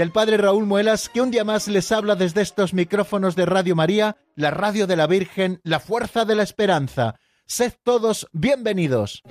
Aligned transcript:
del 0.00 0.12
Padre 0.12 0.38
Raúl 0.38 0.64
Muelas, 0.64 1.10
que 1.10 1.20
un 1.20 1.30
día 1.30 1.44
más 1.44 1.68
les 1.68 1.92
habla 1.92 2.16
desde 2.16 2.40
estos 2.40 2.72
micrófonos 2.72 3.36
de 3.36 3.44
Radio 3.44 3.76
María, 3.76 4.16
la 4.34 4.50
radio 4.50 4.86
de 4.86 4.96
la 4.96 5.06
Virgen, 5.06 5.60
la 5.62 5.78
fuerza 5.78 6.24
de 6.24 6.34
la 6.34 6.42
esperanza. 6.42 7.16
Sed 7.44 7.74
todos 7.82 8.26
bienvenidos. 8.32 9.22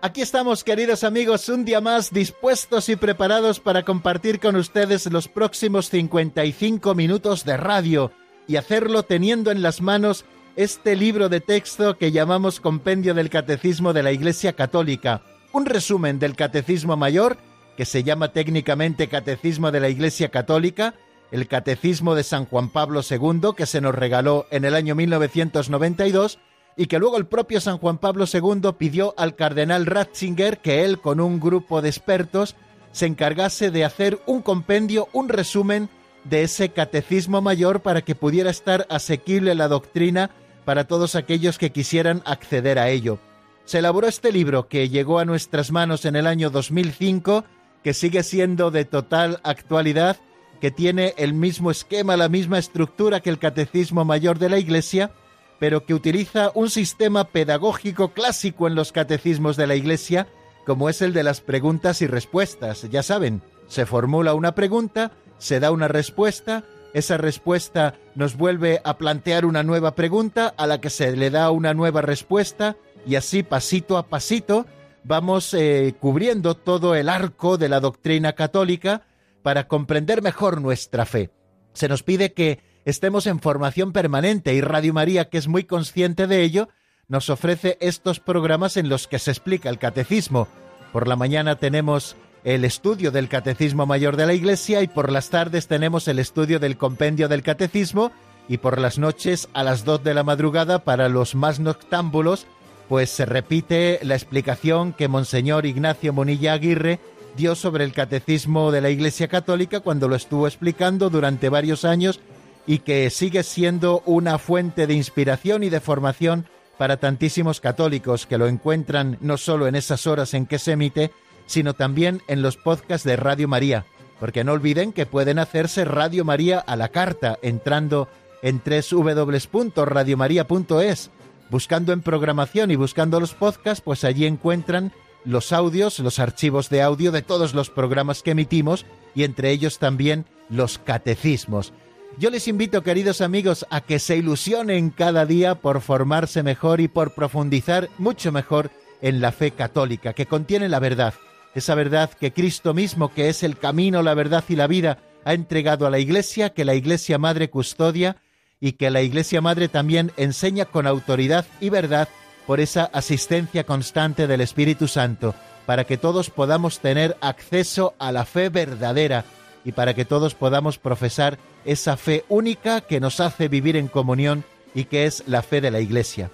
Aquí 0.00 0.22
estamos, 0.22 0.62
queridos 0.62 1.02
amigos, 1.02 1.48
un 1.48 1.64
día 1.64 1.80
más 1.80 2.12
dispuestos 2.12 2.88
y 2.88 2.94
preparados 2.94 3.58
para 3.58 3.82
compartir 3.82 4.38
con 4.38 4.54
ustedes 4.54 5.10
los 5.10 5.26
próximos 5.26 5.90
55 5.90 6.94
minutos 6.94 7.44
de 7.44 7.56
radio 7.56 8.12
y 8.48 8.56
hacerlo 8.56 9.04
teniendo 9.04 9.52
en 9.52 9.62
las 9.62 9.80
manos 9.80 10.24
este 10.56 10.96
libro 10.96 11.28
de 11.28 11.40
texto 11.40 11.96
que 11.96 12.10
llamamos 12.10 12.58
Compendio 12.58 13.14
del 13.14 13.30
Catecismo 13.30 13.92
de 13.92 14.02
la 14.02 14.10
Iglesia 14.10 14.54
Católica, 14.54 15.22
un 15.52 15.66
resumen 15.66 16.18
del 16.18 16.34
Catecismo 16.34 16.96
Mayor, 16.96 17.36
que 17.76 17.84
se 17.84 18.02
llama 18.02 18.32
técnicamente 18.32 19.06
Catecismo 19.06 19.70
de 19.70 19.78
la 19.78 19.88
Iglesia 19.88 20.30
Católica, 20.30 20.94
el 21.30 21.46
Catecismo 21.46 22.14
de 22.14 22.24
San 22.24 22.46
Juan 22.46 22.70
Pablo 22.70 23.02
II, 23.08 23.50
que 23.56 23.66
se 23.66 23.80
nos 23.80 23.94
regaló 23.94 24.46
en 24.50 24.64
el 24.64 24.74
año 24.74 24.94
1992, 24.96 26.40
y 26.76 26.86
que 26.86 26.98
luego 26.98 27.18
el 27.18 27.26
propio 27.26 27.60
San 27.60 27.78
Juan 27.78 27.98
Pablo 27.98 28.24
II 28.32 28.72
pidió 28.78 29.14
al 29.16 29.36
cardenal 29.36 29.84
Ratzinger 29.84 30.58
que 30.58 30.84
él, 30.84 31.00
con 31.00 31.20
un 31.20 31.38
grupo 31.38 31.82
de 31.82 31.88
expertos, 31.88 32.56
se 32.92 33.06
encargase 33.06 33.70
de 33.70 33.84
hacer 33.84 34.18
un 34.26 34.42
compendio, 34.42 35.08
un 35.12 35.28
resumen 35.28 35.90
de 36.28 36.42
ese 36.42 36.70
catecismo 36.70 37.40
mayor 37.40 37.80
para 37.80 38.02
que 38.02 38.14
pudiera 38.14 38.50
estar 38.50 38.86
asequible 38.90 39.54
la 39.54 39.68
doctrina 39.68 40.30
para 40.64 40.84
todos 40.84 41.14
aquellos 41.14 41.58
que 41.58 41.72
quisieran 41.72 42.22
acceder 42.26 42.78
a 42.78 42.90
ello. 42.90 43.18
Se 43.64 43.78
elaboró 43.78 44.08
este 44.08 44.32
libro 44.32 44.68
que 44.68 44.88
llegó 44.88 45.18
a 45.18 45.24
nuestras 45.24 45.72
manos 45.72 46.04
en 46.04 46.16
el 46.16 46.26
año 46.26 46.50
2005, 46.50 47.44
que 47.82 47.94
sigue 47.94 48.22
siendo 48.22 48.70
de 48.70 48.84
total 48.84 49.40
actualidad, 49.44 50.16
que 50.60 50.70
tiene 50.70 51.14
el 51.18 51.34
mismo 51.34 51.70
esquema, 51.70 52.16
la 52.16 52.28
misma 52.28 52.58
estructura 52.58 53.20
que 53.20 53.30
el 53.30 53.38
Catecismo 53.38 54.04
Mayor 54.04 54.38
de 54.38 54.48
la 54.48 54.58
Iglesia, 54.58 55.12
pero 55.58 55.84
que 55.84 55.94
utiliza 55.94 56.50
un 56.54 56.70
sistema 56.70 57.24
pedagógico 57.24 58.12
clásico 58.12 58.66
en 58.66 58.74
los 58.74 58.92
catecismos 58.92 59.56
de 59.56 59.66
la 59.66 59.76
Iglesia, 59.76 60.28
como 60.66 60.88
es 60.88 61.02
el 61.02 61.12
de 61.12 61.22
las 61.22 61.40
preguntas 61.40 62.02
y 62.02 62.06
respuestas. 62.06 62.88
Ya 62.90 63.02
saben, 63.02 63.42
se 63.68 63.86
formula 63.86 64.34
una 64.34 64.54
pregunta, 64.54 65.12
se 65.38 65.60
da 65.60 65.70
una 65.70 65.88
respuesta, 65.88 66.64
esa 66.94 67.16
respuesta 67.16 67.94
nos 68.14 68.36
vuelve 68.36 68.80
a 68.84 68.98
plantear 68.98 69.44
una 69.44 69.62
nueva 69.62 69.94
pregunta 69.94 70.54
a 70.56 70.66
la 70.66 70.80
que 70.80 70.90
se 70.90 71.16
le 71.16 71.30
da 71.30 71.50
una 71.50 71.74
nueva 71.74 72.02
respuesta 72.02 72.76
y 73.06 73.16
así 73.16 73.42
pasito 73.42 73.98
a 73.98 74.06
pasito 74.06 74.66
vamos 75.04 75.54
eh, 75.54 75.94
cubriendo 75.98 76.54
todo 76.54 76.94
el 76.94 77.08
arco 77.08 77.56
de 77.56 77.68
la 77.68 77.80
doctrina 77.80 78.34
católica 78.34 79.02
para 79.42 79.68
comprender 79.68 80.22
mejor 80.22 80.60
nuestra 80.60 81.06
fe. 81.06 81.30
Se 81.72 81.88
nos 81.88 82.02
pide 82.02 82.32
que 82.32 82.60
estemos 82.84 83.26
en 83.26 83.40
formación 83.40 83.92
permanente 83.92 84.54
y 84.54 84.60
Radio 84.60 84.92
María, 84.92 85.28
que 85.28 85.38
es 85.38 85.48
muy 85.48 85.64
consciente 85.64 86.26
de 86.26 86.42
ello, 86.42 86.68
nos 87.06 87.30
ofrece 87.30 87.78
estos 87.80 88.20
programas 88.20 88.76
en 88.76 88.88
los 88.88 89.08
que 89.08 89.18
se 89.18 89.30
explica 89.30 89.70
el 89.70 89.78
catecismo. 89.78 90.48
Por 90.92 91.08
la 91.08 91.16
mañana 91.16 91.56
tenemos 91.56 92.16
el 92.54 92.64
estudio 92.64 93.10
del 93.10 93.28
Catecismo 93.28 93.84
Mayor 93.84 94.16
de 94.16 94.24
la 94.24 94.32
Iglesia 94.32 94.80
y 94.80 94.88
por 94.88 95.12
las 95.12 95.28
tardes 95.28 95.66
tenemos 95.66 96.08
el 96.08 96.18
estudio 96.18 96.58
del 96.58 96.78
Compendio 96.78 97.28
del 97.28 97.42
Catecismo 97.42 98.10
y 98.48 98.56
por 98.56 98.80
las 98.80 98.98
noches 98.98 99.50
a 99.52 99.62
las 99.62 99.84
dos 99.84 100.02
de 100.02 100.14
la 100.14 100.22
madrugada 100.22 100.78
para 100.78 101.10
los 101.10 101.34
más 101.34 101.60
noctámbulos 101.60 102.46
pues 102.88 103.10
se 103.10 103.26
repite 103.26 104.00
la 104.02 104.14
explicación 104.14 104.94
que 104.94 105.08
Monseñor 105.08 105.66
Ignacio 105.66 106.14
Monilla 106.14 106.54
Aguirre 106.54 107.00
dio 107.36 107.54
sobre 107.54 107.84
el 107.84 107.92
Catecismo 107.92 108.72
de 108.72 108.80
la 108.80 108.88
Iglesia 108.88 109.28
Católica 109.28 109.80
cuando 109.80 110.08
lo 110.08 110.16
estuvo 110.16 110.46
explicando 110.46 111.10
durante 111.10 111.50
varios 111.50 111.84
años 111.84 112.18
y 112.66 112.78
que 112.78 113.10
sigue 113.10 113.42
siendo 113.42 114.02
una 114.06 114.38
fuente 114.38 114.86
de 114.86 114.94
inspiración 114.94 115.64
y 115.64 115.68
de 115.68 115.80
formación 115.80 116.46
para 116.78 116.96
tantísimos 116.96 117.60
católicos 117.60 118.24
que 118.24 118.38
lo 118.38 118.46
encuentran 118.46 119.18
no 119.20 119.36
solo 119.36 119.66
en 119.66 119.74
esas 119.74 120.06
horas 120.06 120.32
en 120.32 120.46
que 120.46 120.58
se 120.58 120.72
emite, 120.72 121.10
sino 121.48 121.74
también 121.74 122.22
en 122.28 122.42
los 122.42 122.56
podcasts 122.56 123.04
de 123.04 123.16
Radio 123.16 123.48
María, 123.48 123.86
porque 124.20 124.44
no 124.44 124.52
olviden 124.52 124.92
que 124.92 125.06
pueden 125.06 125.40
hacerse 125.40 125.84
Radio 125.84 126.24
María 126.24 126.60
a 126.60 126.76
la 126.76 126.90
carta 126.90 127.36
entrando 127.42 128.06
en 128.42 128.62
www.radiomaria.es, 128.64 131.10
buscando 131.50 131.92
en 131.92 132.02
programación 132.02 132.70
y 132.70 132.76
buscando 132.76 133.18
los 133.18 133.34
podcasts, 133.34 133.82
pues 133.84 134.04
allí 134.04 134.26
encuentran 134.26 134.92
los 135.24 135.52
audios, 135.52 135.98
los 135.98 136.18
archivos 136.18 136.68
de 136.68 136.82
audio 136.82 137.10
de 137.10 137.22
todos 137.22 137.54
los 137.54 137.70
programas 137.70 138.22
que 138.22 138.32
emitimos 138.32 138.84
y 139.14 139.24
entre 139.24 139.50
ellos 139.50 139.78
también 139.78 140.26
los 140.48 140.78
catecismos. 140.78 141.72
Yo 142.18 142.30
les 142.30 142.48
invito, 142.48 142.82
queridos 142.82 143.20
amigos, 143.20 143.66
a 143.70 143.80
que 143.80 143.98
se 143.98 144.16
ilusionen 144.16 144.90
cada 144.90 145.24
día 145.24 145.56
por 145.56 145.80
formarse 145.80 146.42
mejor 146.42 146.80
y 146.80 146.88
por 146.88 147.14
profundizar 147.14 147.88
mucho 147.98 148.32
mejor 148.32 148.70
en 149.00 149.20
la 149.20 149.32
fe 149.32 149.52
católica, 149.52 150.12
que 150.12 150.26
contiene 150.26 150.68
la 150.68 150.80
verdad, 150.80 151.14
esa 151.58 151.74
verdad 151.74 152.10
que 152.10 152.32
Cristo 152.32 152.74
mismo, 152.74 153.12
que 153.12 153.28
es 153.28 153.42
el 153.42 153.58
camino, 153.58 154.02
la 154.02 154.14
verdad 154.14 154.44
y 154.48 154.56
la 154.56 154.66
vida, 154.66 154.98
ha 155.24 155.34
entregado 155.34 155.86
a 155.86 155.90
la 155.90 155.98
Iglesia, 155.98 156.50
que 156.50 156.64
la 156.64 156.74
Iglesia 156.74 157.18
Madre 157.18 157.50
custodia 157.50 158.16
y 158.60 158.72
que 158.72 158.90
la 158.90 159.02
Iglesia 159.02 159.40
Madre 159.40 159.68
también 159.68 160.12
enseña 160.16 160.64
con 160.64 160.86
autoridad 160.86 161.46
y 161.60 161.68
verdad 161.68 162.08
por 162.46 162.60
esa 162.60 162.84
asistencia 162.84 163.64
constante 163.64 164.26
del 164.26 164.40
Espíritu 164.40 164.88
Santo, 164.88 165.34
para 165.66 165.84
que 165.84 165.98
todos 165.98 166.30
podamos 166.30 166.80
tener 166.80 167.16
acceso 167.20 167.94
a 167.98 168.10
la 168.10 168.24
fe 168.24 168.48
verdadera, 168.48 169.24
y 169.64 169.72
para 169.72 169.92
que 169.92 170.06
todos 170.06 170.34
podamos 170.34 170.78
profesar 170.78 171.38
esa 171.66 171.98
fe 171.98 172.24
única 172.30 172.80
que 172.80 173.00
nos 173.00 173.20
hace 173.20 173.48
vivir 173.48 173.76
en 173.76 173.88
comunión 173.88 174.44
y 174.74 174.84
que 174.84 175.04
es 175.04 175.24
la 175.26 175.42
fe 175.42 175.60
de 175.60 175.70
la 175.70 175.80
Iglesia. 175.80 176.30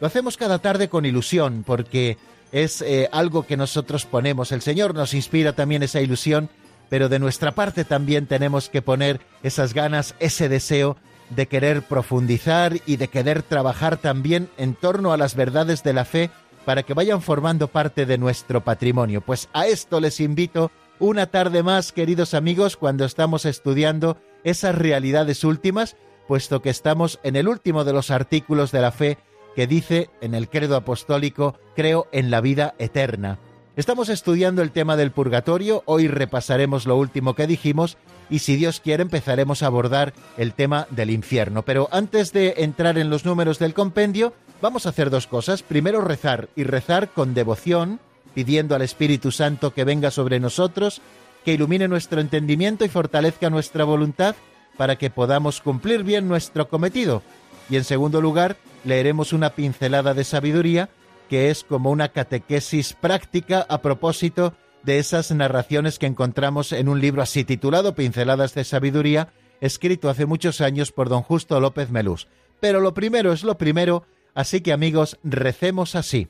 Lo 0.00 0.06
hacemos 0.06 0.38
cada 0.38 0.60
tarde 0.60 0.88
con 0.88 1.04
ilusión 1.04 1.62
porque 1.66 2.16
es 2.52 2.82
eh, 2.82 3.08
algo 3.12 3.46
que 3.46 3.56
nosotros 3.56 4.06
ponemos. 4.06 4.52
El 4.52 4.62
Señor 4.62 4.94
nos 4.94 5.14
inspira 5.14 5.52
también 5.52 5.82
esa 5.82 6.00
ilusión, 6.00 6.48
pero 6.88 7.08
de 7.08 7.18
nuestra 7.18 7.52
parte 7.52 7.84
también 7.84 8.26
tenemos 8.26 8.68
que 8.68 8.82
poner 8.82 9.20
esas 9.42 9.74
ganas, 9.74 10.14
ese 10.18 10.48
deseo 10.48 10.96
de 11.30 11.46
querer 11.46 11.82
profundizar 11.82 12.76
y 12.86 12.96
de 12.96 13.08
querer 13.08 13.42
trabajar 13.42 13.96
también 13.96 14.48
en 14.56 14.74
torno 14.74 15.12
a 15.12 15.16
las 15.16 15.36
verdades 15.36 15.82
de 15.82 15.92
la 15.92 16.04
fe 16.04 16.30
para 16.64 16.82
que 16.82 16.94
vayan 16.94 17.22
formando 17.22 17.68
parte 17.68 18.04
de 18.04 18.18
nuestro 18.18 18.62
patrimonio. 18.62 19.20
Pues 19.20 19.48
a 19.52 19.66
esto 19.66 20.00
les 20.00 20.20
invito 20.20 20.70
una 20.98 21.26
tarde 21.26 21.62
más, 21.62 21.92
queridos 21.92 22.34
amigos, 22.34 22.76
cuando 22.76 23.04
estamos 23.04 23.46
estudiando 23.46 24.18
esas 24.44 24.74
realidades 24.74 25.44
últimas, 25.44 25.96
puesto 26.28 26.60
que 26.60 26.70
estamos 26.70 27.18
en 27.22 27.36
el 27.36 27.48
último 27.48 27.84
de 27.84 27.92
los 27.92 28.10
artículos 28.10 28.70
de 28.72 28.80
la 28.80 28.92
fe 28.92 29.18
que 29.54 29.66
dice 29.66 30.10
en 30.20 30.34
el 30.34 30.48
credo 30.48 30.76
apostólico, 30.76 31.56
creo 31.74 32.06
en 32.12 32.30
la 32.30 32.40
vida 32.40 32.74
eterna. 32.78 33.38
Estamos 33.76 34.08
estudiando 34.08 34.62
el 34.62 34.72
tema 34.72 34.96
del 34.96 35.10
purgatorio, 35.10 35.82
hoy 35.86 36.08
repasaremos 36.08 36.86
lo 36.86 36.96
último 36.96 37.34
que 37.34 37.46
dijimos 37.46 37.96
y 38.28 38.40
si 38.40 38.56
Dios 38.56 38.80
quiere 38.80 39.02
empezaremos 39.02 39.62
a 39.62 39.66
abordar 39.66 40.12
el 40.36 40.54
tema 40.54 40.86
del 40.90 41.10
infierno. 41.10 41.62
Pero 41.62 41.88
antes 41.92 42.32
de 42.32 42.54
entrar 42.58 42.98
en 42.98 43.10
los 43.10 43.24
números 43.24 43.58
del 43.58 43.74
compendio, 43.74 44.32
vamos 44.60 44.86
a 44.86 44.90
hacer 44.90 45.08
dos 45.08 45.26
cosas. 45.26 45.62
Primero 45.62 46.00
rezar 46.00 46.48
y 46.56 46.64
rezar 46.64 47.10
con 47.10 47.32
devoción, 47.32 48.00
pidiendo 48.34 48.74
al 48.74 48.82
Espíritu 48.82 49.30
Santo 49.30 49.72
que 49.72 49.84
venga 49.84 50.10
sobre 50.10 50.40
nosotros, 50.40 51.00
que 51.44 51.54
ilumine 51.54 51.88
nuestro 51.88 52.20
entendimiento 52.20 52.84
y 52.84 52.88
fortalezca 52.88 53.50
nuestra 53.50 53.84
voluntad 53.84 54.36
para 54.76 54.96
que 54.96 55.10
podamos 55.10 55.60
cumplir 55.60 56.04
bien 56.04 56.28
nuestro 56.28 56.68
cometido. 56.68 57.22
Y 57.70 57.76
en 57.76 57.84
segundo 57.84 58.20
lugar, 58.20 58.56
leeremos 58.84 59.32
una 59.32 59.50
pincelada 59.50 60.12
de 60.12 60.24
sabiduría 60.24 60.90
que 61.30 61.48
es 61.48 61.62
como 61.62 61.92
una 61.92 62.08
catequesis 62.08 62.92
práctica 62.92 63.64
a 63.68 63.80
propósito 63.82 64.52
de 64.82 64.98
esas 64.98 65.30
narraciones 65.30 66.00
que 66.00 66.06
encontramos 66.06 66.72
en 66.72 66.88
un 66.88 67.00
libro 67.00 67.22
así 67.22 67.44
titulado 67.44 67.94
Pinceladas 67.94 68.52
de 68.54 68.64
Sabiduría, 68.64 69.32
escrito 69.60 70.10
hace 70.10 70.26
muchos 70.26 70.60
años 70.60 70.90
por 70.90 71.08
don 71.08 71.22
Justo 71.22 71.60
López 71.60 71.90
Melús. 71.90 72.26
Pero 72.58 72.80
lo 72.80 72.94
primero 72.94 73.32
es 73.32 73.44
lo 73.44 73.56
primero, 73.56 74.04
así 74.34 74.60
que 74.60 74.72
amigos, 74.72 75.18
recemos 75.22 75.94
así. 75.94 76.26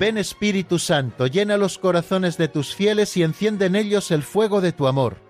Ven 0.00 0.18
Espíritu 0.18 0.80
Santo, 0.80 1.28
llena 1.28 1.56
los 1.56 1.78
corazones 1.78 2.36
de 2.36 2.48
tus 2.48 2.74
fieles 2.74 3.16
y 3.16 3.22
enciende 3.22 3.66
en 3.66 3.76
ellos 3.76 4.10
el 4.10 4.24
fuego 4.24 4.60
de 4.60 4.72
tu 4.72 4.88
amor 4.88 5.29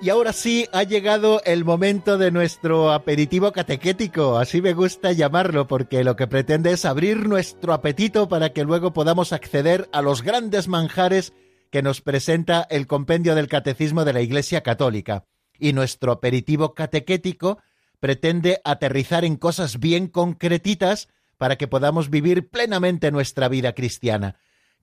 Y 0.00 0.10
ahora 0.10 0.32
sí 0.32 0.68
ha 0.72 0.84
llegado 0.84 1.42
el 1.44 1.64
momento 1.64 2.18
de 2.18 2.30
nuestro 2.30 2.92
aperitivo 2.92 3.50
catequético, 3.50 4.38
así 4.38 4.62
me 4.62 4.72
gusta 4.72 5.10
llamarlo, 5.10 5.66
porque 5.66 6.04
lo 6.04 6.14
que 6.14 6.28
pretende 6.28 6.70
es 6.70 6.84
abrir 6.84 7.28
nuestro 7.28 7.72
apetito 7.72 8.28
para 8.28 8.52
que 8.52 8.62
luego 8.62 8.92
podamos 8.92 9.32
acceder 9.32 9.88
a 9.92 10.00
los 10.00 10.22
grandes 10.22 10.68
manjares 10.68 11.32
que 11.72 11.82
nos 11.82 12.00
presenta 12.00 12.64
el 12.70 12.86
compendio 12.86 13.34
del 13.34 13.48
Catecismo 13.48 14.04
de 14.04 14.12
la 14.12 14.20
Iglesia 14.20 14.62
Católica. 14.62 15.24
Y 15.58 15.72
nuestro 15.72 16.12
aperitivo 16.12 16.74
catequético 16.74 17.58
pretende 17.98 18.60
aterrizar 18.64 19.24
en 19.24 19.36
cosas 19.36 19.80
bien 19.80 20.06
concretitas 20.06 21.08
para 21.38 21.56
que 21.56 21.66
podamos 21.66 22.08
vivir 22.08 22.50
plenamente 22.50 23.10
nuestra 23.10 23.48
vida 23.48 23.72
cristiana, 23.72 24.36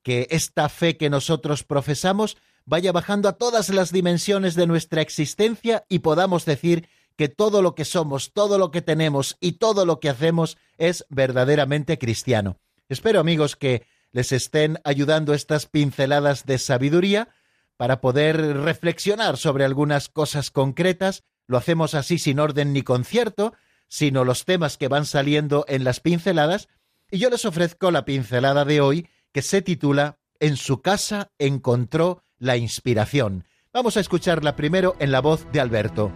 que 0.04 0.28
esta 0.30 0.68
fe 0.68 0.98
que 0.98 1.10
nosotros 1.10 1.64
profesamos 1.64 2.36
vaya 2.66 2.92
bajando 2.92 3.30
a 3.30 3.34
todas 3.34 3.70
las 3.70 3.92
dimensiones 3.92 4.56
de 4.56 4.68
nuestra 4.68 5.02
existencia 5.02 5.86
y 5.88 6.00
podamos 6.00 6.46
decir 6.46 6.90
que 7.16 7.30
todo 7.30 7.62
lo 7.62 7.76
que 7.76 7.86
somos, 7.86 8.34
todo 8.34 8.58
lo 8.58 8.72
que 8.72 8.82
tenemos 8.82 9.38
y 9.40 9.54
todo 9.54 9.86
lo 9.86 10.00
que 10.00 10.10
hacemos 10.10 10.58
es 10.78 11.06
verdaderamente 11.10 11.98
cristiano. 11.98 12.58
Espero 12.90 13.20
amigos 13.20 13.56
que 13.56 13.86
les 14.12 14.32
estén 14.32 14.80
ayudando 14.84 15.34
estas 15.34 15.66
pinceladas 15.66 16.46
de 16.46 16.58
sabiduría 16.58 17.30
para 17.78 18.02
poder 18.02 18.38
reflexionar 18.58 19.38
sobre 19.38 19.66
algunas 19.66 20.10
cosas 20.10 20.52
concretas. 20.52 21.24
Lo 21.48 21.58
hacemos 21.58 21.94
así 21.94 22.18
sin 22.18 22.40
orden 22.40 22.74
ni 22.74 22.82
concierto, 22.82 23.54
sino 23.88 24.24
los 24.24 24.46
temas 24.46 24.78
que 24.78 24.88
van 24.88 25.06
saliendo 25.06 25.66
en 25.68 25.84
las 25.84 26.00
pinceladas. 26.00 26.68
Y 27.12 27.20
yo 27.20 27.30
les 27.30 27.46
ofrezco 27.46 27.92
la 27.92 28.06
pincelada 28.06 28.66
de 28.66 28.82
hoy 28.82 29.10
que 29.32 29.42
se 29.42 29.62
titula 29.62 30.18
En 30.40 30.58
su 30.58 30.82
casa 30.82 31.32
encontró 31.38 32.25
la 32.40 32.58
inspiración. 32.58 33.46
Vamos 33.74 33.98
a 33.98 34.00
escucharla 34.00 34.56
primero 34.56 34.96
en 35.00 35.12
la 35.12 35.22
voz 35.22 35.48
de 35.52 35.60
Alberto. 35.60 36.12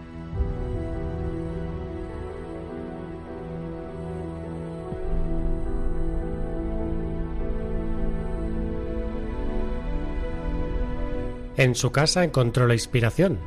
En 11.56 11.74
su 11.74 11.92
casa 11.92 12.24
encontró 12.24 12.66
la 12.66 12.72
inspiración. 12.72 13.38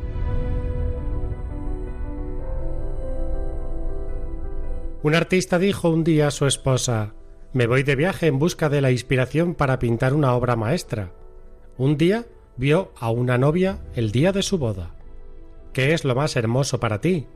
Un 5.01 5.15
artista 5.15 5.57
dijo 5.57 5.89
un 5.89 6.03
día 6.03 6.27
a 6.27 6.31
su 6.31 6.45
esposa 6.45 7.15
Me 7.53 7.65
voy 7.65 7.83
de 7.83 7.95
viaje 7.95 8.27
en 8.27 8.37
busca 8.37 8.69
de 8.69 8.81
la 8.81 8.91
inspiración 8.91 9.55
para 9.55 9.79
pintar 9.79 10.13
una 10.13 10.33
obra 10.35 10.55
maestra. 10.55 11.11
Un 11.77 11.97
día 11.97 12.25
vio 12.57 12.91
a 12.99 13.09
una 13.09 13.37
novia 13.37 13.79
el 13.95 14.11
día 14.11 14.31
de 14.31 14.43
su 14.43 14.57
boda. 14.57 14.91
¿Qué 15.73 15.93
es 15.93 16.05
lo 16.05 16.15
más 16.15 16.35
hermoso 16.35 16.79
para 16.79 17.01
ti? 17.01 17.27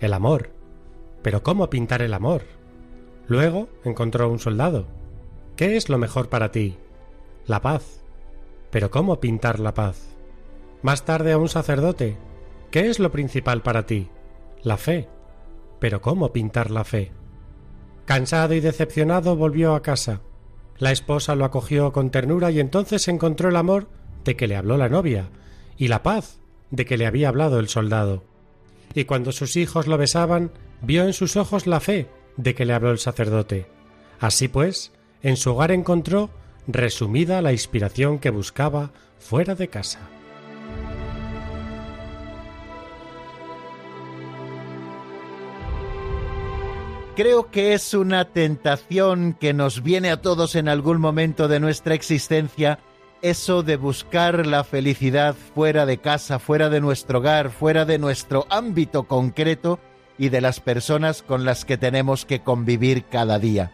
El 0.00 0.12
amor. 0.12 0.50
Pero 1.22 1.42
¿cómo 1.42 1.70
pintar 1.70 2.02
el 2.02 2.14
amor? 2.14 2.42
Luego 3.26 3.68
encontró 3.84 4.30
un 4.30 4.38
soldado. 4.38 4.86
¿Qué 5.56 5.76
es 5.76 5.88
lo 5.88 5.98
mejor 5.98 6.28
para 6.28 6.50
ti? 6.50 6.76
La 7.46 7.60
paz. 7.60 8.02
Pero 8.70 8.90
¿cómo 8.90 9.20
pintar 9.20 9.60
la 9.60 9.74
paz? 9.74 10.16
Más 10.82 11.04
tarde 11.04 11.32
a 11.32 11.38
un 11.38 11.48
sacerdote. 11.48 12.16
¿Qué 12.70 12.88
es 12.88 12.98
lo 12.98 13.10
principal 13.10 13.62
para 13.62 13.86
ti? 13.86 14.08
La 14.62 14.76
fe. 14.76 15.08
Pero 15.78 16.00
¿cómo 16.00 16.32
pintar 16.32 16.70
la 16.70 16.84
fe? 16.84 17.12
Cansado 18.04 18.54
y 18.54 18.60
decepcionado 18.60 19.36
volvió 19.36 19.74
a 19.74 19.82
casa. 19.82 20.20
La 20.78 20.92
esposa 20.92 21.34
lo 21.34 21.44
acogió 21.44 21.92
con 21.92 22.10
ternura 22.10 22.50
y 22.50 22.60
entonces 22.60 23.08
encontró 23.08 23.48
el 23.48 23.56
amor 23.56 23.88
de 24.28 24.36
que 24.36 24.46
le 24.46 24.56
habló 24.56 24.76
la 24.76 24.90
novia, 24.90 25.30
y 25.78 25.88
la 25.88 26.02
paz 26.02 26.38
de 26.70 26.84
que 26.84 26.98
le 26.98 27.06
había 27.06 27.30
hablado 27.30 27.58
el 27.60 27.68
soldado. 27.70 28.24
Y 28.92 29.06
cuando 29.06 29.32
sus 29.32 29.56
hijos 29.56 29.86
lo 29.86 29.96
besaban, 29.96 30.52
vio 30.82 31.04
en 31.04 31.14
sus 31.14 31.36
ojos 31.36 31.66
la 31.66 31.80
fe 31.80 32.10
de 32.36 32.54
que 32.54 32.66
le 32.66 32.74
habló 32.74 32.90
el 32.90 32.98
sacerdote. 32.98 33.68
Así 34.20 34.48
pues, 34.48 34.92
en 35.22 35.38
su 35.38 35.52
hogar 35.52 35.72
encontró 35.72 36.28
resumida 36.66 37.40
la 37.40 37.52
inspiración 37.52 38.18
que 38.18 38.28
buscaba 38.28 38.90
fuera 39.18 39.54
de 39.54 39.68
casa. 39.68 40.00
Creo 47.16 47.50
que 47.50 47.72
es 47.72 47.94
una 47.94 48.26
tentación 48.26 49.32
que 49.40 49.54
nos 49.54 49.82
viene 49.82 50.10
a 50.10 50.20
todos 50.20 50.54
en 50.54 50.68
algún 50.68 51.00
momento 51.00 51.48
de 51.48 51.60
nuestra 51.60 51.94
existencia 51.94 52.80
eso 53.22 53.62
de 53.62 53.76
buscar 53.76 54.46
la 54.46 54.64
felicidad 54.64 55.34
fuera 55.54 55.86
de 55.86 55.98
casa, 55.98 56.38
fuera 56.38 56.68
de 56.68 56.80
nuestro 56.80 57.18
hogar, 57.18 57.50
fuera 57.50 57.84
de 57.84 57.98
nuestro 57.98 58.46
ámbito 58.50 59.04
concreto 59.04 59.78
y 60.18 60.28
de 60.28 60.40
las 60.40 60.60
personas 60.60 61.22
con 61.22 61.44
las 61.44 61.64
que 61.64 61.78
tenemos 61.78 62.24
que 62.24 62.40
convivir 62.40 63.04
cada 63.04 63.38
día. 63.38 63.72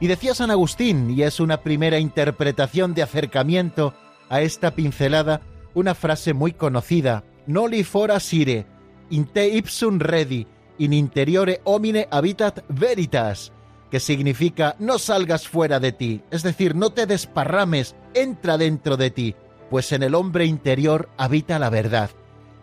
Y 0.00 0.06
decía 0.06 0.34
San 0.34 0.50
Agustín, 0.50 1.10
y 1.10 1.22
es 1.22 1.40
una 1.40 1.62
primera 1.62 1.98
interpretación 1.98 2.94
de 2.94 3.02
acercamiento 3.02 3.94
a 4.28 4.42
esta 4.42 4.72
pincelada, 4.72 5.40
una 5.74 5.94
frase 5.94 6.34
muy 6.34 6.52
conocida, 6.52 7.24
Noli 7.46 7.84
fora 7.84 8.20
sire, 8.20 8.66
in 9.10 9.26
te 9.26 9.48
ipsum 9.48 9.98
redi, 9.98 10.46
in 10.78 10.92
interiore 10.92 11.60
homine 11.64 12.08
habitat 12.10 12.64
veritas, 12.68 13.52
que 13.94 14.00
significa 14.00 14.74
no 14.80 14.98
salgas 14.98 15.46
fuera 15.46 15.78
de 15.78 15.92
ti, 15.92 16.20
es 16.32 16.42
decir, 16.42 16.74
no 16.74 16.90
te 16.90 17.06
desparrames, 17.06 17.94
entra 18.12 18.58
dentro 18.58 18.96
de 18.96 19.12
ti, 19.12 19.36
pues 19.70 19.92
en 19.92 20.02
el 20.02 20.16
hombre 20.16 20.46
interior 20.46 21.10
habita 21.16 21.60
la 21.60 21.70
verdad. 21.70 22.10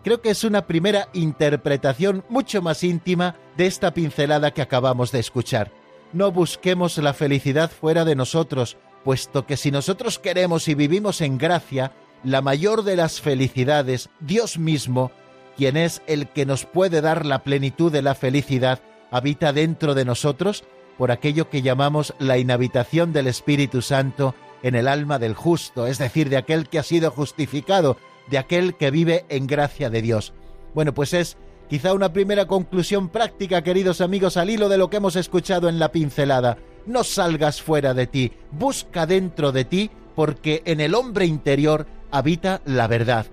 Creo 0.04 0.20
que 0.20 0.28
es 0.28 0.44
una 0.44 0.66
primera 0.66 1.08
interpretación 1.14 2.22
mucho 2.28 2.60
más 2.60 2.84
íntima 2.84 3.36
de 3.56 3.66
esta 3.66 3.94
pincelada 3.94 4.50
que 4.50 4.60
acabamos 4.60 5.10
de 5.10 5.20
escuchar. 5.20 5.72
No 6.12 6.32
busquemos 6.32 6.98
la 6.98 7.14
felicidad 7.14 7.70
fuera 7.70 8.04
de 8.04 8.14
nosotros, 8.14 8.76
puesto 9.02 9.46
que 9.46 9.56
si 9.56 9.70
nosotros 9.70 10.18
queremos 10.18 10.68
y 10.68 10.74
vivimos 10.74 11.22
en 11.22 11.38
gracia, 11.38 11.92
la 12.24 12.42
mayor 12.42 12.82
de 12.82 12.96
las 12.96 13.22
felicidades, 13.22 14.10
Dios 14.20 14.58
mismo, 14.58 15.12
quien 15.56 15.78
es 15.78 16.02
el 16.06 16.28
que 16.28 16.44
nos 16.44 16.66
puede 16.66 17.00
dar 17.00 17.24
la 17.24 17.42
plenitud 17.42 17.90
de 17.90 18.02
la 18.02 18.14
felicidad, 18.14 18.80
habita 19.10 19.54
dentro 19.54 19.94
de 19.94 20.04
nosotros 20.04 20.64
por 20.98 21.10
aquello 21.10 21.48
que 21.50 21.62
llamamos 21.62 22.14
la 22.18 22.38
inhabitación 22.38 23.12
del 23.12 23.26
Espíritu 23.26 23.82
Santo 23.82 24.34
en 24.62 24.74
el 24.74 24.88
alma 24.88 25.18
del 25.18 25.34
justo, 25.34 25.86
es 25.86 25.98
decir, 25.98 26.28
de 26.28 26.36
aquel 26.36 26.68
que 26.68 26.78
ha 26.78 26.82
sido 26.82 27.10
justificado, 27.10 27.96
de 28.28 28.38
aquel 28.38 28.74
que 28.74 28.90
vive 28.90 29.24
en 29.28 29.46
gracia 29.46 29.90
de 29.90 30.02
Dios. 30.02 30.32
Bueno, 30.74 30.94
pues 30.94 31.12
es 31.12 31.36
quizá 31.68 31.92
una 31.92 32.12
primera 32.12 32.46
conclusión 32.46 33.08
práctica, 33.08 33.62
queridos 33.62 34.00
amigos, 34.00 34.36
al 34.36 34.50
hilo 34.50 34.68
de 34.68 34.78
lo 34.78 34.90
que 34.90 34.98
hemos 34.98 35.16
escuchado 35.16 35.68
en 35.68 35.78
la 35.78 35.90
pincelada. 35.90 36.58
No 36.86 37.04
salgas 37.04 37.62
fuera 37.62 37.94
de 37.94 38.06
ti, 38.06 38.32
busca 38.50 39.06
dentro 39.06 39.52
de 39.52 39.64
ti, 39.64 39.90
porque 40.14 40.62
en 40.64 40.80
el 40.80 40.94
hombre 40.94 41.26
interior 41.26 41.86
habita 42.10 42.60
la 42.64 42.86
verdad. 42.86 43.26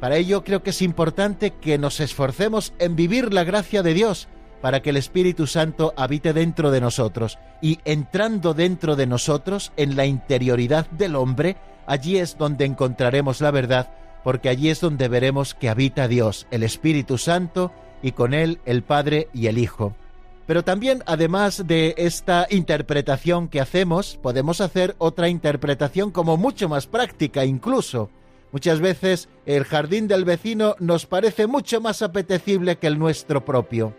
Para 0.00 0.16
ello 0.16 0.42
creo 0.42 0.62
que 0.62 0.70
es 0.70 0.82
importante 0.82 1.52
que 1.52 1.78
nos 1.78 2.00
esforcemos 2.00 2.72
en 2.78 2.96
vivir 2.96 3.32
la 3.32 3.44
gracia 3.44 3.82
de 3.82 3.94
Dios, 3.94 4.28
para 4.62 4.80
que 4.80 4.90
el 4.90 4.96
Espíritu 4.96 5.46
Santo 5.46 5.92
habite 5.96 6.32
dentro 6.32 6.70
de 6.70 6.80
nosotros 6.80 7.38
y 7.60 7.80
entrando 7.84 8.54
dentro 8.54 8.96
de 8.96 9.06
nosotros 9.06 9.72
en 9.76 9.96
la 9.96 10.06
interioridad 10.06 10.86
del 10.92 11.16
hombre, 11.16 11.56
allí 11.86 12.16
es 12.16 12.38
donde 12.38 12.64
encontraremos 12.64 13.40
la 13.40 13.50
verdad, 13.50 13.90
porque 14.22 14.48
allí 14.48 14.70
es 14.70 14.80
donde 14.80 15.08
veremos 15.08 15.54
que 15.54 15.68
habita 15.68 16.06
Dios, 16.06 16.46
el 16.52 16.62
Espíritu 16.62 17.18
Santo, 17.18 17.72
y 18.02 18.12
con 18.12 18.34
él 18.34 18.60
el 18.64 18.82
Padre 18.82 19.28
y 19.34 19.48
el 19.48 19.58
Hijo. 19.58 19.94
Pero 20.46 20.64
también, 20.64 21.02
además 21.06 21.66
de 21.66 21.94
esta 21.96 22.46
interpretación 22.50 23.48
que 23.48 23.60
hacemos, 23.60 24.18
podemos 24.22 24.60
hacer 24.60 24.94
otra 24.98 25.28
interpretación 25.28 26.10
como 26.10 26.36
mucho 26.36 26.68
más 26.68 26.86
práctica 26.86 27.44
incluso. 27.44 28.10
Muchas 28.52 28.80
veces 28.80 29.28
el 29.46 29.64
jardín 29.64 30.08
del 30.08 30.24
vecino 30.24 30.76
nos 30.78 31.06
parece 31.06 31.46
mucho 31.46 31.80
más 31.80 32.02
apetecible 32.02 32.76
que 32.76 32.86
el 32.86 32.98
nuestro 32.98 33.44
propio. 33.44 33.94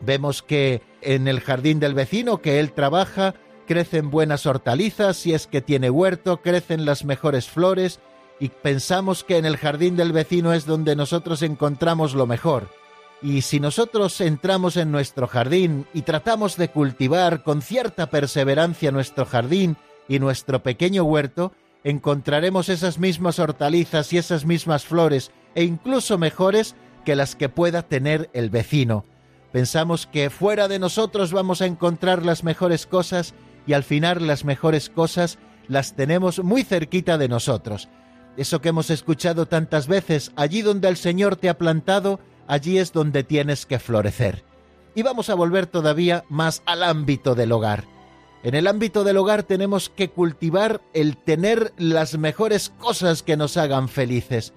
Vemos 0.00 0.42
que 0.42 0.82
en 1.00 1.28
el 1.28 1.40
jardín 1.40 1.80
del 1.80 1.94
vecino 1.94 2.40
que 2.42 2.60
él 2.60 2.72
trabaja 2.72 3.34
crecen 3.66 4.10
buenas 4.10 4.46
hortalizas, 4.46 5.16
si 5.16 5.32
es 5.32 5.46
que 5.46 5.60
tiene 5.60 5.90
huerto, 5.90 6.42
crecen 6.42 6.84
las 6.84 7.04
mejores 7.04 7.48
flores, 7.48 8.00
y 8.40 8.48
pensamos 8.48 9.24
que 9.24 9.38
en 9.38 9.46
el 9.46 9.56
jardín 9.56 9.96
del 9.96 10.12
vecino 10.12 10.52
es 10.52 10.66
donde 10.66 10.96
nosotros 10.96 11.42
encontramos 11.42 12.14
lo 12.14 12.26
mejor. 12.26 12.68
Y 13.22 13.42
si 13.42 13.60
nosotros 13.60 14.20
entramos 14.20 14.76
en 14.76 14.90
nuestro 14.90 15.26
jardín 15.26 15.86
y 15.94 16.02
tratamos 16.02 16.56
de 16.56 16.68
cultivar 16.68 17.42
con 17.42 17.62
cierta 17.62 18.10
perseverancia 18.10 18.90
nuestro 18.90 19.24
jardín 19.24 19.76
y 20.08 20.18
nuestro 20.18 20.62
pequeño 20.62 21.04
huerto, 21.04 21.52
encontraremos 21.84 22.68
esas 22.68 22.98
mismas 22.98 23.38
hortalizas 23.38 24.12
y 24.12 24.18
esas 24.18 24.44
mismas 24.44 24.84
flores, 24.84 25.30
e 25.54 25.64
incluso 25.64 26.18
mejores 26.18 26.74
que 27.04 27.16
las 27.16 27.36
que 27.36 27.48
pueda 27.48 27.82
tener 27.82 28.28
el 28.32 28.50
vecino. 28.50 29.04
Pensamos 29.54 30.08
que 30.08 30.30
fuera 30.30 30.66
de 30.66 30.80
nosotros 30.80 31.32
vamos 31.32 31.62
a 31.62 31.66
encontrar 31.66 32.26
las 32.26 32.42
mejores 32.42 32.86
cosas 32.86 33.34
y 33.68 33.74
al 33.74 33.84
final 33.84 34.26
las 34.26 34.44
mejores 34.44 34.90
cosas 34.90 35.38
las 35.68 35.94
tenemos 35.94 36.42
muy 36.42 36.64
cerquita 36.64 37.18
de 37.18 37.28
nosotros. 37.28 37.88
Eso 38.36 38.60
que 38.60 38.70
hemos 38.70 38.90
escuchado 38.90 39.46
tantas 39.46 39.86
veces, 39.86 40.32
allí 40.34 40.62
donde 40.62 40.88
el 40.88 40.96
Señor 40.96 41.36
te 41.36 41.48
ha 41.48 41.56
plantado, 41.56 42.18
allí 42.48 42.78
es 42.78 42.92
donde 42.92 43.22
tienes 43.22 43.64
que 43.64 43.78
florecer. 43.78 44.42
Y 44.96 45.02
vamos 45.02 45.30
a 45.30 45.36
volver 45.36 45.66
todavía 45.66 46.24
más 46.28 46.64
al 46.66 46.82
ámbito 46.82 47.36
del 47.36 47.52
hogar. 47.52 47.84
En 48.42 48.56
el 48.56 48.66
ámbito 48.66 49.04
del 49.04 49.18
hogar 49.18 49.44
tenemos 49.44 49.88
que 49.88 50.10
cultivar 50.10 50.80
el 50.94 51.16
tener 51.16 51.72
las 51.78 52.18
mejores 52.18 52.70
cosas 52.70 53.22
que 53.22 53.36
nos 53.36 53.56
hagan 53.56 53.88
felices. 53.88 54.52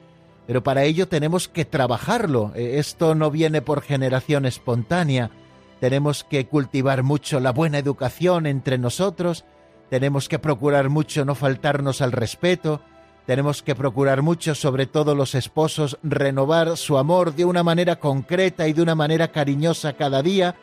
Pero 0.47 0.63
para 0.63 0.83
ello 0.83 1.07
tenemos 1.07 1.47
que 1.47 1.65
trabajarlo. 1.65 2.53
E, 2.55 2.79
esto 2.79 3.13
no 3.13 3.29
viene 3.29 3.61
por 3.61 3.81
generación 3.81 4.45
espontánea. 4.45 5.29
Tenemos 5.79 6.23
que 6.23 6.47
cultivar 6.47 7.03
mucho 7.03 7.39
la 7.39 7.51
buena 7.51 7.77
educación 7.77 8.47
entre 8.47 8.77
nosotros. 8.77 9.45
Tenemos 9.89 10.27
que 10.27 10.39
procurar 10.39 10.89
mucho 10.89 11.25
no 11.25 11.35
faltarnos 11.35 12.01
al 12.01 12.13
respeto. 12.13 12.81
Tenemos 13.27 13.61
que 13.61 13.75
procurar 13.75 14.21
mucho, 14.21 14.55
sobre 14.55 14.87
todo 14.87 15.13
los 15.13 15.35
esposos, 15.35 15.99
renovar 16.01 16.77
su 16.77 16.97
amor 16.97 17.35
de 17.35 17.45
una 17.45 17.61
manera 17.61 17.97
concreta 17.97 18.67
y 18.67 18.73
de 18.73 18.81
una 18.81 18.95
manera 18.95 19.27
cariñosa 19.27 19.93
cada 19.93 20.23
día 20.23 20.55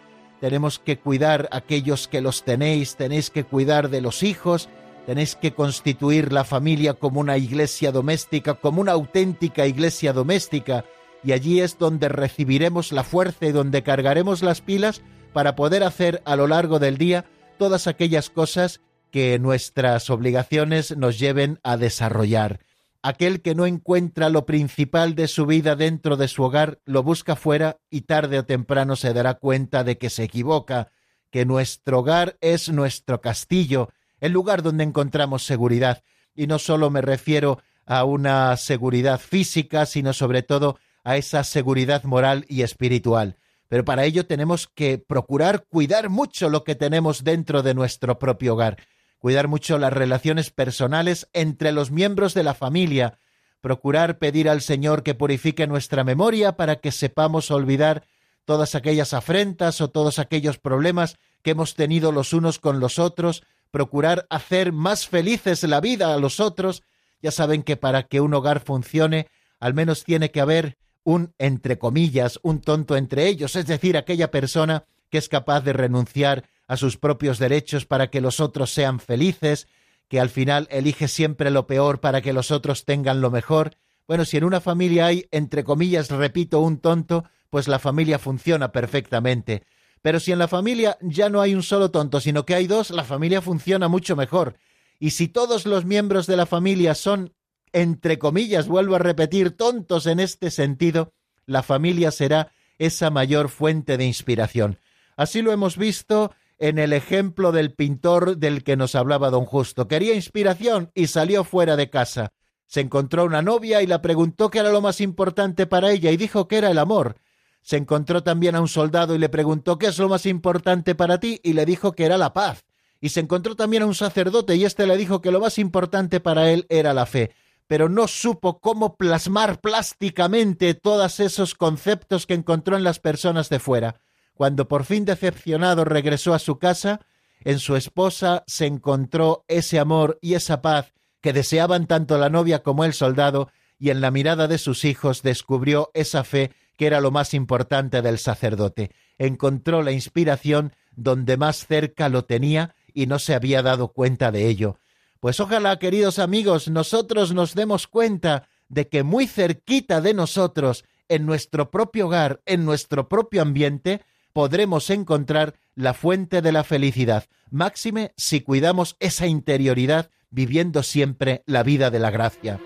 tenemos 0.44 0.78
que 0.78 0.98
cuidar 0.98 1.48
a 1.52 1.56
aquellos 1.56 2.06
que 2.06 2.20
los 2.20 2.44
tenéis, 2.44 2.96
tenéis 2.96 3.30
que 3.30 3.44
cuidar 3.44 3.88
de 3.88 4.02
los 4.02 4.22
hijos, 4.22 4.68
tenéis 5.06 5.36
que 5.36 5.52
constituir 5.52 6.32
la 6.32 6.44
familia 6.44 6.94
como 6.94 7.20
una 7.20 7.36
iglesia 7.36 7.92
doméstica, 7.92 8.54
como 8.54 8.80
una 8.80 8.92
auténtica 8.92 9.66
iglesia 9.66 10.12
doméstica, 10.12 10.84
y 11.22 11.32
allí 11.32 11.60
es 11.60 11.78
donde 11.78 12.08
recibiremos 12.08 12.92
la 12.92 13.04
fuerza 13.04 13.46
y 13.46 13.52
donde 13.52 13.82
cargaremos 13.82 14.42
las 14.42 14.60
pilas 14.60 15.02
para 15.32 15.56
poder 15.56 15.82
hacer 15.82 16.22
a 16.24 16.36
lo 16.36 16.46
largo 16.46 16.78
del 16.78 16.98
día 16.98 17.24
todas 17.58 17.86
aquellas 17.86 18.30
cosas 18.30 18.80
que 19.10 19.38
nuestras 19.38 20.10
obligaciones 20.10 20.96
nos 20.96 21.18
lleven 21.18 21.60
a 21.62 21.76
desarrollar. 21.76 22.60
Aquel 23.02 23.42
que 23.42 23.54
no 23.54 23.66
encuentra 23.66 24.30
lo 24.30 24.46
principal 24.46 25.14
de 25.14 25.28
su 25.28 25.44
vida 25.46 25.76
dentro 25.76 26.16
de 26.16 26.26
su 26.26 26.42
hogar 26.42 26.80
lo 26.84 27.02
busca 27.02 27.36
fuera 27.36 27.78
y 27.90 28.02
tarde 28.02 28.38
o 28.38 28.44
temprano 28.44 28.96
se 28.96 29.12
dará 29.12 29.34
cuenta 29.34 29.84
de 29.84 29.98
que 29.98 30.08
se 30.08 30.24
equivoca, 30.24 30.90
que 31.30 31.44
nuestro 31.44 31.98
hogar 31.98 32.38
es 32.40 32.70
nuestro 32.70 33.20
castillo, 33.20 33.90
el 34.20 34.32
lugar 34.32 34.62
donde 34.62 34.84
encontramos 34.84 35.44
seguridad. 35.44 36.02
Y 36.34 36.46
no 36.46 36.58
solo 36.58 36.90
me 36.90 37.00
refiero 37.00 37.60
a 37.86 38.04
una 38.04 38.56
seguridad 38.56 39.20
física, 39.20 39.86
sino 39.86 40.12
sobre 40.12 40.42
todo 40.42 40.78
a 41.04 41.16
esa 41.16 41.44
seguridad 41.44 42.04
moral 42.04 42.44
y 42.48 42.62
espiritual. 42.62 43.36
Pero 43.68 43.84
para 43.84 44.04
ello 44.04 44.26
tenemos 44.26 44.68
que 44.68 44.98
procurar 44.98 45.66
cuidar 45.68 46.08
mucho 46.08 46.48
lo 46.48 46.64
que 46.64 46.74
tenemos 46.74 47.24
dentro 47.24 47.62
de 47.62 47.74
nuestro 47.74 48.18
propio 48.18 48.54
hogar 48.54 48.78
cuidar 49.24 49.48
mucho 49.48 49.78
las 49.78 49.90
relaciones 49.90 50.50
personales 50.50 51.30
entre 51.32 51.72
los 51.72 51.90
miembros 51.90 52.34
de 52.34 52.42
la 52.42 52.52
familia, 52.52 53.20
procurar 53.62 54.18
pedir 54.18 54.50
al 54.50 54.60
Señor 54.60 55.02
que 55.02 55.14
purifique 55.14 55.66
nuestra 55.66 56.04
memoria 56.04 56.58
para 56.58 56.76
que 56.76 56.92
sepamos 56.92 57.50
olvidar 57.50 58.04
todas 58.44 58.74
aquellas 58.74 59.14
afrentas 59.14 59.80
o 59.80 59.88
todos 59.88 60.18
aquellos 60.18 60.58
problemas 60.58 61.16
que 61.40 61.52
hemos 61.52 61.74
tenido 61.74 62.12
los 62.12 62.34
unos 62.34 62.58
con 62.58 62.80
los 62.80 62.98
otros, 62.98 63.42
procurar 63.74 64.24
hacer 64.30 64.70
más 64.70 65.08
felices 65.08 65.64
la 65.64 65.80
vida 65.80 66.14
a 66.14 66.18
los 66.18 66.38
otros. 66.38 66.84
Ya 67.20 67.32
saben 67.32 67.64
que 67.64 67.76
para 67.76 68.04
que 68.04 68.20
un 68.20 68.32
hogar 68.32 68.60
funcione, 68.60 69.26
al 69.58 69.74
menos 69.74 70.04
tiene 70.04 70.30
que 70.30 70.40
haber 70.40 70.78
un, 71.02 71.34
entre 71.38 71.76
comillas, 71.76 72.38
un 72.44 72.60
tonto 72.60 72.96
entre 72.96 73.26
ellos, 73.26 73.56
es 73.56 73.66
decir, 73.66 73.96
aquella 73.96 74.30
persona 74.30 74.84
que 75.10 75.18
es 75.18 75.28
capaz 75.28 75.62
de 75.62 75.72
renunciar 75.72 76.44
a 76.68 76.76
sus 76.76 76.98
propios 76.98 77.40
derechos 77.40 77.84
para 77.84 78.10
que 78.10 78.20
los 78.20 78.38
otros 78.38 78.72
sean 78.72 79.00
felices, 79.00 79.66
que 80.06 80.20
al 80.20 80.30
final 80.30 80.68
elige 80.70 81.08
siempre 81.08 81.50
lo 81.50 81.66
peor 81.66 81.98
para 81.98 82.20
que 82.20 82.32
los 82.32 82.52
otros 82.52 82.84
tengan 82.84 83.20
lo 83.20 83.32
mejor. 83.32 83.72
Bueno, 84.06 84.24
si 84.24 84.36
en 84.36 84.44
una 84.44 84.60
familia 84.60 85.06
hay, 85.06 85.26
entre 85.32 85.64
comillas, 85.64 86.10
repito, 86.10 86.60
un 86.60 86.78
tonto, 86.78 87.24
pues 87.50 87.66
la 87.66 87.80
familia 87.80 88.20
funciona 88.20 88.70
perfectamente. 88.70 89.64
Pero 90.04 90.20
si 90.20 90.32
en 90.32 90.38
la 90.38 90.48
familia 90.48 90.98
ya 91.00 91.30
no 91.30 91.40
hay 91.40 91.54
un 91.54 91.62
solo 91.62 91.90
tonto, 91.90 92.20
sino 92.20 92.44
que 92.44 92.54
hay 92.54 92.66
dos, 92.66 92.90
la 92.90 93.04
familia 93.04 93.40
funciona 93.40 93.88
mucho 93.88 94.16
mejor. 94.16 94.58
Y 94.98 95.12
si 95.12 95.28
todos 95.28 95.64
los 95.64 95.86
miembros 95.86 96.26
de 96.26 96.36
la 96.36 96.44
familia 96.44 96.94
son, 96.94 97.32
entre 97.72 98.18
comillas, 98.18 98.68
vuelvo 98.68 98.96
a 98.96 98.98
repetir, 98.98 99.52
tontos 99.52 100.04
en 100.04 100.20
este 100.20 100.50
sentido, 100.50 101.14
la 101.46 101.62
familia 101.62 102.10
será 102.10 102.52
esa 102.78 103.08
mayor 103.08 103.48
fuente 103.48 103.96
de 103.96 104.04
inspiración. 104.04 104.78
Así 105.16 105.40
lo 105.40 105.52
hemos 105.52 105.78
visto 105.78 106.32
en 106.58 106.78
el 106.78 106.92
ejemplo 106.92 107.50
del 107.50 107.72
pintor 107.72 108.36
del 108.36 108.62
que 108.62 108.76
nos 108.76 108.94
hablaba 108.96 109.30
don 109.30 109.46
Justo. 109.46 109.88
Quería 109.88 110.14
inspiración 110.14 110.90
y 110.94 111.06
salió 111.06 111.44
fuera 111.44 111.76
de 111.76 111.88
casa. 111.88 112.34
Se 112.66 112.82
encontró 112.82 113.24
una 113.24 113.40
novia 113.40 113.80
y 113.80 113.86
la 113.86 114.02
preguntó 114.02 114.50
qué 114.50 114.58
era 114.58 114.70
lo 114.70 114.82
más 114.82 115.00
importante 115.00 115.66
para 115.66 115.92
ella 115.92 116.10
y 116.10 116.18
dijo 116.18 116.46
que 116.46 116.58
era 116.58 116.70
el 116.70 116.76
amor. 116.76 117.16
Se 117.64 117.76
encontró 117.76 118.22
también 118.22 118.54
a 118.54 118.60
un 118.60 118.68
soldado 118.68 119.16
y 119.16 119.18
le 119.18 119.28
preguntó 119.28 119.76
qué 119.76 119.86
es 119.86 119.98
lo 119.98 120.08
más 120.08 120.24
importante 120.26 120.94
para 120.94 121.18
ti 121.18 121.40
y 121.42 121.54
le 121.54 121.66
dijo 121.66 121.90
que 121.94 122.04
era 122.04 122.16
la 122.16 122.32
paz. 122.32 122.64
Y 123.00 123.08
se 123.08 123.18
encontró 123.18 123.56
también 123.56 123.82
a 123.82 123.86
un 123.86 123.96
sacerdote 123.96 124.54
y 124.54 124.64
éste 124.64 124.86
le 124.86 124.96
dijo 124.96 125.20
que 125.20 125.32
lo 125.32 125.40
más 125.40 125.58
importante 125.58 126.20
para 126.20 126.52
él 126.52 126.66
era 126.68 126.94
la 126.94 127.06
fe 127.06 127.32
pero 127.66 127.88
no 127.88 128.08
supo 128.08 128.60
cómo 128.60 128.96
plasmar 128.96 129.60
plásticamente 129.60 130.74
todos 130.74 131.20
esos 131.20 131.54
conceptos 131.54 132.26
que 132.26 132.34
encontró 132.34 132.76
en 132.76 132.84
las 132.84 133.00
personas 133.00 133.48
de 133.48 133.58
fuera. 133.58 134.00
Cuando 134.34 134.68
por 134.68 134.84
fin 134.84 135.04
decepcionado 135.04 135.84
regresó 135.84 136.34
a 136.34 136.38
su 136.38 136.58
casa, 136.58 137.00
en 137.40 137.58
su 137.58 137.76
esposa 137.76 138.44
se 138.46 138.66
encontró 138.66 139.44
ese 139.48 139.78
amor 139.78 140.18
y 140.20 140.34
esa 140.34 140.60
paz 140.60 140.92
que 141.20 141.32
deseaban 141.32 141.86
tanto 141.86 142.18
la 142.18 142.28
novia 142.28 142.62
como 142.62 142.84
el 142.84 142.92
soldado, 142.92 143.50
y 143.78 143.90
en 143.90 144.00
la 144.00 144.10
mirada 144.10 144.46
de 144.46 144.58
sus 144.58 144.84
hijos 144.84 145.22
descubrió 145.22 145.90
esa 145.94 146.22
fe 146.22 146.52
que 146.76 146.86
era 146.86 147.00
lo 147.00 147.10
más 147.10 147.34
importante 147.34 148.02
del 148.02 148.18
sacerdote. 148.18 148.90
Encontró 149.18 149.82
la 149.82 149.92
inspiración 149.92 150.72
donde 150.96 151.36
más 151.36 151.66
cerca 151.66 152.08
lo 152.08 152.24
tenía 152.24 152.74
y 152.92 153.06
no 153.06 153.18
se 153.18 153.34
había 153.34 153.62
dado 153.62 153.88
cuenta 153.88 154.30
de 154.30 154.48
ello. 154.48 154.78
Pues 155.20 155.40
ojalá, 155.40 155.78
queridos 155.78 156.18
amigos, 156.18 156.68
nosotros 156.68 157.32
nos 157.32 157.54
demos 157.54 157.86
cuenta 157.86 158.48
de 158.68 158.88
que 158.88 159.02
muy 159.02 159.26
cerquita 159.26 160.00
de 160.00 160.14
nosotros, 160.14 160.84
en 161.08 161.26
nuestro 161.26 161.70
propio 161.70 162.06
hogar, 162.06 162.40
en 162.46 162.64
nuestro 162.64 163.08
propio 163.08 163.42
ambiente, 163.42 164.02
podremos 164.32 164.90
encontrar 164.90 165.54
la 165.74 165.94
fuente 165.94 166.42
de 166.42 166.52
la 166.52 166.64
felicidad, 166.64 167.24
máxime 167.50 168.12
si 168.16 168.40
cuidamos 168.40 168.96
esa 169.00 169.26
interioridad 169.26 170.10
viviendo 170.30 170.82
siempre 170.82 171.42
la 171.46 171.62
vida 171.62 171.90
de 171.90 172.00
la 172.00 172.10
gracia. 172.10 172.60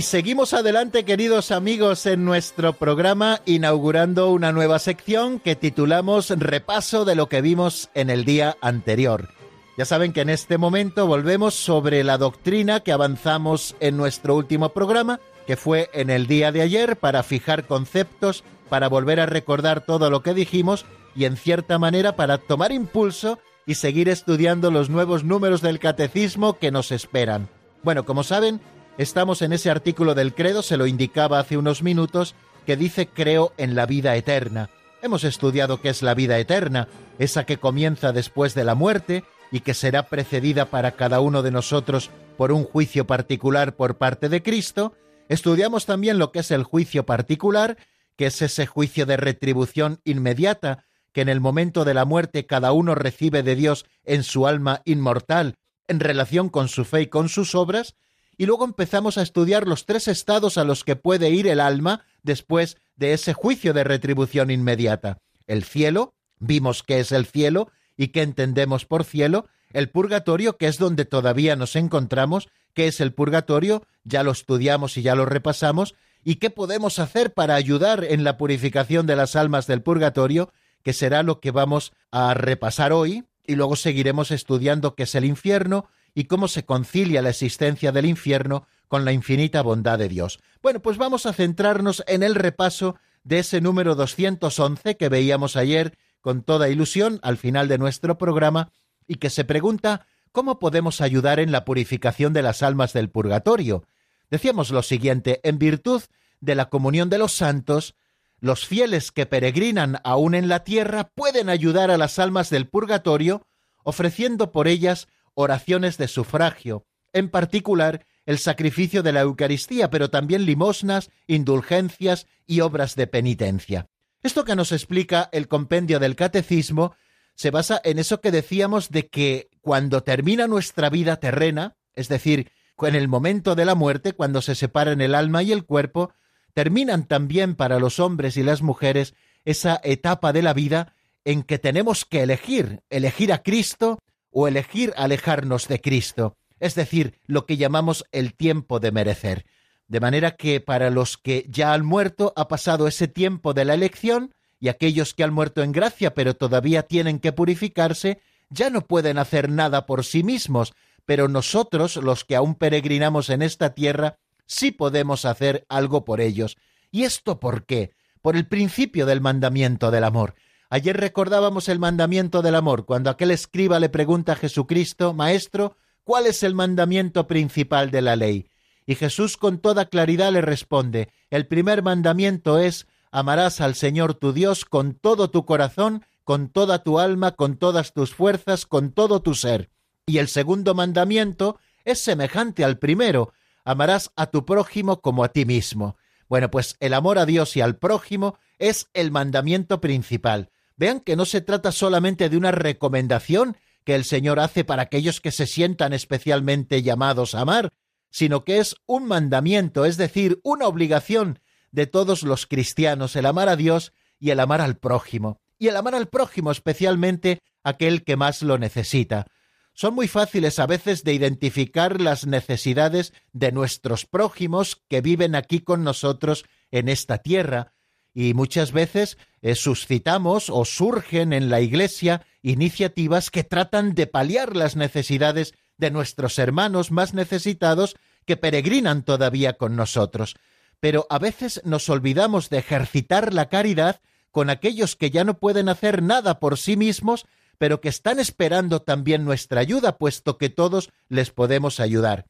Y 0.00 0.02
seguimos 0.02 0.54
adelante, 0.54 1.04
queridos 1.04 1.50
amigos, 1.50 2.06
en 2.06 2.24
nuestro 2.24 2.72
programa, 2.72 3.42
inaugurando 3.44 4.30
una 4.30 4.50
nueva 4.50 4.78
sección 4.78 5.38
que 5.38 5.56
titulamos 5.56 6.30
Repaso 6.30 7.04
de 7.04 7.14
lo 7.14 7.28
que 7.28 7.42
vimos 7.42 7.90
en 7.92 8.08
el 8.08 8.24
día 8.24 8.56
anterior. 8.62 9.28
Ya 9.76 9.84
saben 9.84 10.14
que 10.14 10.22
en 10.22 10.30
este 10.30 10.56
momento 10.56 11.06
volvemos 11.06 11.54
sobre 11.54 12.02
la 12.02 12.16
doctrina 12.16 12.80
que 12.80 12.92
avanzamos 12.92 13.76
en 13.78 13.98
nuestro 13.98 14.36
último 14.36 14.70
programa, 14.70 15.20
que 15.46 15.58
fue 15.58 15.90
en 15.92 16.08
el 16.08 16.26
día 16.26 16.50
de 16.50 16.62
ayer, 16.62 16.96
para 16.96 17.22
fijar 17.22 17.66
conceptos, 17.66 18.42
para 18.70 18.88
volver 18.88 19.20
a 19.20 19.26
recordar 19.26 19.84
todo 19.84 20.08
lo 20.08 20.22
que 20.22 20.32
dijimos 20.32 20.86
y 21.14 21.26
en 21.26 21.36
cierta 21.36 21.78
manera 21.78 22.16
para 22.16 22.38
tomar 22.38 22.72
impulso 22.72 23.38
y 23.66 23.74
seguir 23.74 24.08
estudiando 24.08 24.70
los 24.70 24.88
nuevos 24.88 25.24
números 25.24 25.60
del 25.60 25.78
catecismo 25.78 26.54
que 26.54 26.70
nos 26.70 26.90
esperan. 26.90 27.50
Bueno, 27.82 28.06
como 28.06 28.22
saben, 28.22 28.62
estamos 29.02 29.40
en 29.40 29.54
ese 29.54 29.70
artículo 29.70 30.14
del 30.14 30.34
credo, 30.34 30.62
se 30.62 30.76
lo 30.76 30.86
indicaba 30.86 31.38
hace 31.38 31.56
unos 31.56 31.82
minutos, 31.82 32.34
que 32.66 32.76
dice 32.76 33.08
creo 33.08 33.54
en 33.56 33.74
la 33.74 33.86
vida 33.86 34.14
eterna. 34.14 34.68
Hemos 35.00 35.24
estudiado 35.24 35.80
qué 35.80 35.88
es 35.88 36.02
la 36.02 36.12
vida 36.12 36.38
eterna, 36.38 36.86
esa 37.18 37.46
que 37.46 37.56
comienza 37.56 38.12
después 38.12 38.54
de 38.54 38.64
la 38.64 38.74
muerte 38.74 39.24
y 39.50 39.60
que 39.60 39.72
será 39.72 40.02
precedida 40.02 40.66
para 40.66 40.92
cada 40.92 41.20
uno 41.20 41.42
de 41.42 41.50
nosotros 41.50 42.10
por 42.36 42.52
un 42.52 42.64
juicio 42.64 43.06
particular 43.06 43.74
por 43.74 43.96
parte 43.96 44.28
de 44.28 44.42
Cristo. 44.42 44.92
Estudiamos 45.30 45.86
también 45.86 46.18
lo 46.18 46.30
que 46.30 46.40
es 46.40 46.50
el 46.50 46.64
juicio 46.64 47.06
particular, 47.06 47.78
que 48.16 48.26
es 48.26 48.42
ese 48.42 48.66
juicio 48.66 49.06
de 49.06 49.16
retribución 49.16 50.00
inmediata 50.04 50.84
que 51.14 51.22
en 51.22 51.30
el 51.30 51.40
momento 51.40 51.86
de 51.86 51.94
la 51.94 52.04
muerte 52.04 52.44
cada 52.44 52.72
uno 52.72 52.94
recibe 52.94 53.42
de 53.42 53.56
Dios 53.56 53.86
en 54.04 54.24
su 54.24 54.46
alma 54.46 54.82
inmortal 54.84 55.54
en 55.90 55.98
relación 55.98 56.50
con 56.50 56.68
su 56.68 56.84
fe 56.84 57.02
y 57.02 57.06
con 57.08 57.28
sus 57.28 57.56
obras, 57.56 57.96
y 58.40 58.46
luego 58.46 58.64
empezamos 58.64 59.18
a 59.18 59.22
estudiar 59.22 59.68
los 59.68 59.84
tres 59.84 60.08
estados 60.08 60.56
a 60.56 60.64
los 60.64 60.82
que 60.82 60.96
puede 60.96 61.28
ir 61.28 61.46
el 61.46 61.60
alma 61.60 62.06
después 62.22 62.78
de 62.96 63.12
ese 63.12 63.34
juicio 63.34 63.74
de 63.74 63.84
retribución 63.84 64.50
inmediata. 64.50 65.18
El 65.46 65.62
cielo, 65.62 66.14
vimos 66.38 66.82
qué 66.82 67.00
es 67.00 67.12
el 67.12 67.26
cielo 67.26 67.70
y 67.98 68.08
qué 68.08 68.22
entendemos 68.22 68.86
por 68.86 69.04
cielo, 69.04 69.44
el 69.74 69.90
purgatorio, 69.90 70.56
que 70.56 70.68
es 70.68 70.78
donde 70.78 71.04
todavía 71.04 71.54
nos 71.54 71.76
encontramos, 71.76 72.48
qué 72.72 72.86
es 72.86 73.02
el 73.02 73.12
purgatorio, 73.12 73.86
ya 74.04 74.22
lo 74.22 74.30
estudiamos 74.30 74.96
y 74.96 75.02
ya 75.02 75.14
lo 75.14 75.26
repasamos, 75.26 75.94
y 76.24 76.36
qué 76.36 76.48
podemos 76.48 76.98
hacer 76.98 77.34
para 77.34 77.56
ayudar 77.56 78.04
en 78.04 78.24
la 78.24 78.38
purificación 78.38 79.04
de 79.04 79.16
las 79.16 79.36
almas 79.36 79.66
del 79.66 79.82
purgatorio, 79.82 80.50
que 80.82 80.94
será 80.94 81.22
lo 81.22 81.40
que 81.40 81.50
vamos 81.50 81.92
a 82.10 82.32
repasar 82.32 82.94
hoy, 82.94 83.24
y 83.46 83.56
luego 83.56 83.76
seguiremos 83.76 84.30
estudiando 84.30 84.94
qué 84.94 85.02
es 85.02 85.14
el 85.14 85.26
infierno 85.26 85.90
y 86.14 86.24
cómo 86.24 86.48
se 86.48 86.64
concilia 86.64 87.22
la 87.22 87.30
existencia 87.30 87.92
del 87.92 88.06
infierno 88.06 88.66
con 88.88 89.04
la 89.04 89.12
infinita 89.12 89.62
bondad 89.62 89.98
de 89.98 90.08
Dios. 90.08 90.40
Bueno, 90.62 90.80
pues 90.80 90.98
vamos 90.98 91.26
a 91.26 91.32
centrarnos 91.32 92.02
en 92.06 92.22
el 92.22 92.34
repaso 92.34 92.96
de 93.22 93.38
ese 93.40 93.60
número 93.60 93.94
211 93.94 94.96
que 94.96 95.08
veíamos 95.08 95.56
ayer 95.56 95.96
con 96.20 96.42
toda 96.42 96.68
ilusión 96.68 97.20
al 97.22 97.36
final 97.36 97.68
de 97.68 97.78
nuestro 97.78 98.18
programa 98.18 98.70
y 99.06 99.16
que 99.16 99.30
se 99.30 99.44
pregunta 99.44 100.06
cómo 100.32 100.58
podemos 100.58 101.00
ayudar 101.00 101.40
en 101.40 101.52
la 101.52 101.64
purificación 101.64 102.32
de 102.32 102.42
las 102.42 102.62
almas 102.62 102.92
del 102.92 103.10
purgatorio. 103.10 103.84
Decíamos 104.30 104.70
lo 104.70 104.82
siguiente, 104.82 105.40
en 105.42 105.58
virtud 105.58 106.02
de 106.40 106.54
la 106.54 106.68
comunión 106.68 107.10
de 107.10 107.18
los 107.18 107.32
santos, 107.32 107.94
los 108.40 108.66
fieles 108.66 109.12
que 109.12 109.26
peregrinan 109.26 109.98
aún 110.04 110.34
en 110.34 110.48
la 110.48 110.64
tierra 110.64 111.10
pueden 111.14 111.48
ayudar 111.48 111.90
a 111.90 111.98
las 111.98 112.18
almas 112.18 112.48
del 112.48 112.68
purgatorio 112.68 113.42
ofreciendo 113.82 114.52
por 114.52 114.68
ellas 114.68 115.08
oraciones 115.40 115.98
de 115.98 116.08
sufragio, 116.08 116.86
en 117.12 117.28
particular 117.28 118.06
el 118.26 118.38
sacrificio 118.38 119.02
de 119.02 119.12
la 119.12 119.20
Eucaristía, 119.20 119.90
pero 119.90 120.10
también 120.10 120.44
limosnas, 120.44 121.10
indulgencias 121.26 122.26
y 122.46 122.60
obras 122.60 122.94
de 122.94 123.06
penitencia. 123.06 123.88
Esto 124.22 124.44
que 124.44 124.56
nos 124.56 124.72
explica 124.72 125.28
el 125.32 125.48
compendio 125.48 125.98
del 125.98 126.16
Catecismo 126.16 126.94
se 127.34 127.50
basa 127.50 127.80
en 127.84 127.98
eso 127.98 128.20
que 128.20 128.30
decíamos 128.30 128.90
de 128.90 129.08
que 129.08 129.48
cuando 129.62 130.02
termina 130.02 130.46
nuestra 130.46 130.90
vida 130.90 131.16
terrena, 131.16 131.76
es 131.94 132.08
decir, 132.08 132.52
en 132.86 132.94
el 132.94 133.08
momento 133.08 133.54
de 133.54 133.64
la 133.64 133.74
muerte, 133.74 134.12
cuando 134.12 134.42
se 134.42 134.54
separan 134.54 135.00
el 135.00 135.14
alma 135.14 135.42
y 135.42 135.52
el 135.52 135.64
cuerpo, 135.64 136.12
terminan 136.54 137.06
también 137.06 137.54
para 137.54 137.78
los 137.78 138.00
hombres 138.00 138.36
y 138.36 138.42
las 138.42 138.62
mujeres 138.62 139.14
esa 139.44 139.80
etapa 139.84 140.32
de 140.32 140.42
la 140.42 140.52
vida 140.52 140.94
en 141.24 141.42
que 141.42 141.58
tenemos 141.58 142.04
que 142.04 142.22
elegir, 142.22 142.82
elegir 142.90 143.32
a 143.32 143.42
Cristo 143.42 143.98
o 144.30 144.48
elegir 144.48 144.92
alejarnos 144.96 145.68
de 145.68 145.80
Cristo 145.80 146.36
es 146.60 146.74
decir, 146.74 147.18
lo 147.26 147.46
que 147.46 147.56
llamamos 147.56 148.04
el 148.12 148.34
tiempo 148.34 148.78
de 148.78 148.92
merecer. 148.92 149.46
De 149.88 149.98
manera 149.98 150.36
que 150.36 150.60
para 150.60 150.90
los 150.90 151.16
que 151.16 151.46
ya 151.48 151.72
han 151.72 151.84
muerto 151.84 152.32
ha 152.36 152.46
pasado 152.46 152.86
ese 152.86 153.08
tiempo 153.08 153.54
de 153.54 153.64
la 153.64 153.74
elección 153.74 154.34
y 154.60 154.68
aquellos 154.68 155.14
que 155.14 155.24
han 155.24 155.32
muerto 155.32 155.62
en 155.62 155.72
gracia 155.72 156.14
pero 156.14 156.34
todavía 156.34 156.84
tienen 156.84 157.18
que 157.18 157.32
purificarse, 157.32 158.20
ya 158.50 158.70
no 158.70 158.82
pueden 158.82 159.18
hacer 159.18 159.48
nada 159.48 159.86
por 159.86 160.04
sí 160.04 160.22
mismos, 160.22 160.74
pero 161.06 161.28
nosotros, 161.28 161.96
los 161.96 162.24
que 162.24 162.36
aún 162.36 162.54
peregrinamos 162.54 163.30
en 163.30 163.42
esta 163.42 163.74
tierra, 163.74 164.18
sí 164.46 164.70
podemos 164.70 165.24
hacer 165.24 165.64
algo 165.68 166.04
por 166.04 166.20
ellos. 166.20 166.56
¿Y 166.92 167.04
esto 167.04 167.40
por 167.40 167.64
qué? 167.64 167.92
Por 168.20 168.36
el 168.36 168.46
principio 168.46 169.06
del 169.06 169.20
mandamiento 169.20 169.90
del 169.90 170.04
amor. 170.04 170.34
Ayer 170.72 170.96
recordábamos 170.96 171.68
el 171.68 171.80
mandamiento 171.80 172.42
del 172.42 172.54
amor, 172.54 172.84
cuando 172.84 173.10
aquel 173.10 173.32
escriba 173.32 173.80
le 173.80 173.88
pregunta 173.88 174.32
a 174.34 174.36
Jesucristo, 174.36 175.12
Maestro, 175.12 175.76
¿cuál 176.04 176.26
es 176.28 176.44
el 176.44 176.54
mandamiento 176.54 177.26
principal 177.26 177.90
de 177.90 178.02
la 178.02 178.14
ley? 178.14 178.46
Y 178.86 178.94
Jesús 178.94 179.36
con 179.36 179.58
toda 179.58 179.86
claridad 179.86 180.32
le 180.32 180.42
responde, 180.42 181.08
el 181.28 181.48
primer 181.48 181.82
mandamiento 181.82 182.60
es, 182.60 182.86
amarás 183.10 183.60
al 183.60 183.74
Señor 183.74 184.14
tu 184.14 184.32
Dios 184.32 184.64
con 184.64 184.94
todo 184.94 185.28
tu 185.28 185.44
corazón, 185.44 186.04
con 186.22 186.48
toda 186.48 186.84
tu 186.84 187.00
alma, 187.00 187.32
con 187.32 187.56
todas 187.56 187.92
tus 187.92 188.14
fuerzas, 188.14 188.64
con 188.64 188.92
todo 188.92 189.22
tu 189.22 189.34
ser. 189.34 189.70
Y 190.06 190.18
el 190.18 190.28
segundo 190.28 190.76
mandamiento 190.76 191.58
es 191.84 191.98
semejante 191.98 192.62
al 192.62 192.78
primero, 192.78 193.32
amarás 193.64 194.12
a 194.14 194.26
tu 194.26 194.44
prójimo 194.44 195.00
como 195.00 195.24
a 195.24 195.30
ti 195.30 195.44
mismo. 195.44 195.96
Bueno, 196.28 196.48
pues 196.48 196.76
el 196.78 196.94
amor 196.94 197.18
a 197.18 197.26
Dios 197.26 197.56
y 197.56 197.60
al 197.60 197.76
prójimo 197.76 198.38
es 198.60 198.88
el 198.94 199.10
mandamiento 199.10 199.80
principal. 199.80 200.48
Vean 200.80 201.00
que 201.00 201.14
no 201.14 201.26
se 201.26 201.42
trata 201.42 201.72
solamente 201.72 202.30
de 202.30 202.38
una 202.38 202.52
recomendación, 202.52 203.58
que 203.84 203.94
el 203.94 204.06
Señor 204.06 204.40
hace 204.40 204.64
para 204.64 204.80
aquellos 204.80 205.20
que 205.20 205.30
se 205.30 205.46
sientan 205.46 205.92
especialmente 205.92 206.82
llamados 206.82 207.34
a 207.34 207.42
amar, 207.42 207.68
sino 208.08 208.44
que 208.44 208.60
es 208.60 208.76
un 208.86 209.04
mandamiento, 209.04 209.84
es 209.84 209.98
decir, 209.98 210.40
una 210.42 210.66
obligación 210.66 211.40
de 211.70 211.86
todos 211.86 212.22
los 212.22 212.46
cristianos 212.46 213.14
el 213.14 213.26
amar 213.26 213.50
a 213.50 213.56
Dios 213.56 213.92
y 214.18 214.30
el 214.30 214.40
amar 214.40 214.62
al 214.62 214.78
prójimo, 214.78 215.38
y 215.58 215.68
el 215.68 215.76
amar 215.76 215.94
al 215.94 216.08
prójimo 216.08 216.50
especialmente 216.50 217.40
aquel 217.62 218.02
que 218.02 218.16
más 218.16 218.40
lo 218.40 218.56
necesita. 218.56 219.26
Son 219.74 219.94
muy 219.94 220.08
fáciles 220.08 220.58
a 220.58 220.66
veces 220.66 221.04
de 221.04 221.12
identificar 221.12 222.00
las 222.00 222.26
necesidades 222.26 223.12
de 223.34 223.52
nuestros 223.52 224.06
prójimos 224.06 224.80
que 224.88 225.02
viven 225.02 225.34
aquí 225.34 225.60
con 225.60 225.84
nosotros 225.84 226.46
en 226.70 226.88
esta 226.88 227.18
tierra, 227.18 227.74
y 228.14 228.34
muchas 228.34 228.72
veces 228.72 229.18
eh, 229.42 229.54
suscitamos 229.54 230.50
o 230.50 230.64
surgen 230.64 231.32
en 231.32 231.48
la 231.48 231.60
Iglesia 231.60 232.26
iniciativas 232.42 233.30
que 233.30 233.44
tratan 233.44 233.94
de 233.94 234.06
paliar 234.06 234.56
las 234.56 234.76
necesidades 234.76 235.54
de 235.76 235.90
nuestros 235.90 236.38
hermanos 236.38 236.90
más 236.90 237.14
necesitados 237.14 237.96
que 238.26 238.36
peregrinan 238.36 239.02
todavía 239.02 239.54
con 239.54 239.76
nosotros. 239.76 240.36
Pero 240.80 241.06
a 241.10 241.18
veces 241.18 241.60
nos 241.64 241.88
olvidamos 241.88 242.50
de 242.50 242.58
ejercitar 242.58 243.32
la 243.32 243.48
caridad 243.48 244.00
con 244.30 244.50
aquellos 244.50 244.96
que 244.96 245.10
ya 245.10 245.24
no 245.24 245.38
pueden 245.38 245.68
hacer 245.68 246.02
nada 246.02 246.38
por 246.38 246.58
sí 246.58 246.76
mismos, 246.76 247.26
pero 247.58 247.80
que 247.80 247.88
están 247.88 248.20
esperando 248.20 248.80
también 248.82 249.24
nuestra 249.24 249.60
ayuda, 249.60 249.98
puesto 249.98 250.38
que 250.38 250.48
todos 250.48 250.90
les 251.08 251.30
podemos 251.30 251.80
ayudar. 251.80 252.26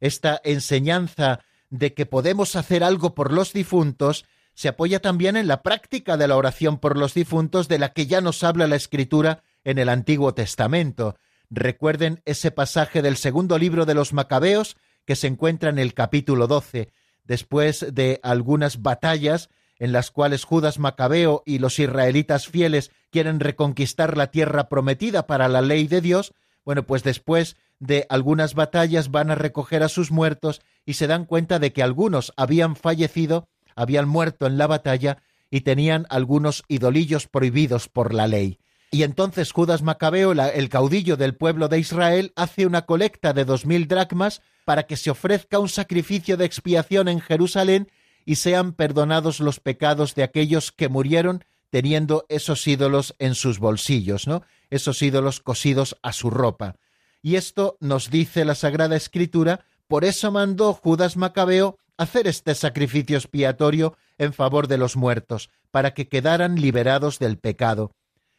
Esta 0.00 0.40
enseñanza 0.44 1.40
de 1.70 1.94
que 1.94 2.06
podemos 2.06 2.56
hacer 2.56 2.84
algo 2.84 3.14
por 3.14 3.32
los 3.32 3.52
difuntos 3.52 4.24
se 4.60 4.68
apoya 4.68 5.00
también 5.00 5.38
en 5.38 5.48
la 5.48 5.62
práctica 5.62 6.18
de 6.18 6.28
la 6.28 6.36
oración 6.36 6.76
por 6.76 6.98
los 6.98 7.14
difuntos 7.14 7.66
de 7.66 7.78
la 7.78 7.94
que 7.94 8.06
ya 8.06 8.20
nos 8.20 8.44
habla 8.44 8.66
la 8.66 8.76
Escritura 8.76 9.42
en 9.64 9.78
el 9.78 9.88
Antiguo 9.88 10.34
Testamento. 10.34 11.16
Recuerden 11.48 12.20
ese 12.26 12.50
pasaje 12.50 13.00
del 13.00 13.16
segundo 13.16 13.56
libro 13.56 13.86
de 13.86 13.94
los 13.94 14.12
Macabeos 14.12 14.76
que 15.06 15.16
se 15.16 15.28
encuentra 15.28 15.70
en 15.70 15.78
el 15.78 15.94
capítulo 15.94 16.46
12, 16.46 16.92
después 17.24 17.86
de 17.90 18.20
algunas 18.22 18.82
batallas 18.82 19.48
en 19.78 19.92
las 19.92 20.10
cuales 20.10 20.44
Judas 20.44 20.78
Macabeo 20.78 21.42
y 21.46 21.58
los 21.58 21.78
israelitas 21.78 22.46
fieles 22.46 22.90
quieren 23.08 23.40
reconquistar 23.40 24.14
la 24.14 24.30
tierra 24.30 24.68
prometida 24.68 25.26
para 25.26 25.48
la 25.48 25.62
ley 25.62 25.86
de 25.86 26.02
Dios, 26.02 26.34
bueno, 26.66 26.82
pues 26.82 27.02
después 27.02 27.56
de 27.78 28.04
algunas 28.10 28.52
batallas 28.52 29.10
van 29.10 29.30
a 29.30 29.36
recoger 29.36 29.82
a 29.82 29.88
sus 29.88 30.10
muertos 30.10 30.60
y 30.84 30.94
se 30.94 31.06
dan 31.06 31.24
cuenta 31.24 31.58
de 31.58 31.72
que 31.72 31.82
algunos 31.82 32.34
habían 32.36 32.76
fallecido 32.76 33.48
habían 33.80 34.08
muerto 34.08 34.46
en 34.46 34.58
la 34.58 34.66
batalla 34.66 35.22
y 35.50 35.62
tenían 35.62 36.06
algunos 36.10 36.62
idolillos 36.68 37.26
prohibidos 37.26 37.88
por 37.88 38.12
la 38.12 38.28
ley. 38.28 38.58
Y 38.90 39.04
entonces 39.04 39.52
Judas 39.52 39.82
Macabeo, 39.82 40.32
el 40.32 40.68
caudillo 40.68 41.16
del 41.16 41.34
pueblo 41.34 41.68
de 41.68 41.78
Israel, 41.78 42.32
hace 42.36 42.66
una 42.66 42.86
colecta 42.86 43.32
de 43.32 43.44
dos 43.44 43.64
mil 43.64 43.88
dracmas 43.88 44.42
para 44.64 44.84
que 44.84 44.96
se 44.96 45.10
ofrezca 45.10 45.58
un 45.58 45.68
sacrificio 45.68 46.36
de 46.36 46.44
expiación 46.44 47.08
en 47.08 47.20
Jerusalén 47.20 47.90
y 48.26 48.36
sean 48.36 48.72
perdonados 48.72 49.40
los 49.40 49.60
pecados 49.60 50.14
de 50.14 50.24
aquellos 50.24 50.72
que 50.72 50.88
murieron 50.88 51.44
teniendo 51.70 52.26
esos 52.28 52.66
ídolos 52.66 53.14
en 53.18 53.34
sus 53.34 53.58
bolsillos, 53.58 54.26
¿no? 54.26 54.42
esos 54.68 55.00
ídolos 55.02 55.40
cosidos 55.40 55.96
a 56.02 56.12
su 56.12 56.28
ropa. 56.28 56.76
Y 57.22 57.36
esto 57.36 57.76
nos 57.80 58.10
dice 58.10 58.44
la 58.44 58.54
Sagrada 58.54 58.96
Escritura, 58.96 59.64
por 59.88 60.04
eso 60.04 60.30
mandó 60.30 60.74
Judas 60.74 61.16
Macabeo 61.16 61.78
hacer 62.00 62.26
este 62.26 62.54
sacrificio 62.54 63.18
expiatorio 63.18 63.94
en 64.16 64.32
favor 64.32 64.68
de 64.68 64.78
los 64.78 64.96
muertos, 64.96 65.50
para 65.70 65.92
que 65.92 66.08
quedaran 66.08 66.54
liberados 66.58 67.18
del 67.18 67.36
pecado. 67.36 67.92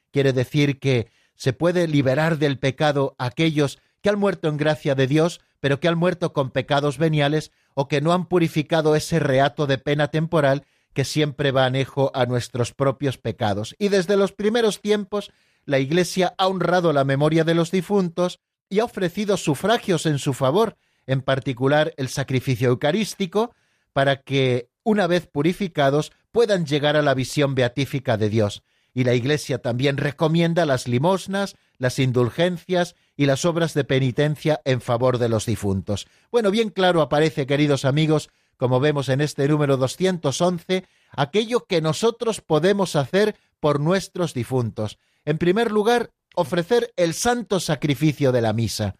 Quiere 0.09 0.33
decir 0.33 0.79
que 0.79 1.11
se 1.35 1.53
puede 1.53 1.87
liberar 1.87 2.39
del 2.39 2.57
pecado 2.57 3.15
aquellos 3.19 3.77
que 4.01 4.09
han 4.09 4.17
muerto 4.17 4.47
en 4.47 4.57
gracia 4.57 4.95
de 4.95 5.05
Dios, 5.05 5.41
pero 5.59 5.79
que 5.79 5.87
han 5.87 5.97
muerto 5.97 6.33
con 6.33 6.49
pecados 6.49 6.97
veniales 6.97 7.51
o 7.75 7.87
que 7.87 8.01
no 8.01 8.13
han 8.13 8.25
purificado 8.25 8.95
ese 8.95 9.19
reato 9.19 9.67
de 9.67 9.77
pena 9.77 10.07
temporal 10.07 10.65
que 10.93 11.05
siempre 11.05 11.51
va 11.51 11.65
anejo 11.65 12.11
a 12.15 12.25
nuestros 12.25 12.73
propios 12.73 13.19
pecados. 13.19 13.75
Y 13.77 13.89
desde 13.89 14.17
los 14.17 14.31
primeros 14.31 14.81
tiempos 14.81 15.31
la 15.65 15.77
Iglesia 15.77 16.33
ha 16.39 16.47
honrado 16.47 16.93
la 16.93 17.03
memoria 17.03 17.43
de 17.43 17.53
los 17.53 17.69
difuntos 17.69 18.39
y 18.69 18.79
ha 18.79 18.85
ofrecido 18.85 19.37
sufragios 19.37 20.07
en 20.07 20.17
su 20.17 20.33
favor, 20.33 20.77
en 21.07 21.21
particular 21.21 21.93
el 21.97 22.09
sacrificio 22.09 22.69
eucarístico, 22.69 23.53
para 23.93 24.21
que, 24.21 24.69
una 24.83 25.07
vez 25.07 25.27
purificados, 25.27 26.11
puedan 26.31 26.65
llegar 26.65 26.95
a 26.95 27.01
la 27.01 27.13
visión 27.13 27.55
beatífica 27.55 28.17
de 28.17 28.29
Dios. 28.29 28.63
Y 28.93 29.03
la 29.03 29.13
Iglesia 29.13 29.59
también 29.59 29.97
recomienda 29.97 30.65
las 30.65 30.87
limosnas, 30.87 31.55
las 31.77 31.97
indulgencias 31.99 32.95
y 33.15 33.25
las 33.25 33.45
obras 33.45 33.73
de 33.73 33.83
penitencia 33.83 34.61
en 34.65 34.81
favor 34.81 35.17
de 35.17 35.29
los 35.29 35.45
difuntos. 35.45 36.07
Bueno, 36.31 36.51
bien 36.51 36.69
claro 36.69 37.01
aparece, 37.01 37.45
queridos 37.47 37.85
amigos, 37.85 38.29
como 38.57 38.79
vemos 38.79 39.09
en 39.09 39.21
este 39.21 39.47
número 39.47 39.77
211, 39.77 40.85
aquello 41.11 41.65
que 41.65 41.81
nosotros 41.81 42.41
podemos 42.41 42.95
hacer 42.95 43.35
por 43.59 43.79
nuestros 43.79 44.33
difuntos. 44.33 44.99
En 45.25 45.37
primer 45.37 45.71
lugar, 45.71 46.11
ofrecer 46.35 46.93
el 46.95 47.13
santo 47.13 47.59
sacrificio 47.59 48.31
de 48.31 48.41
la 48.41 48.53
misa. 48.53 48.95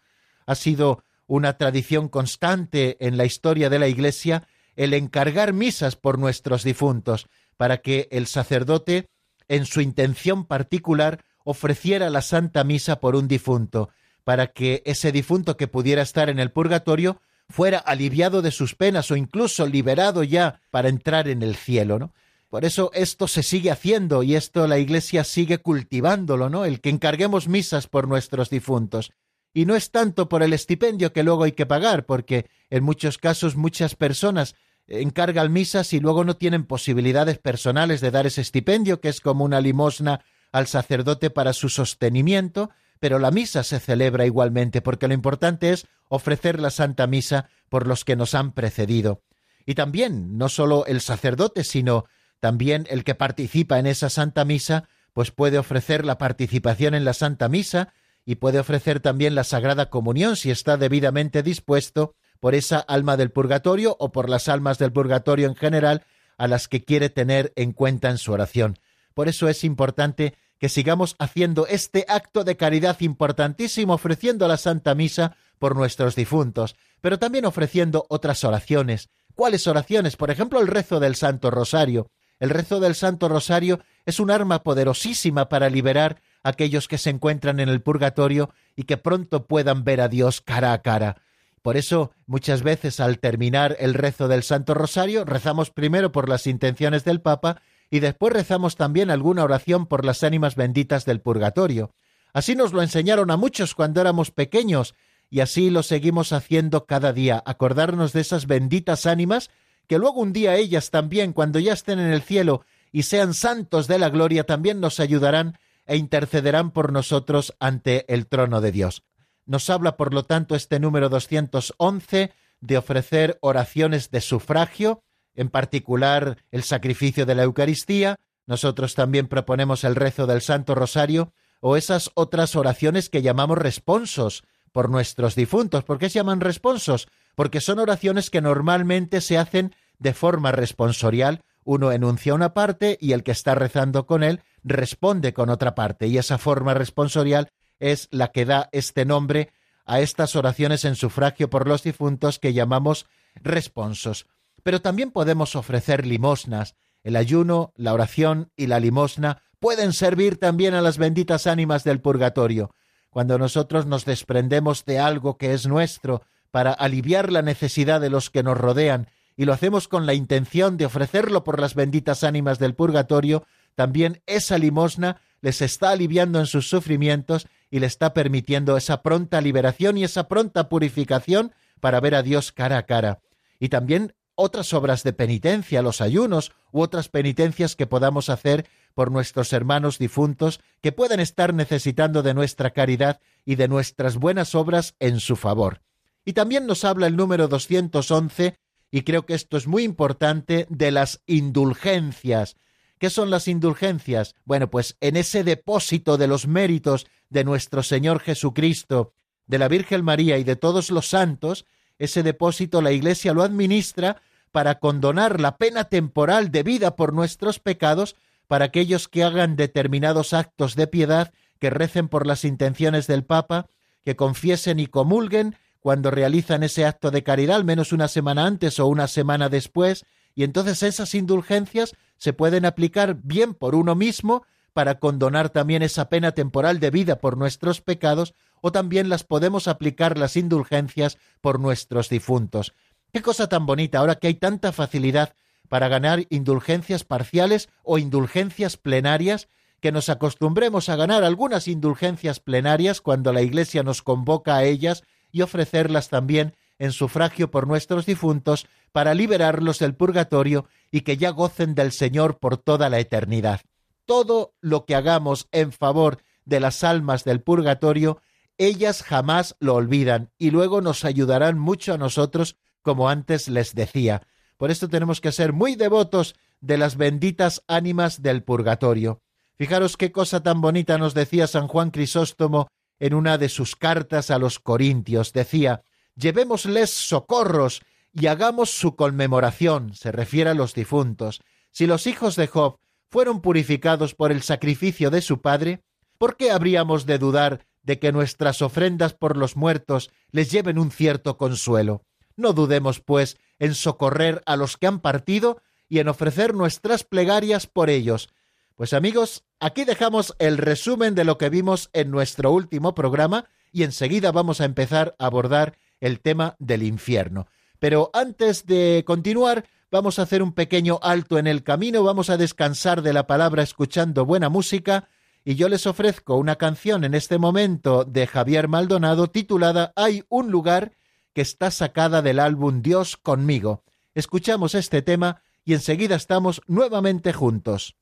Ha 0.46 0.54
sido 0.54 1.04
una 1.26 1.56
tradición 1.56 2.08
constante 2.08 2.96
en 3.00 3.16
la 3.16 3.24
historia 3.24 3.70
de 3.70 3.78
la 3.78 3.88
Iglesia 3.88 4.46
el 4.76 4.94
encargar 4.94 5.52
misas 5.52 5.96
por 5.96 6.18
nuestros 6.18 6.64
difuntos, 6.64 7.26
para 7.56 7.78
que 7.78 8.08
el 8.10 8.26
sacerdote, 8.26 9.08
en 9.48 9.66
su 9.66 9.80
intención 9.80 10.46
particular, 10.46 11.24
ofreciera 11.44 12.10
la 12.10 12.22
Santa 12.22 12.64
Misa 12.64 13.00
por 13.00 13.16
un 13.16 13.28
difunto, 13.28 13.90
para 14.24 14.48
que 14.48 14.82
ese 14.86 15.12
difunto 15.12 15.56
que 15.56 15.68
pudiera 15.68 16.02
estar 16.02 16.28
en 16.30 16.38
el 16.38 16.50
purgatorio 16.50 17.20
fuera 17.48 17.78
aliviado 17.78 18.40
de 18.40 18.50
sus 18.50 18.74
penas 18.74 19.10
o 19.10 19.16
incluso 19.16 19.66
liberado 19.66 20.22
ya 20.22 20.60
para 20.70 20.88
entrar 20.88 21.28
en 21.28 21.42
el 21.42 21.56
cielo, 21.56 21.98
¿no? 21.98 22.12
Por 22.48 22.66
eso 22.66 22.90
esto 22.92 23.28
se 23.28 23.42
sigue 23.42 23.70
haciendo 23.70 24.22
y 24.22 24.34
esto 24.36 24.66
la 24.66 24.78
Iglesia 24.78 25.24
sigue 25.24 25.58
cultivándolo, 25.58 26.50
¿no? 26.50 26.66
El 26.66 26.80
que 26.80 26.90
encarguemos 26.90 27.48
misas 27.48 27.86
por 27.86 28.06
nuestros 28.08 28.50
difuntos. 28.50 29.10
Y 29.54 29.66
no 29.66 29.76
es 29.76 29.90
tanto 29.90 30.28
por 30.28 30.42
el 30.42 30.52
estipendio 30.52 31.12
que 31.12 31.22
luego 31.22 31.44
hay 31.44 31.52
que 31.52 31.66
pagar, 31.66 32.06
porque 32.06 32.48
en 32.70 32.84
muchos 32.84 33.18
casos 33.18 33.56
muchas 33.56 33.94
personas 33.94 34.54
encargan 34.86 35.52
misas 35.52 35.92
y 35.92 36.00
luego 36.00 36.24
no 36.24 36.36
tienen 36.36 36.64
posibilidades 36.64 37.38
personales 37.38 38.00
de 38.00 38.10
dar 38.10 38.26
ese 38.26 38.40
estipendio, 38.40 39.00
que 39.00 39.08
es 39.08 39.20
como 39.20 39.44
una 39.44 39.60
limosna 39.60 40.24
al 40.52 40.66
sacerdote 40.66 41.30
para 41.30 41.52
su 41.52 41.68
sostenimiento, 41.68 42.70
pero 43.00 43.18
la 43.18 43.30
misa 43.30 43.64
se 43.64 43.80
celebra 43.80 44.26
igualmente, 44.26 44.80
porque 44.80 45.08
lo 45.08 45.14
importante 45.14 45.70
es 45.70 45.86
ofrecer 46.08 46.60
la 46.60 46.70
Santa 46.70 47.06
Misa 47.06 47.48
por 47.68 47.86
los 47.86 48.04
que 48.04 48.16
nos 48.16 48.34
han 48.34 48.52
precedido. 48.52 49.22
Y 49.66 49.74
también, 49.74 50.36
no 50.38 50.48
solo 50.48 50.86
el 50.86 51.00
sacerdote, 51.00 51.64
sino 51.64 52.04
también 52.40 52.86
el 52.90 53.04
que 53.04 53.14
participa 53.14 53.78
en 53.78 53.86
esa 53.86 54.10
Santa 54.10 54.44
Misa, 54.44 54.88
pues 55.12 55.30
puede 55.30 55.58
ofrecer 55.58 56.04
la 56.04 56.18
participación 56.18 56.94
en 56.94 57.04
la 57.04 57.14
Santa 57.14 57.48
Misa 57.48 57.92
y 58.24 58.36
puede 58.36 58.58
ofrecer 58.58 59.00
también 59.00 59.34
la 59.34 59.44
Sagrada 59.44 59.90
Comunión 59.90 60.36
si 60.36 60.50
está 60.50 60.76
debidamente 60.76 61.42
dispuesto 61.42 62.14
por 62.40 62.54
esa 62.54 62.78
alma 62.78 63.16
del 63.16 63.30
purgatorio 63.30 63.96
o 63.98 64.12
por 64.12 64.28
las 64.28 64.48
almas 64.48 64.78
del 64.78 64.92
purgatorio 64.92 65.46
en 65.46 65.54
general 65.54 66.04
a 66.38 66.48
las 66.48 66.68
que 66.68 66.84
quiere 66.84 67.10
tener 67.10 67.52
en 67.56 67.72
cuenta 67.72 68.10
en 68.10 68.18
su 68.18 68.32
oración. 68.32 68.78
Por 69.14 69.28
eso 69.28 69.48
es 69.48 69.64
importante 69.64 70.34
que 70.58 70.68
sigamos 70.68 71.16
haciendo 71.18 71.66
este 71.66 72.04
acto 72.08 72.44
de 72.44 72.56
caridad 72.56 73.00
importantísimo, 73.00 73.94
ofreciendo 73.94 74.46
la 74.48 74.56
Santa 74.56 74.94
Misa 74.94 75.36
por 75.58 75.76
nuestros 75.76 76.14
difuntos, 76.14 76.76
pero 77.00 77.18
también 77.18 77.44
ofreciendo 77.44 78.06
otras 78.08 78.44
oraciones. 78.44 79.10
¿Cuáles 79.34 79.66
oraciones? 79.66 80.16
Por 80.16 80.30
ejemplo, 80.30 80.60
el 80.60 80.68
rezo 80.68 81.00
del 81.00 81.16
Santo 81.16 81.50
Rosario. 81.50 82.10
El 82.38 82.50
rezo 82.50 82.80
del 82.80 82.94
Santo 82.94 83.28
Rosario 83.28 83.80
es 84.04 84.18
un 84.18 84.30
arma 84.30 84.62
poderosísima 84.62 85.48
para 85.48 85.70
liberar 85.70 86.20
aquellos 86.42 86.88
que 86.88 86.98
se 86.98 87.10
encuentran 87.10 87.60
en 87.60 87.68
el 87.68 87.82
purgatorio 87.82 88.50
y 88.76 88.84
que 88.84 88.96
pronto 88.96 89.46
puedan 89.46 89.84
ver 89.84 90.00
a 90.00 90.08
Dios 90.08 90.40
cara 90.40 90.72
a 90.72 90.82
cara. 90.82 91.22
Por 91.62 91.76
eso, 91.76 92.12
muchas 92.26 92.62
veces 92.62 92.98
al 92.98 93.18
terminar 93.18 93.76
el 93.78 93.94
rezo 93.94 94.26
del 94.26 94.42
Santo 94.42 94.74
Rosario, 94.74 95.24
rezamos 95.24 95.70
primero 95.70 96.10
por 96.10 96.28
las 96.28 96.46
intenciones 96.46 97.04
del 97.04 97.20
Papa 97.20 97.62
y 97.88 98.00
después 98.00 98.32
rezamos 98.32 98.76
también 98.76 99.10
alguna 99.10 99.44
oración 99.44 99.86
por 99.86 100.04
las 100.04 100.24
ánimas 100.24 100.56
benditas 100.56 101.04
del 101.04 101.20
purgatorio. 101.20 101.92
Así 102.32 102.56
nos 102.56 102.72
lo 102.72 102.82
enseñaron 102.82 103.30
a 103.30 103.36
muchos 103.36 103.74
cuando 103.74 104.00
éramos 104.00 104.30
pequeños, 104.30 104.94
y 105.30 105.40
así 105.40 105.70
lo 105.70 105.82
seguimos 105.82 106.32
haciendo 106.32 106.86
cada 106.86 107.12
día, 107.12 107.42
acordarnos 107.46 108.12
de 108.12 108.22
esas 108.22 108.46
benditas 108.46 109.06
ánimas, 109.06 109.50
que 109.86 109.98
luego 109.98 110.20
un 110.20 110.32
día 110.32 110.56
ellas 110.56 110.90
también, 110.90 111.32
cuando 111.32 111.58
ya 111.58 111.74
estén 111.74 111.98
en 111.98 112.12
el 112.12 112.22
cielo 112.22 112.64
y 112.90 113.04
sean 113.04 113.34
santos 113.34 113.86
de 113.88 113.98
la 113.98 114.08
gloria, 114.08 114.44
también 114.44 114.80
nos 114.80 114.98
ayudarán 114.98 115.58
e 115.86 115.96
intercederán 115.96 116.70
por 116.70 116.92
nosotros 116.92 117.54
ante 117.58 118.12
el 118.12 118.26
trono 118.26 118.60
de 118.60 118.72
Dios. 118.72 119.02
Nos 119.46 119.70
habla, 119.70 119.96
por 119.96 120.14
lo 120.14 120.24
tanto, 120.24 120.54
este 120.54 120.78
número 120.78 121.08
211 121.08 122.32
de 122.60 122.78
ofrecer 122.78 123.38
oraciones 123.40 124.10
de 124.10 124.20
sufragio, 124.20 125.02
en 125.34 125.48
particular 125.48 126.38
el 126.50 126.62
sacrificio 126.62 127.26
de 127.26 127.34
la 127.34 127.42
Eucaristía. 127.42 128.20
Nosotros 128.46 128.94
también 128.94 129.26
proponemos 129.28 129.84
el 129.84 129.96
rezo 129.96 130.26
del 130.26 130.42
Santo 130.42 130.74
Rosario 130.74 131.32
o 131.60 131.76
esas 131.76 132.10
otras 132.14 132.56
oraciones 132.56 133.08
que 133.08 133.22
llamamos 133.22 133.58
responsos 133.58 134.44
por 134.72 134.90
nuestros 134.90 135.34
difuntos. 135.34 135.84
¿Por 135.84 135.98
qué 135.98 136.08
se 136.08 136.18
llaman 136.18 136.40
responsos? 136.40 137.08
Porque 137.34 137.60
son 137.60 137.78
oraciones 137.78 138.30
que 138.30 138.40
normalmente 138.40 139.20
se 139.20 139.38
hacen 139.38 139.74
de 139.98 140.14
forma 140.14 140.52
responsorial. 140.52 141.42
Uno 141.64 141.92
enuncia 141.92 142.34
una 142.34 142.54
parte 142.54 142.98
y 143.00 143.12
el 143.12 143.22
que 143.22 143.32
está 143.32 143.54
rezando 143.54 144.06
con 144.06 144.22
él 144.22 144.40
responde 144.62 145.32
con 145.32 145.50
otra 145.50 145.74
parte. 145.74 146.06
Y 146.06 146.18
esa 146.18 146.38
forma 146.38 146.74
responsorial 146.74 147.48
es 147.78 148.08
la 148.10 148.28
que 148.28 148.44
da 148.44 148.68
este 148.72 149.04
nombre 149.04 149.52
a 149.84 150.00
estas 150.00 150.36
oraciones 150.36 150.84
en 150.84 150.94
sufragio 150.96 151.50
por 151.50 151.66
los 151.66 151.82
difuntos 151.82 152.38
que 152.38 152.52
llamamos 152.52 153.06
responsos. 153.34 154.26
Pero 154.62 154.80
también 154.80 155.10
podemos 155.10 155.56
ofrecer 155.56 156.06
limosnas. 156.06 156.76
El 157.02 157.16
ayuno, 157.16 157.72
la 157.76 157.92
oración 157.92 158.52
y 158.56 158.68
la 158.68 158.78
limosna 158.78 159.42
pueden 159.58 159.92
servir 159.92 160.38
también 160.38 160.74
a 160.74 160.80
las 160.80 160.98
benditas 160.98 161.46
ánimas 161.46 161.84
del 161.84 162.00
purgatorio. 162.00 162.74
Cuando 163.10 163.38
nosotros 163.38 163.86
nos 163.86 164.04
desprendemos 164.04 164.84
de 164.84 164.98
algo 164.98 165.36
que 165.36 165.52
es 165.52 165.66
nuestro 165.66 166.22
para 166.50 166.72
aliviar 166.72 167.32
la 167.32 167.42
necesidad 167.42 168.00
de 168.00 168.10
los 168.10 168.30
que 168.30 168.42
nos 168.42 168.56
rodean 168.56 169.08
y 169.36 169.44
lo 169.44 169.52
hacemos 169.52 169.88
con 169.88 170.06
la 170.06 170.14
intención 170.14 170.76
de 170.76 170.86
ofrecerlo 170.86 171.44
por 171.44 171.60
las 171.60 171.74
benditas 171.74 172.24
ánimas 172.24 172.58
del 172.58 172.74
purgatorio, 172.74 173.44
también 173.74 174.22
esa 174.26 174.58
limosna 174.58 175.20
les 175.40 175.60
está 175.60 175.90
aliviando 175.90 176.38
en 176.38 176.46
sus 176.46 176.68
sufrimientos 176.68 177.46
y 177.70 177.80
le 177.80 177.86
está 177.86 178.14
permitiendo 178.14 178.76
esa 178.76 179.02
pronta 179.02 179.40
liberación 179.40 179.98
y 179.98 180.04
esa 180.04 180.28
pronta 180.28 180.68
purificación 180.68 181.52
para 181.80 182.00
ver 182.00 182.14
a 182.14 182.22
Dios 182.22 182.52
cara 182.52 182.78
a 182.78 182.86
cara. 182.86 183.20
Y 183.58 183.68
también 183.68 184.14
otras 184.34 184.72
obras 184.72 185.02
de 185.02 185.12
penitencia, 185.12 185.82
los 185.82 186.00
ayunos 186.00 186.52
u 186.70 186.80
otras 186.80 187.08
penitencias 187.08 187.76
que 187.76 187.86
podamos 187.86 188.28
hacer 188.28 188.66
por 188.94 189.10
nuestros 189.10 189.52
hermanos 189.52 189.98
difuntos 189.98 190.60
que 190.80 190.92
puedan 190.92 191.20
estar 191.20 191.54
necesitando 191.54 192.22
de 192.22 192.34
nuestra 192.34 192.70
caridad 192.70 193.20
y 193.44 193.56
de 193.56 193.68
nuestras 193.68 194.16
buenas 194.16 194.54
obras 194.54 194.94
en 195.00 195.20
su 195.20 195.36
favor. 195.36 195.80
Y 196.24 196.34
también 196.34 196.66
nos 196.66 196.84
habla 196.84 197.06
el 197.06 197.16
número 197.16 197.48
211, 197.48 198.56
y 198.90 199.02
creo 199.02 199.26
que 199.26 199.34
esto 199.34 199.56
es 199.56 199.66
muy 199.66 199.82
importante, 199.82 200.66
de 200.68 200.90
las 200.90 201.22
indulgencias, 201.26 202.56
¿Qué 203.02 203.10
son 203.10 203.30
las 203.30 203.48
indulgencias? 203.48 204.36
Bueno, 204.44 204.70
pues 204.70 204.96
en 205.00 205.16
ese 205.16 205.42
depósito 205.42 206.18
de 206.18 206.28
los 206.28 206.46
méritos 206.46 207.08
de 207.30 207.42
nuestro 207.42 207.82
Señor 207.82 208.20
Jesucristo, 208.20 209.12
de 209.48 209.58
la 209.58 209.66
Virgen 209.66 210.04
María 210.04 210.38
y 210.38 210.44
de 210.44 210.54
todos 210.54 210.88
los 210.92 211.08
santos, 211.08 211.66
ese 211.98 212.22
depósito 212.22 212.80
la 212.80 212.92
Iglesia 212.92 213.32
lo 213.32 213.42
administra 213.42 214.22
para 214.52 214.78
condonar 214.78 215.40
la 215.40 215.56
pena 215.56 215.86
temporal 215.86 216.52
debida 216.52 216.94
por 216.94 217.12
nuestros 217.12 217.58
pecados 217.58 218.14
para 218.46 218.66
aquellos 218.66 219.08
que 219.08 219.24
hagan 219.24 219.56
determinados 219.56 220.32
actos 220.32 220.76
de 220.76 220.86
piedad, 220.86 221.32
que 221.58 221.70
recen 221.70 222.06
por 222.06 222.24
las 222.24 222.44
intenciones 222.44 223.08
del 223.08 223.24
Papa, 223.24 223.66
que 224.04 224.14
confiesen 224.14 224.78
y 224.78 224.86
comulguen 224.86 225.56
cuando 225.80 226.12
realizan 226.12 226.62
ese 226.62 226.86
acto 226.86 227.10
de 227.10 227.24
caridad, 227.24 227.56
al 227.56 227.64
menos 227.64 227.90
una 227.90 228.06
semana 228.06 228.46
antes 228.46 228.78
o 228.78 228.86
una 228.86 229.08
semana 229.08 229.48
después, 229.48 230.04
y 230.36 230.44
entonces 230.44 230.84
esas 230.84 231.16
indulgencias 231.16 231.94
se 232.22 232.32
pueden 232.32 232.64
aplicar 232.66 233.16
bien 233.24 233.52
por 233.52 233.74
uno 233.74 233.96
mismo 233.96 234.44
para 234.72 235.00
condonar 235.00 235.50
también 235.50 235.82
esa 235.82 236.08
pena 236.08 236.30
temporal 236.30 236.78
de 236.78 236.92
vida 236.92 237.18
por 237.18 237.36
nuestros 237.36 237.80
pecados, 237.80 238.36
o 238.60 238.70
también 238.70 239.08
las 239.08 239.24
podemos 239.24 239.66
aplicar 239.66 240.16
las 240.16 240.36
indulgencias 240.36 241.18
por 241.40 241.58
nuestros 241.58 242.08
difuntos. 242.08 242.74
Qué 243.12 243.22
cosa 243.22 243.48
tan 243.48 243.66
bonita 243.66 243.98
ahora 243.98 244.14
que 244.14 244.28
hay 244.28 244.34
tanta 244.34 244.70
facilidad 244.70 245.34
para 245.68 245.88
ganar 245.88 246.24
indulgencias 246.30 247.02
parciales 247.02 247.68
o 247.82 247.98
indulgencias 247.98 248.76
plenarias, 248.76 249.48
que 249.80 249.90
nos 249.90 250.08
acostumbremos 250.08 250.88
a 250.90 250.94
ganar 250.94 251.24
algunas 251.24 251.66
indulgencias 251.66 252.38
plenarias 252.38 253.00
cuando 253.00 253.32
la 253.32 253.42
Iglesia 253.42 253.82
nos 253.82 254.00
convoca 254.00 254.54
a 254.54 254.62
ellas 254.62 255.02
y 255.32 255.42
ofrecerlas 255.42 256.08
también 256.08 256.54
en 256.82 256.90
sufragio 256.90 257.48
por 257.48 257.68
nuestros 257.68 258.06
difuntos 258.06 258.66
para 258.90 259.14
liberarlos 259.14 259.78
del 259.78 259.94
purgatorio 259.94 260.66
y 260.90 261.02
que 261.02 261.16
ya 261.16 261.30
gocen 261.30 261.76
del 261.76 261.92
Señor 261.92 262.40
por 262.40 262.56
toda 262.56 262.90
la 262.90 262.98
eternidad. 262.98 263.60
Todo 264.04 264.56
lo 264.60 264.84
que 264.84 264.96
hagamos 264.96 265.46
en 265.52 265.70
favor 265.70 266.18
de 266.44 266.58
las 266.58 266.82
almas 266.82 267.22
del 267.22 267.40
purgatorio, 267.40 268.20
ellas 268.58 269.04
jamás 269.04 269.54
lo 269.60 269.76
olvidan 269.76 270.32
y 270.38 270.50
luego 270.50 270.80
nos 270.80 271.04
ayudarán 271.04 271.56
mucho 271.56 271.94
a 271.94 271.98
nosotros, 271.98 272.56
como 272.82 273.08
antes 273.08 273.46
les 273.46 273.76
decía. 273.76 274.22
Por 274.56 274.72
esto 274.72 274.88
tenemos 274.88 275.20
que 275.20 275.30
ser 275.30 275.52
muy 275.52 275.76
devotos 275.76 276.34
de 276.60 276.78
las 276.78 276.96
benditas 276.96 277.62
ánimas 277.68 278.22
del 278.22 278.42
purgatorio. 278.42 279.22
Fijaros 279.56 279.96
qué 279.96 280.10
cosa 280.10 280.42
tan 280.42 280.60
bonita 280.60 280.98
nos 280.98 281.14
decía 281.14 281.46
San 281.46 281.68
Juan 281.68 281.92
Crisóstomo 281.92 282.66
en 282.98 283.14
una 283.14 283.38
de 283.38 283.48
sus 283.48 283.76
cartas 283.76 284.32
a 284.32 284.38
los 284.38 284.58
Corintios. 284.58 285.32
Decía, 285.32 285.84
llevémosles 286.14 286.90
socorros 286.90 287.82
y 288.12 288.26
hagamos 288.26 288.70
su 288.70 288.96
conmemoración, 288.96 289.94
se 289.94 290.12
refiere 290.12 290.50
a 290.50 290.54
los 290.54 290.74
difuntos. 290.74 291.40
Si 291.70 291.86
los 291.86 292.06
hijos 292.06 292.36
de 292.36 292.46
Job 292.46 292.78
fueron 293.08 293.40
purificados 293.40 294.14
por 294.14 294.32
el 294.32 294.42
sacrificio 294.42 295.10
de 295.10 295.22
su 295.22 295.40
padre, 295.40 295.82
¿por 296.18 296.36
qué 296.36 296.50
habríamos 296.50 297.06
de 297.06 297.18
dudar 297.18 297.66
de 297.82 297.98
que 297.98 298.12
nuestras 298.12 298.62
ofrendas 298.62 299.14
por 299.14 299.36
los 299.36 299.56
muertos 299.56 300.10
les 300.30 300.50
lleven 300.50 300.78
un 300.78 300.90
cierto 300.90 301.38
consuelo? 301.38 302.02
No 302.36 302.52
dudemos, 302.52 303.00
pues, 303.00 303.36
en 303.58 303.74
socorrer 303.74 304.42
a 304.46 304.56
los 304.56 304.76
que 304.76 304.86
han 304.86 305.00
partido 305.00 305.62
y 305.88 305.98
en 305.98 306.08
ofrecer 306.08 306.54
nuestras 306.54 307.04
plegarias 307.04 307.66
por 307.66 307.90
ellos. 307.90 308.30
Pues 308.76 308.94
amigos, 308.94 309.44
aquí 309.60 309.84
dejamos 309.84 310.34
el 310.38 310.58
resumen 310.58 311.14
de 311.14 311.24
lo 311.24 311.38
que 311.38 311.50
vimos 311.50 311.90
en 311.92 312.10
nuestro 312.10 312.50
último 312.50 312.94
programa 312.94 313.46
y 313.70 313.82
enseguida 313.82 314.32
vamos 314.32 314.60
a 314.60 314.64
empezar 314.64 315.14
a 315.18 315.26
abordar 315.26 315.76
el 316.02 316.20
tema 316.20 316.56
del 316.58 316.82
infierno. 316.82 317.46
Pero 317.78 318.10
antes 318.12 318.66
de 318.66 319.04
continuar, 319.06 319.64
vamos 319.90 320.18
a 320.18 320.22
hacer 320.22 320.42
un 320.42 320.52
pequeño 320.52 320.98
alto 321.00 321.38
en 321.38 321.46
el 321.46 321.62
camino, 321.62 322.02
vamos 322.02 322.28
a 322.28 322.36
descansar 322.36 323.02
de 323.02 323.12
la 323.12 323.26
palabra 323.26 323.62
escuchando 323.62 324.26
buena 324.26 324.48
música 324.48 325.08
y 325.44 325.54
yo 325.54 325.68
les 325.68 325.86
ofrezco 325.86 326.36
una 326.36 326.56
canción 326.56 327.04
en 327.04 327.14
este 327.14 327.38
momento 327.38 328.04
de 328.04 328.26
Javier 328.26 328.68
Maldonado 328.68 329.28
titulada 329.28 329.92
Hay 329.94 330.24
un 330.28 330.50
lugar 330.50 330.92
que 331.34 331.40
está 331.40 331.70
sacada 331.70 332.20
del 332.20 332.40
álbum 332.40 332.82
Dios 332.82 333.16
conmigo. 333.16 333.84
Escuchamos 334.14 334.74
este 334.74 335.02
tema 335.02 335.40
y 335.64 335.74
enseguida 335.74 336.16
estamos 336.16 336.62
nuevamente 336.66 337.32
juntos. 337.32 337.96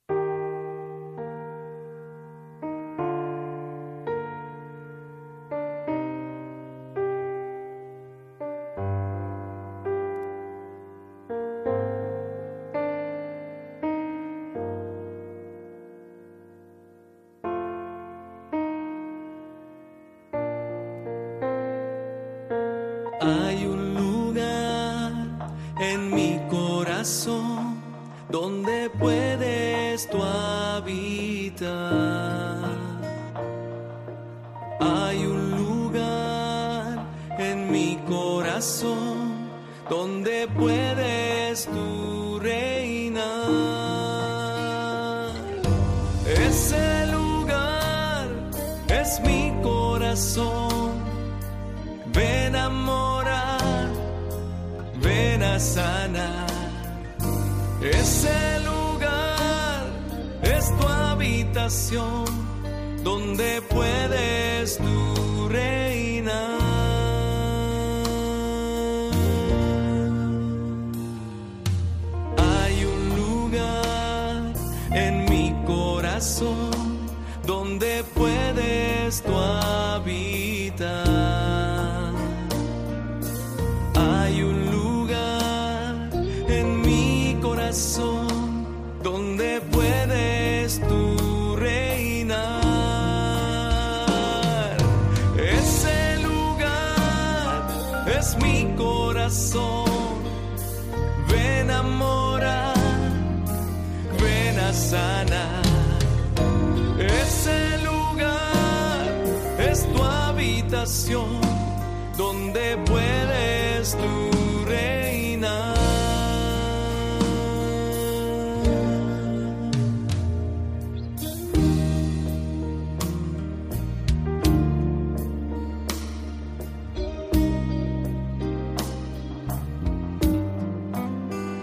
Donde 112.17 112.77
puedes 112.87 113.93
tú 113.93 114.65
reinar. 114.67 115.75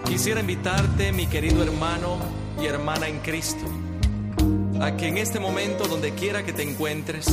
Quisiera 0.06 0.40
invitarte, 0.40 1.12
mi 1.12 1.26
querido 1.26 1.62
hermano 1.62 2.27
y 2.60 2.66
hermana 2.66 3.08
en 3.08 3.20
Cristo, 3.20 3.64
a 4.80 4.96
que 4.96 5.08
en 5.08 5.18
este 5.18 5.38
momento, 5.38 5.86
donde 5.86 6.12
quiera 6.12 6.44
que 6.44 6.52
te 6.52 6.62
encuentres, 6.62 7.26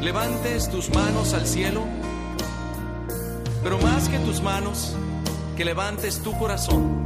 levantes 0.00 0.70
tus 0.70 0.90
manos 0.90 1.32
al 1.34 1.46
cielo, 1.46 1.82
pero 3.62 3.78
más 3.78 4.08
que 4.08 4.18
tus 4.18 4.42
manos, 4.42 4.94
que 5.56 5.64
levantes 5.64 6.20
tu 6.22 6.36
corazón 6.38 7.04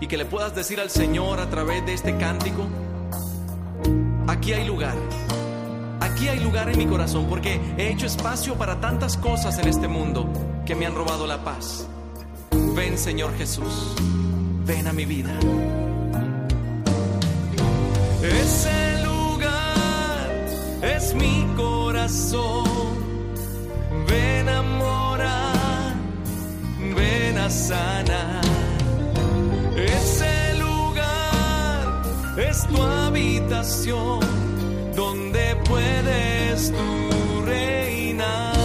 y 0.00 0.06
que 0.06 0.16
le 0.16 0.24
puedas 0.24 0.54
decir 0.54 0.80
al 0.80 0.90
Señor 0.90 1.40
a 1.40 1.48
través 1.48 1.84
de 1.86 1.94
este 1.94 2.16
cántico, 2.16 2.66
aquí 4.28 4.52
hay 4.52 4.66
lugar, 4.66 4.96
aquí 6.00 6.28
hay 6.28 6.40
lugar 6.40 6.68
en 6.68 6.78
mi 6.78 6.86
corazón, 6.86 7.26
porque 7.28 7.60
he 7.76 7.88
hecho 7.90 8.06
espacio 8.06 8.54
para 8.54 8.80
tantas 8.80 9.16
cosas 9.16 9.58
en 9.58 9.68
este 9.68 9.88
mundo 9.88 10.28
que 10.64 10.74
me 10.74 10.86
han 10.86 10.94
robado 10.94 11.26
la 11.26 11.42
paz. 11.42 11.86
Ven 12.74 12.98
Señor 12.98 13.36
Jesús, 13.36 13.94
ven 14.66 14.86
a 14.86 14.92
mi 14.92 15.04
vida. 15.04 15.32
Ese 18.22 18.90
es 20.82 21.14
mi 21.14 21.46
corazón. 21.56 22.64
Ven 24.08 24.48
a 24.48 24.62
morar, 24.62 25.94
ven 26.96 27.38
a 27.38 27.50
sanar. 27.50 28.40
Ese 29.76 30.54
lugar 30.58 32.02
es 32.36 32.66
tu 32.66 32.82
habitación 32.82 34.20
donde 34.94 35.56
puedes 35.64 36.72
tú 36.72 37.44
reinar. 37.44 38.59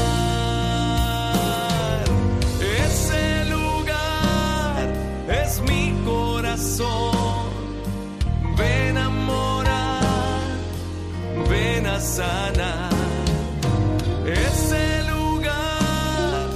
Ven 8.57 8.97
a 8.97 9.09
morar, 9.09 10.41
ven 11.49 11.85
a 11.85 11.99
sanar. 12.01 12.91
Ese 14.25 15.03
lugar 15.09 16.49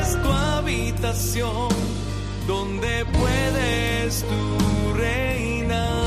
es 0.00 0.22
tu 0.22 0.28
habitación 0.30 1.68
donde 2.46 3.04
puedes 3.04 4.22
tú 4.22 4.94
reinar. 4.96 6.06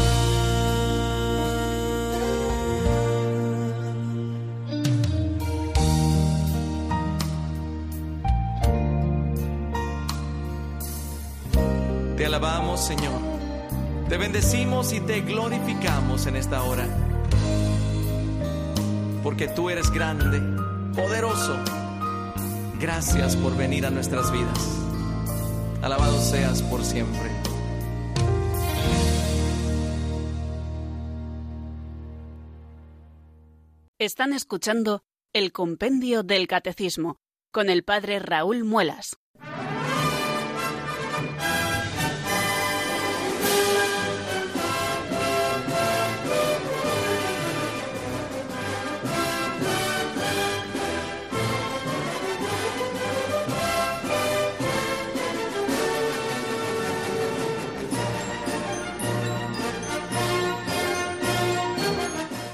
Te 12.17 12.25
alabamos, 12.25 12.79
Señor. 12.79 13.28
Te 14.09 14.17
bendecimos 14.17 14.91
y 14.91 15.01
te 15.01 15.21
glorificamos 15.21 16.25
en 16.25 16.35
esta 16.35 16.63
hora. 16.63 16.87
Porque 19.21 19.47
tú 19.47 19.69
eres 19.69 19.91
grande, 19.91 20.39
poderoso. 20.99 21.55
Gracias 22.79 23.35
por 23.35 23.55
venir 23.55 23.85
a 23.85 23.91
nuestras 23.91 24.31
vidas. 24.31 24.81
Alabado 25.83 26.19
seas 26.19 26.63
por 26.63 26.83
siempre. 26.83 27.29
Están 33.99 34.33
escuchando 34.33 35.03
el 35.33 35.51
Compendio 35.51 36.23
del 36.23 36.47
Catecismo 36.47 37.17
con 37.51 37.69
el 37.69 37.83
Padre 37.83 38.17
Raúl 38.17 38.63
Muelas. 38.63 39.18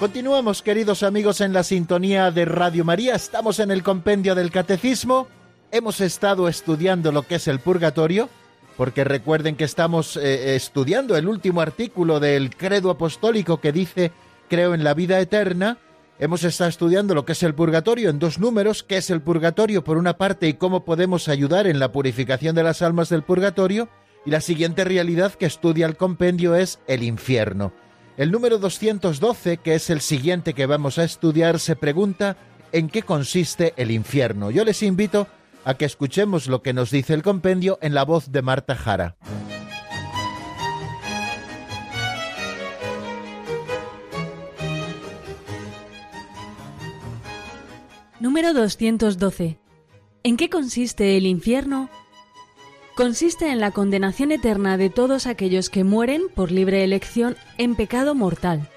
Continuamos, 0.05 0.61
queridos 0.61 1.01
amigos, 1.01 1.41
en 1.41 1.51
la 1.51 1.63
sintonía 1.63 2.29
de 2.29 2.45
Radio 2.45 2.85
María. 2.85 3.15
Estamos 3.15 3.59
en 3.59 3.71
el 3.71 3.81
compendio 3.81 4.35
del 4.35 4.51
Catecismo. 4.51 5.27
Hemos 5.71 5.99
estado 5.99 6.47
estudiando 6.47 7.11
lo 7.11 7.23
que 7.23 7.35
es 7.35 7.47
el 7.47 7.57
purgatorio, 7.57 8.29
porque 8.77 9.03
recuerden 9.03 9.55
que 9.55 9.63
estamos 9.63 10.15
eh, 10.15 10.55
estudiando 10.55 11.17
el 11.17 11.27
último 11.27 11.59
artículo 11.59 12.19
del 12.19 12.55
credo 12.55 12.91
apostólico 12.91 13.59
que 13.59 13.71
dice 13.71 14.11
creo 14.47 14.75
en 14.75 14.83
la 14.83 14.93
vida 14.93 15.19
eterna. 15.19 15.79
Hemos 16.19 16.43
estado 16.43 16.69
estudiando 16.69 17.15
lo 17.15 17.25
que 17.25 17.31
es 17.31 17.41
el 17.41 17.55
purgatorio 17.55 18.11
en 18.11 18.19
dos 18.19 18.37
números, 18.37 18.83
qué 18.83 18.97
es 18.97 19.09
el 19.09 19.23
purgatorio 19.23 19.83
por 19.83 19.97
una 19.97 20.17
parte 20.17 20.47
y 20.47 20.53
cómo 20.53 20.85
podemos 20.85 21.29
ayudar 21.29 21.65
en 21.65 21.79
la 21.79 21.91
purificación 21.91 22.55
de 22.55 22.61
las 22.61 22.83
almas 22.83 23.09
del 23.09 23.23
purgatorio, 23.23 23.89
y 24.23 24.29
la 24.29 24.41
siguiente 24.41 24.83
realidad 24.83 25.33
que 25.33 25.47
estudia 25.47 25.87
el 25.87 25.97
compendio 25.97 26.53
es 26.53 26.77
el 26.85 27.01
infierno. 27.01 27.73
El 28.17 28.31
número 28.31 28.59
212, 28.59 29.57
que 29.57 29.75
es 29.75 29.89
el 29.89 29.99
siguiente 29.99 30.53
que 30.53 30.65
vamos 30.65 30.97
a 30.99 31.03
estudiar, 31.03 31.59
se 31.59 31.75
pregunta 31.75 32.37
en 32.71 32.87
qué 32.87 33.03
consiste 33.03 33.73
el 33.75 33.91
infierno. 33.91 34.51
Yo 34.51 34.63
les 34.63 34.83
invito 34.83 35.27
a 35.65 35.73
que 35.73 35.83
escuchemos 35.83 36.47
lo 36.47 36.61
que 36.61 36.71
nos 36.71 36.91
dice 36.91 37.13
el 37.13 37.23
compendio 37.23 37.77
en 37.81 37.93
la 37.93 38.05
voz 38.05 38.31
de 38.31 38.41
Marta 38.41 38.75
Jara. 38.75 39.17
Número 48.21 48.53
212. 48.53 49.59
¿En 50.23 50.37
qué 50.37 50.49
consiste 50.49 51.17
el 51.17 51.25
infierno 51.25 51.89
consiste 52.95 53.51
en 53.51 53.59
la 53.59 53.71
condenación 53.71 54.31
eterna 54.31 54.77
de 54.77 54.89
todos 54.89 55.27
aquellos 55.27 55.69
que 55.69 55.83
mueren 55.83 56.23
por 56.33 56.51
libre 56.51 56.83
elección 56.83 57.35
en 57.57 57.75
pecado 57.75 58.15
mortal. 58.15 58.69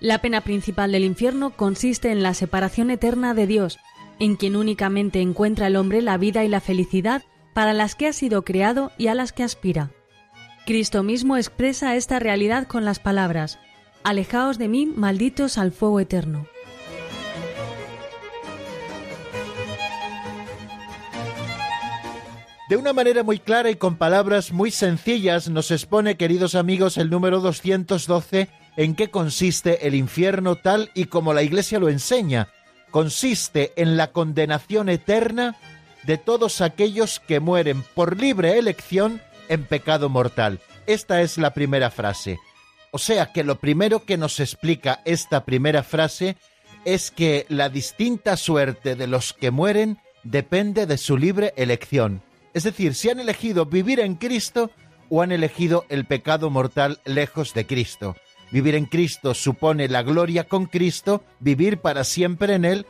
La 0.00 0.18
pena 0.18 0.40
principal 0.40 0.92
del 0.92 1.04
infierno 1.04 1.50
consiste 1.50 2.10
en 2.10 2.22
la 2.22 2.34
separación 2.34 2.90
eterna 2.90 3.34
de 3.34 3.46
Dios, 3.46 3.78
en 4.18 4.36
quien 4.36 4.56
únicamente 4.56 5.20
encuentra 5.20 5.66
el 5.66 5.76
hombre 5.76 6.02
la 6.02 6.16
vida 6.16 6.44
y 6.44 6.48
la 6.48 6.60
felicidad 6.60 7.22
para 7.52 7.72
las 7.72 7.94
que 7.94 8.08
ha 8.08 8.12
sido 8.12 8.42
creado 8.42 8.90
y 8.96 9.08
a 9.08 9.14
las 9.14 9.32
que 9.32 9.42
aspira. 9.42 9.90
Cristo 10.64 11.02
mismo 11.02 11.36
expresa 11.36 11.94
esta 11.96 12.18
realidad 12.18 12.66
con 12.66 12.84
las 12.84 12.98
palabras, 12.98 13.58
Alejaos 14.04 14.58
de 14.58 14.66
mí, 14.66 14.86
malditos 14.86 15.58
al 15.58 15.70
fuego 15.70 16.00
eterno. 16.00 16.46
De 22.72 22.78
una 22.78 22.94
manera 22.94 23.22
muy 23.22 23.38
clara 23.38 23.68
y 23.68 23.76
con 23.76 23.96
palabras 23.96 24.50
muy 24.50 24.70
sencillas 24.70 25.50
nos 25.50 25.70
expone, 25.70 26.16
queridos 26.16 26.54
amigos, 26.54 26.96
el 26.96 27.10
número 27.10 27.40
212 27.40 28.48
en 28.78 28.94
qué 28.94 29.10
consiste 29.10 29.86
el 29.86 29.94
infierno 29.94 30.56
tal 30.56 30.90
y 30.94 31.04
como 31.04 31.34
la 31.34 31.42
Iglesia 31.42 31.78
lo 31.78 31.90
enseña. 31.90 32.48
Consiste 32.90 33.74
en 33.76 33.98
la 33.98 34.10
condenación 34.12 34.88
eterna 34.88 35.54
de 36.04 36.16
todos 36.16 36.62
aquellos 36.62 37.20
que 37.20 37.40
mueren 37.40 37.84
por 37.94 38.18
libre 38.18 38.58
elección 38.58 39.20
en 39.50 39.66
pecado 39.66 40.08
mortal. 40.08 40.58
Esta 40.86 41.20
es 41.20 41.36
la 41.36 41.52
primera 41.52 41.90
frase. 41.90 42.38
O 42.90 42.96
sea 42.96 43.34
que 43.34 43.44
lo 43.44 43.60
primero 43.60 44.06
que 44.06 44.16
nos 44.16 44.40
explica 44.40 45.02
esta 45.04 45.44
primera 45.44 45.82
frase 45.82 46.38
es 46.86 47.10
que 47.10 47.44
la 47.50 47.68
distinta 47.68 48.38
suerte 48.38 48.96
de 48.96 49.08
los 49.08 49.34
que 49.34 49.50
mueren 49.50 49.98
depende 50.22 50.86
de 50.86 50.96
su 50.96 51.18
libre 51.18 51.52
elección. 51.58 52.22
Es 52.54 52.64
decir, 52.64 52.94
si 52.94 53.10
han 53.10 53.20
elegido 53.20 53.66
vivir 53.66 54.00
en 54.00 54.14
Cristo 54.14 54.70
o 55.08 55.22
han 55.22 55.32
elegido 55.32 55.84
el 55.88 56.04
pecado 56.04 56.50
mortal 56.50 57.00
lejos 57.04 57.54
de 57.54 57.66
Cristo. 57.66 58.16
Vivir 58.50 58.74
en 58.74 58.86
Cristo 58.86 59.34
supone 59.34 59.88
la 59.88 60.02
gloria 60.02 60.44
con 60.44 60.66
Cristo, 60.66 61.24
vivir 61.40 61.78
para 61.78 62.04
siempre 62.04 62.54
en 62.54 62.64
Él, 62.64 62.86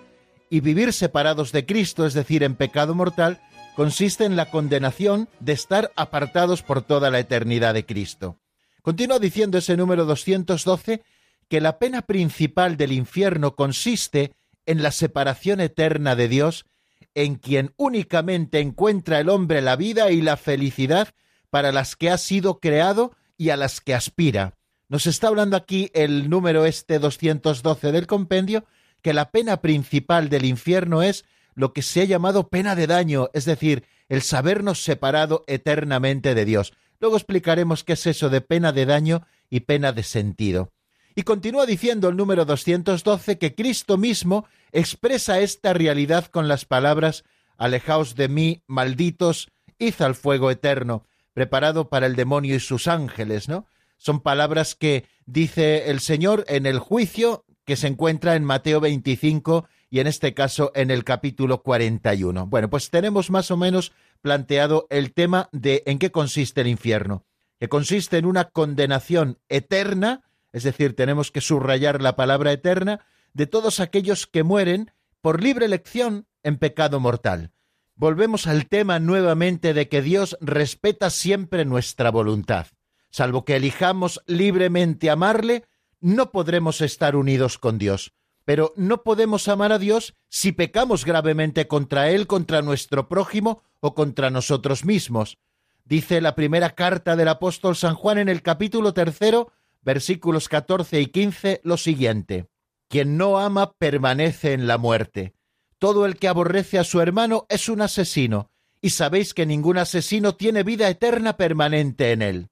y 0.51 0.61
vivir 0.61 0.92
separados 0.92 1.51
de 1.51 1.64
Cristo, 1.64 2.05
es 2.05 2.12
decir, 2.14 2.42
en 2.42 2.57
pecado 2.57 2.94
mortal, 2.94 3.40
consiste 3.75 4.25
en 4.25 4.37
la 4.37 4.51
condenación 4.51 5.29
de 5.40 5.53
estar 5.53 5.90
apartados 5.96 6.62
por 6.62 6.83
toda 6.83 7.11
la 7.11 7.20
eternidad 7.20 7.75
de 7.75 7.87
Cristo. 7.87 8.37
Continúa 8.83 9.18
diciendo 9.18 9.59
ese 9.59 9.77
número 9.77 10.05
212 10.05 11.03
que 11.48 11.61
la 11.61 11.79
pena 11.79 12.03
principal 12.03 12.77
del 12.77 12.92
infierno 12.92 13.55
consiste 13.55 14.33
en 14.66 14.83
la 14.83 14.90
separación 14.90 15.61
eterna 15.61 16.16
de 16.16 16.29
Dios 16.29 16.66
en 17.14 17.37
quien 17.37 17.72
únicamente 17.77 18.61
encuentra 18.61 19.20
el 19.20 19.29
hombre 19.29 19.61
la 19.61 19.77
vida 19.77 20.11
y 20.11 20.20
la 20.20 20.37
felicidad 20.37 21.09
para 21.51 21.72
las 21.72 21.96
que 21.96 22.11
ha 22.11 22.18
sido 22.18 22.61
creado 22.61 23.14
y 23.37 23.51
a 23.51 23.57
las 23.57 23.81
que 23.81 23.94
aspira. 23.94 24.55
Nos 24.88 25.07
está 25.07 25.29
hablando 25.29 25.57
aquí 25.57 25.90
el 25.94 26.29
número 26.29 26.66
este 26.66 26.98
212 26.98 27.92
del 27.92 28.07
compendio, 28.07 28.64
que 29.01 29.12
la 29.12 29.31
pena 29.31 29.61
principal 29.61 30.29
del 30.29 30.44
infierno 30.44 31.03
es 31.03 31.25
lo 31.55 31.72
que 31.72 31.83
se 31.83 32.03
ha 32.03 32.05
llamado 32.05 32.48
pena 32.48 32.75
de 32.75 32.87
daño, 32.87 33.29
es 33.35 33.44
decir, 33.44 33.85
el 34.09 34.22
sabernos 34.22 34.83
separado 34.83 35.44
eternamente 35.46 36.35
de 36.35 36.44
Dios. 36.44 36.72
Luego 37.01 37.16
explicaremos 37.16 37.85
qué 37.85 37.94
es 37.94 38.07
eso 38.07 38.31
de 38.31 38.40
pena 38.40 38.72
de 38.72 38.87
daño 38.87 39.27
y 39.51 39.61
pena 39.61 39.92
de 39.92 40.03
sentido. 40.03 40.72
Y 41.14 41.22
continúa 41.22 41.66
diciendo 41.66 42.09
el 42.09 42.16
número 42.16 42.44
212 42.44 43.38
que 43.38 43.55
Cristo 43.55 43.98
mismo 43.98 44.46
expresa 44.72 45.40
esta 45.40 45.72
realidad 45.72 46.26
con 46.26 46.48
las 46.48 46.64
palabras 46.64 47.24
Alejaos 47.56 48.16
de 48.16 48.28
mí, 48.28 48.62
malditos, 48.66 49.48
id 49.79 50.00
al 50.00 50.14
fuego 50.14 50.50
eterno, 50.50 51.06
preparado 51.33 51.88
para 51.88 52.06
el 52.06 52.16
demonio 52.16 52.56
y 52.56 52.60
sus 52.60 52.88
ángeles, 52.88 53.48
¿no? 53.48 53.66
Son 53.98 54.20
palabras 54.20 54.75
que 54.75 55.06
dice 55.27 55.90
el 55.90 56.00
Señor 56.00 56.44
en 56.48 56.66
el 56.66 56.81
juicio 56.81 57.44
que 57.64 57.77
se 57.77 57.87
encuentra 57.87 58.35
en 58.35 58.44
Mateo 58.44 58.81
25 58.81 59.68
y 59.90 60.00
en 60.00 60.08
este 60.08 60.35
caso 60.35 60.73
en 60.75 60.90
el 60.90 61.04
capítulo 61.04 61.62
41. 61.62 62.46
Bueno, 62.46 62.68
pues 62.68 62.90
tenemos 62.90 63.31
más 63.31 63.52
o 63.52 63.56
menos 63.56 63.92
planteado 64.23 64.88
el 64.90 65.12
tema 65.12 65.48
de 65.52 65.85
en 65.87 66.00
qué 66.00 66.10
consiste 66.10 66.62
el 66.62 66.66
infierno, 66.66 67.25
que 67.60 67.68
consiste 67.68 68.18
en 68.18 68.27
una 68.27 68.46
condenación 68.46 69.38
eterna 69.48 70.25
es 70.52 70.64
decir, 70.64 70.94
tenemos 70.94 71.31
que 71.31 71.40
subrayar 71.40 72.02
la 72.02 72.14
palabra 72.14 72.52
eterna, 72.52 73.00
de 73.35 73.46
todos 73.46 73.80
aquellos 73.80 74.26
que 74.26 74.42
mueren 74.42 74.92
por 75.20 75.42
libre 75.42 75.66
elección 75.66 76.26
en 76.42 76.58
pecado 76.58 77.00
mortal. 77.00 77.52
Volvemos 77.94 78.46
al 78.46 78.66
tema 78.66 78.98
nuevamente 78.98 79.74
de 79.74 79.88
que 79.88 80.02
Dios 80.02 80.37
respeta 80.40 81.10
siempre 81.10 81.64
nuestra 81.64 82.10
voluntad. 82.10 82.66
Salvo 83.10 83.44
que 83.44 83.56
elijamos 83.56 84.22
libremente 84.26 85.10
amarle, 85.10 85.64
no 86.00 86.33
podremos 86.33 86.80
estar 86.80 87.14
unidos 87.14 87.58
con 87.58 87.78
Dios. 87.78 88.12
Pero 88.44 88.72
no 88.76 89.04
podemos 89.04 89.46
amar 89.46 89.70
a 89.70 89.78
Dios 89.78 90.14
si 90.28 90.50
pecamos 90.50 91.04
gravemente 91.04 91.68
contra 91.68 92.10
Él, 92.10 92.26
contra 92.26 92.60
nuestro 92.60 93.08
prójimo 93.08 93.62
o 93.80 93.94
contra 93.94 94.30
nosotros 94.30 94.85
mismos. 94.85 95.38
Dice 95.85 96.20
la 96.20 96.35
primera 96.35 96.70
carta 96.70 97.14
del 97.14 97.28
apóstol 97.28 97.76
San 97.76 97.94
Juan 97.94 98.18
en 98.18 98.28
el 98.28 98.42
capítulo 98.42 98.94
tercero, 98.94 99.52
versículos 99.83 100.48
14 100.48 101.00
y 101.00 101.06
15, 101.06 101.60
lo 101.62 101.76
siguiente. 101.76 102.48
Quien 102.93 103.17
no 103.17 103.38
ama 103.38 103.73
permanece 103.73 104.53
en 104.53 104.67
la 104.67 104.77
muerte. 104.77 105.33
Todo 105.79 106.05
el 106.05 106.17
que 106.17 106.29
aborrece 106.29 106.79
a 106.79 106.85
su 106.85 107.01
hermano 107.01 107.47
es 107.49 107.71
un 107.71 107.81
asesino, 107.81 108.51
y 108.83 108.90
sabéis 108.90 109.33
que 109.33 109.47
ningún 109.47 109.79
asesino 109.79 110.35
tiene 110.35 110.63
vida 110.63 110.90
eterna 110.90 111.38
permanente 111.38 112.13
en 112.13 112.21
él. 112.21 112.49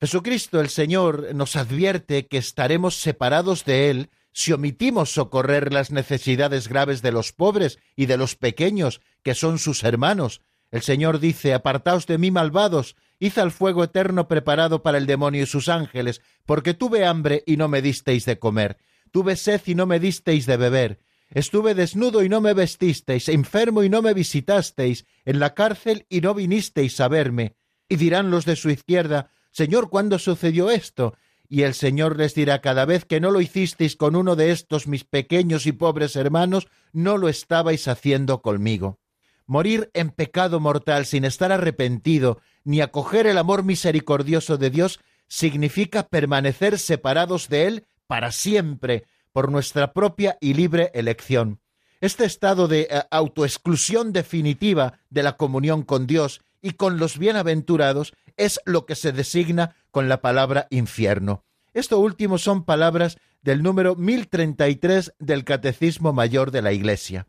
Jesucristo 0.00 0.58
el 0.62 0.70
Señor 0.70 1.34
nos 1.34 1.54
advierte 1.54 2.28
que 2.28 2.38
estaremos 2.38 2.96
separados 2.96 3.66
de 3.66 3.90
Él 3.90 4.10
si 4.32 4.52
omitimos 4.52 5.12
socorrer 5.12 5.70
las 5.70 5.90
necesidades 5.90 6.66
graves 6.68 7.02
de 7.02 7.12
los 7.12 7.32
pobres 7.32 7.78
y 7.94 8.06
de 8.06 8.16
los 8.16 8.36
pequeños, 8.36 9.02
que 9.22 9.34
son 9.34 9.58
sus 9.58 9.84
hermanos. 9.84 10.40
El 10.70 10.80
Señor 10.80 11.20
dice, 11.20 11.52
Apartaos 11.52 12.06
de 12.06 12.16
mí, 12.16 12.30
malvados, 12.30 12.96
id 13.18 13.38
al 13.38 13.52
fuego 13.52 13.84
eterno 13.84 14.28
preparado 14.28 14.82
para 14.82 14.96
el 14.96 15.04
demonio 15.04 15.42
y 15.42 15.46
sus 15.46 15.68
ángeles, 15.68 16.22
porque 16.46 16.72
tuve 16.72 17.04
hambre 17.04 17.42
y 17.46 17.58
no 17.58 17.68
me 17.68 17.82
disteis 17.82 18.24
de 18.24 18.38
comer, 18.38 18.78
tuve 19.14 19.36
sed 19.36 19.60
y 19.66 19.76
no 19.76 19.86
me 19.86 20.00
disteis 20.00 20.44
de 20.44 20.56
beber, 20.56 20.98
estuve 21.30 21.76
desnudo 21.76 22.24
y 22.24 22.28
no 22.28 22.40
me 22.40 22.52
vestisteis, 22.52 23.28
enfermo 23.28 23.84
y 23.84 23.88
no 23.88 24.02
me 24.02 24.12
visitasteis, 24.12 25.06
en 25.24 25.38
la 25.38 25.54
cárcel 25.54 26.04
y 26.08 26.20
no 26.20 26.34
vinisteis 26.34 26.98
a 26.98 27.06
verme. 27.06 27.54
Y 27.88 27.94
dirán 27.94 28.32
los 28.32 28.44
de 28.44 28.56
su 28.56 28.70
izquierda, 28.70 29.30
Señor, 29.52 29.88
¿cuándo 29.88 30.18
sucedió 30.18 30.68
esto? 30.68 31.14
Y 31.48 31.62
el 31.62 31.74
Señor 31.74 32.16
les 32.16 32.34
dirá, 32.34 32.60
cada 32.60 32.86
vez 32.86 33.04
que 33.04 33.20
no 33.20 33.30
lo 33.30 33.40
hicisteis 33.40 33.94
con 33.94 34.16
uno 34.16 34.34
de 34.34 34.50
estos 34.50 34.88
mis 34.88 35.04
pequeños 35.04 35.66
y 35.66 35.70
pobres 35.70 36.16
hermanos, 36.16 36.66
no 36.92 37.16
lo 37.16 37.28
estabais 37.28 37.86
haciendo 37.86 38.42
conmigo. 38.42 38.98
Morir 39.46 39.92
en 39.94 40.10
pecado 40.10 40.58
mortal 40.58 41.06
sin 41.06 41.24
estar 41.24 41.52
arrepentido, 41.52 42.40
ni 42.64 42.80
acoger 42.80 43.28
el 43.28 43.38
amor 43.38 43.62
misericordioso 43.62 44.58
de 44.58 44.70
Dios, 44.70 44.98
significa 45.28 46.08
permanecer 46.08 46.80
separados 46.80 47.48
de 47.48 47.68
Él 47.68 47.86
para 48.06 48.32
siempre, 48.32 49.04
por 49.32 49.50
nuestra 49.50 49.92
propia 49.92 50.38
y 50.40 50.54
libre 50.54 50.90
elección. 50.94 51.60
Este 52.00 52.24
estado 52.24 52.68
de 52.68 52.82
eh, 52.82 53.02
autoexclusión 53.10 54.12
definitiva 54.12 55.00
de 55.10 55.22
la 55.22 55.36
comunión 55.36 55.82
con 55.82 56.06
Dios 56.06 56.42
y 56.62 56.72
con 56.72 56.98
los 56.98 57.18
bienaventurados 57.18 58.14
es 58.36 58.60
lo 58.64 58.86
que 58.86 58.94
se 58.94 59.12
designa 59.12 59.74
con 59.90 60.08
la 60.08 60.20
palabra 60.20 60.66
infierno. 60.70 61.44
Esto 61.72 61.98
último 61.98 62.38
son 62.38 62.64
palabras 62.64 63.18
del 63.42 63.62
número 63.62 63.96
1033 63.96 65.14
del 65.18 65.44
Catecismo 65.44 66.12
Mayor 66.12 66.52
de 66.52 66.62
la 66.62 66.72
Iglesia. 66.72 67.26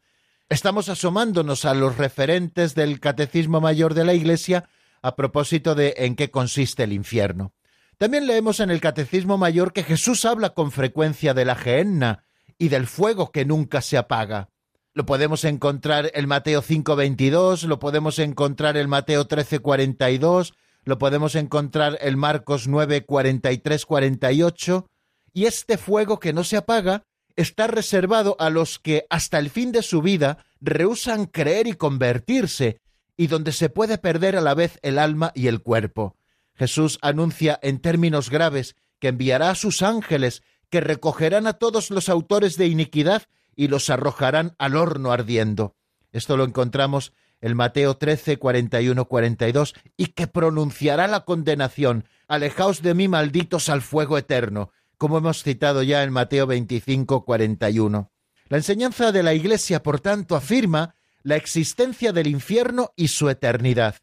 Estamos 0.48 0.90
asomándonos 0.90 1.66
a 1.66 1.74
los 1.74 1.98
referentes 1.98 2.76
del 2.76 3.00
Catecismo 3.00 3.62
Mayor 3.62 3.96
de 3.96 4.06
la 4.06 4.14
Iglesia 4.14 4.70
a 5.02 5.16
propósito 5.16 5.74
de 5.74 5.96
en 5.98 6.16
qué 6.16 6.30
consiste 6.30 6.84
el 6.84 6.94
infierno. 6.94 7.55
También 7.98 8.28
leemos 8.28 8.60
en 8.60 8.72
el 8.72 8.82
Catecismo 8.82 9.38
Mayor 9.38 9.72
que 9.72 9.84
Jesús 9.84 10.26
habla 10.26 10.50
con 10.50 10.72
frecuencia 10.72 11.34
de 11.34 11.46
la 11.46 11.56
gehenna 11.56 12.26
y 12.58 12.68
del 12.68 12.88
fuego 12.88 13.32
que 13.32 13.46
nunca 13.46 13.82
se 13.82 13.98
apaga. 13.98 14.50
Lo 14.94 15.06
podemos 15.06 15.46
encontrar 15.46 16.12
en 16.14 16.28
Mateo 16.28 16.62
5:22, 16.62 17.64
lo 17.64 17.80
podemos 17.80 18.20
encontrar 18.20 18.76
en 18.76 18.90
Mateo 18.90 19.28
13:42, 19.28 20.54
lo 20.84 20.98
podemos 20.98 21.36
encontrar 21.36 21.98
en 22.02 22.18
Marcos 22.18 22.68
9:43, 22.68 23.86
48, 23.86 24.88
y 25.34 25.46
este 25.46 25.78
fuego 25.78 26.20
que 26.20 26.34
no 26.34 26.44
se 26.44 26.58
apaga 26.58 27.04
está 27.38 27.68
reservado 27.68 28.36
a 28.40 28.50
los 28.50 28.80
que 28.80 29.06
hasta 29.10 29.40
el 29.40 29.50
fin 29.50 29.72
de 29.72 29.84
su 29.84 30.02
vida 30.02 30.38
rehusan 30.62 31.26
creer 31.26 31.68
y 31.68 31.74
convertirse, 31.74 32.80
y 33.18 33.28
donde 33.28 33.52
se 33.52 33.70
puede 33.70 33.98
perder 33.98 34.36
a 34.36 34.42
la 34.42 34.54
vez 34.54 34.80
el 34.82 35.00
alma 35.00 35.32
y 35.34 35.48
el 35.48 35.62
cuerpo. 35.62 36.16
Jesús 36.56 37.00
anuncia 37.02 37.60
en 37.62 37.80
términos 37.80 38.30
graves 38.30 38.76
que 39.00 39.10
enviará 39.10 39.52
a 39.52 39.56
sus 39.56 39.82
ángeles 39.82 40.42
que 40.70 40.82
recogerán 40.82 41.48
a 41.48 41.54
todos 41.54 41.92
los 41.92 42.10
autores 42.10 42.58
de 42.58 42.68
iniquidad 42.68 43.24
y 43.56 43.68
los 43.68 43.90
arrojarán 43.90 44.56
al 44.58 44.76
horno 44.76 45.12
ardiendo. 45.12 45.76
Esto 46.12 46.38
lo 46.38 46.44
encontramos 46.44 47.14
en 47.42 47.56
Mateo 47.56 47.98
13, 47.98 48.38
41, 48.38 49.06
42, 49.06 49.76
y 49.98 50.08
que 50.08 50.28
pronunciará 50.28 51.08
la 51.08 51.26
condenación, 51.26 52.06
alejaos 52.28 52.82
de 52.82 52.94
mí, 52.94 53.08
malditos, 53.08 53.70
al 53.70 53.82
fuego 53.82 54.18
eterno, 54.18 54.72
como 54.98 55.18
hemos 55.18 55.44
citado 55.44 55.84
ya 55.84 56.04
en 56.04 56.12
Mateo 56.12 56.48
25, 56.48 57.26
41. 57.26 58.12
La 58.48 58.58
enseñanza 58.58 59.12
de 59.12 59.24
la 59.24 59.34
Iglesia, 59.34 59.84
por 59.84 60.00
tanto, 60.00 60.36
afirma 60.36 60.96
la 61.24 61.36
existencia 61.36 62.14
del 62.14 62.28
infierno 62.28 62.94
y 62.96 63.10
su 63.10 63.30
eternidad. 63.30 63.96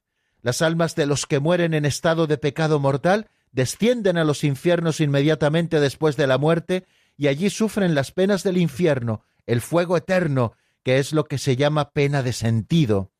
Las 0.42 0.60
almas 0.60 0.96
de 0.96 1.06
los 1.06 1.26
que 1.26 1.38
mueren 1.38 1.72
en 1.72 1.84
estado 1.84 2.26
de 2.26 2.36
pecado 2.36 2.80
mortal 2.80 3.28
descienden 3.52 4.18
a 4.18 4.24
los 4.24 4.44
infiernos 4.44 5.00
inmediatamente 5.00 5.78
después 5.78 6.16
de 6.16 6.26
la 6.26 6.36
muerte 6.36 6.84
y 7.16 7.28
allí 7.28 7.48
sufren 7.48 7.94
las 7.94 8.10
penas 8.10 8.42
del 8.42 8.56
infierno, 8.56 9.24
el 9.46 9.60
fuego 9.60 9.96
eterno, 9.96 10.54
que 10.82 10.98
es 10.98 11.12
lo 11.12 11.24
que 11.24 11.38
se 11.38 11.56
llama 11.56 11.90
pena 11.92 12.22
de 12.22 12.32
sentido. 12.32 13.12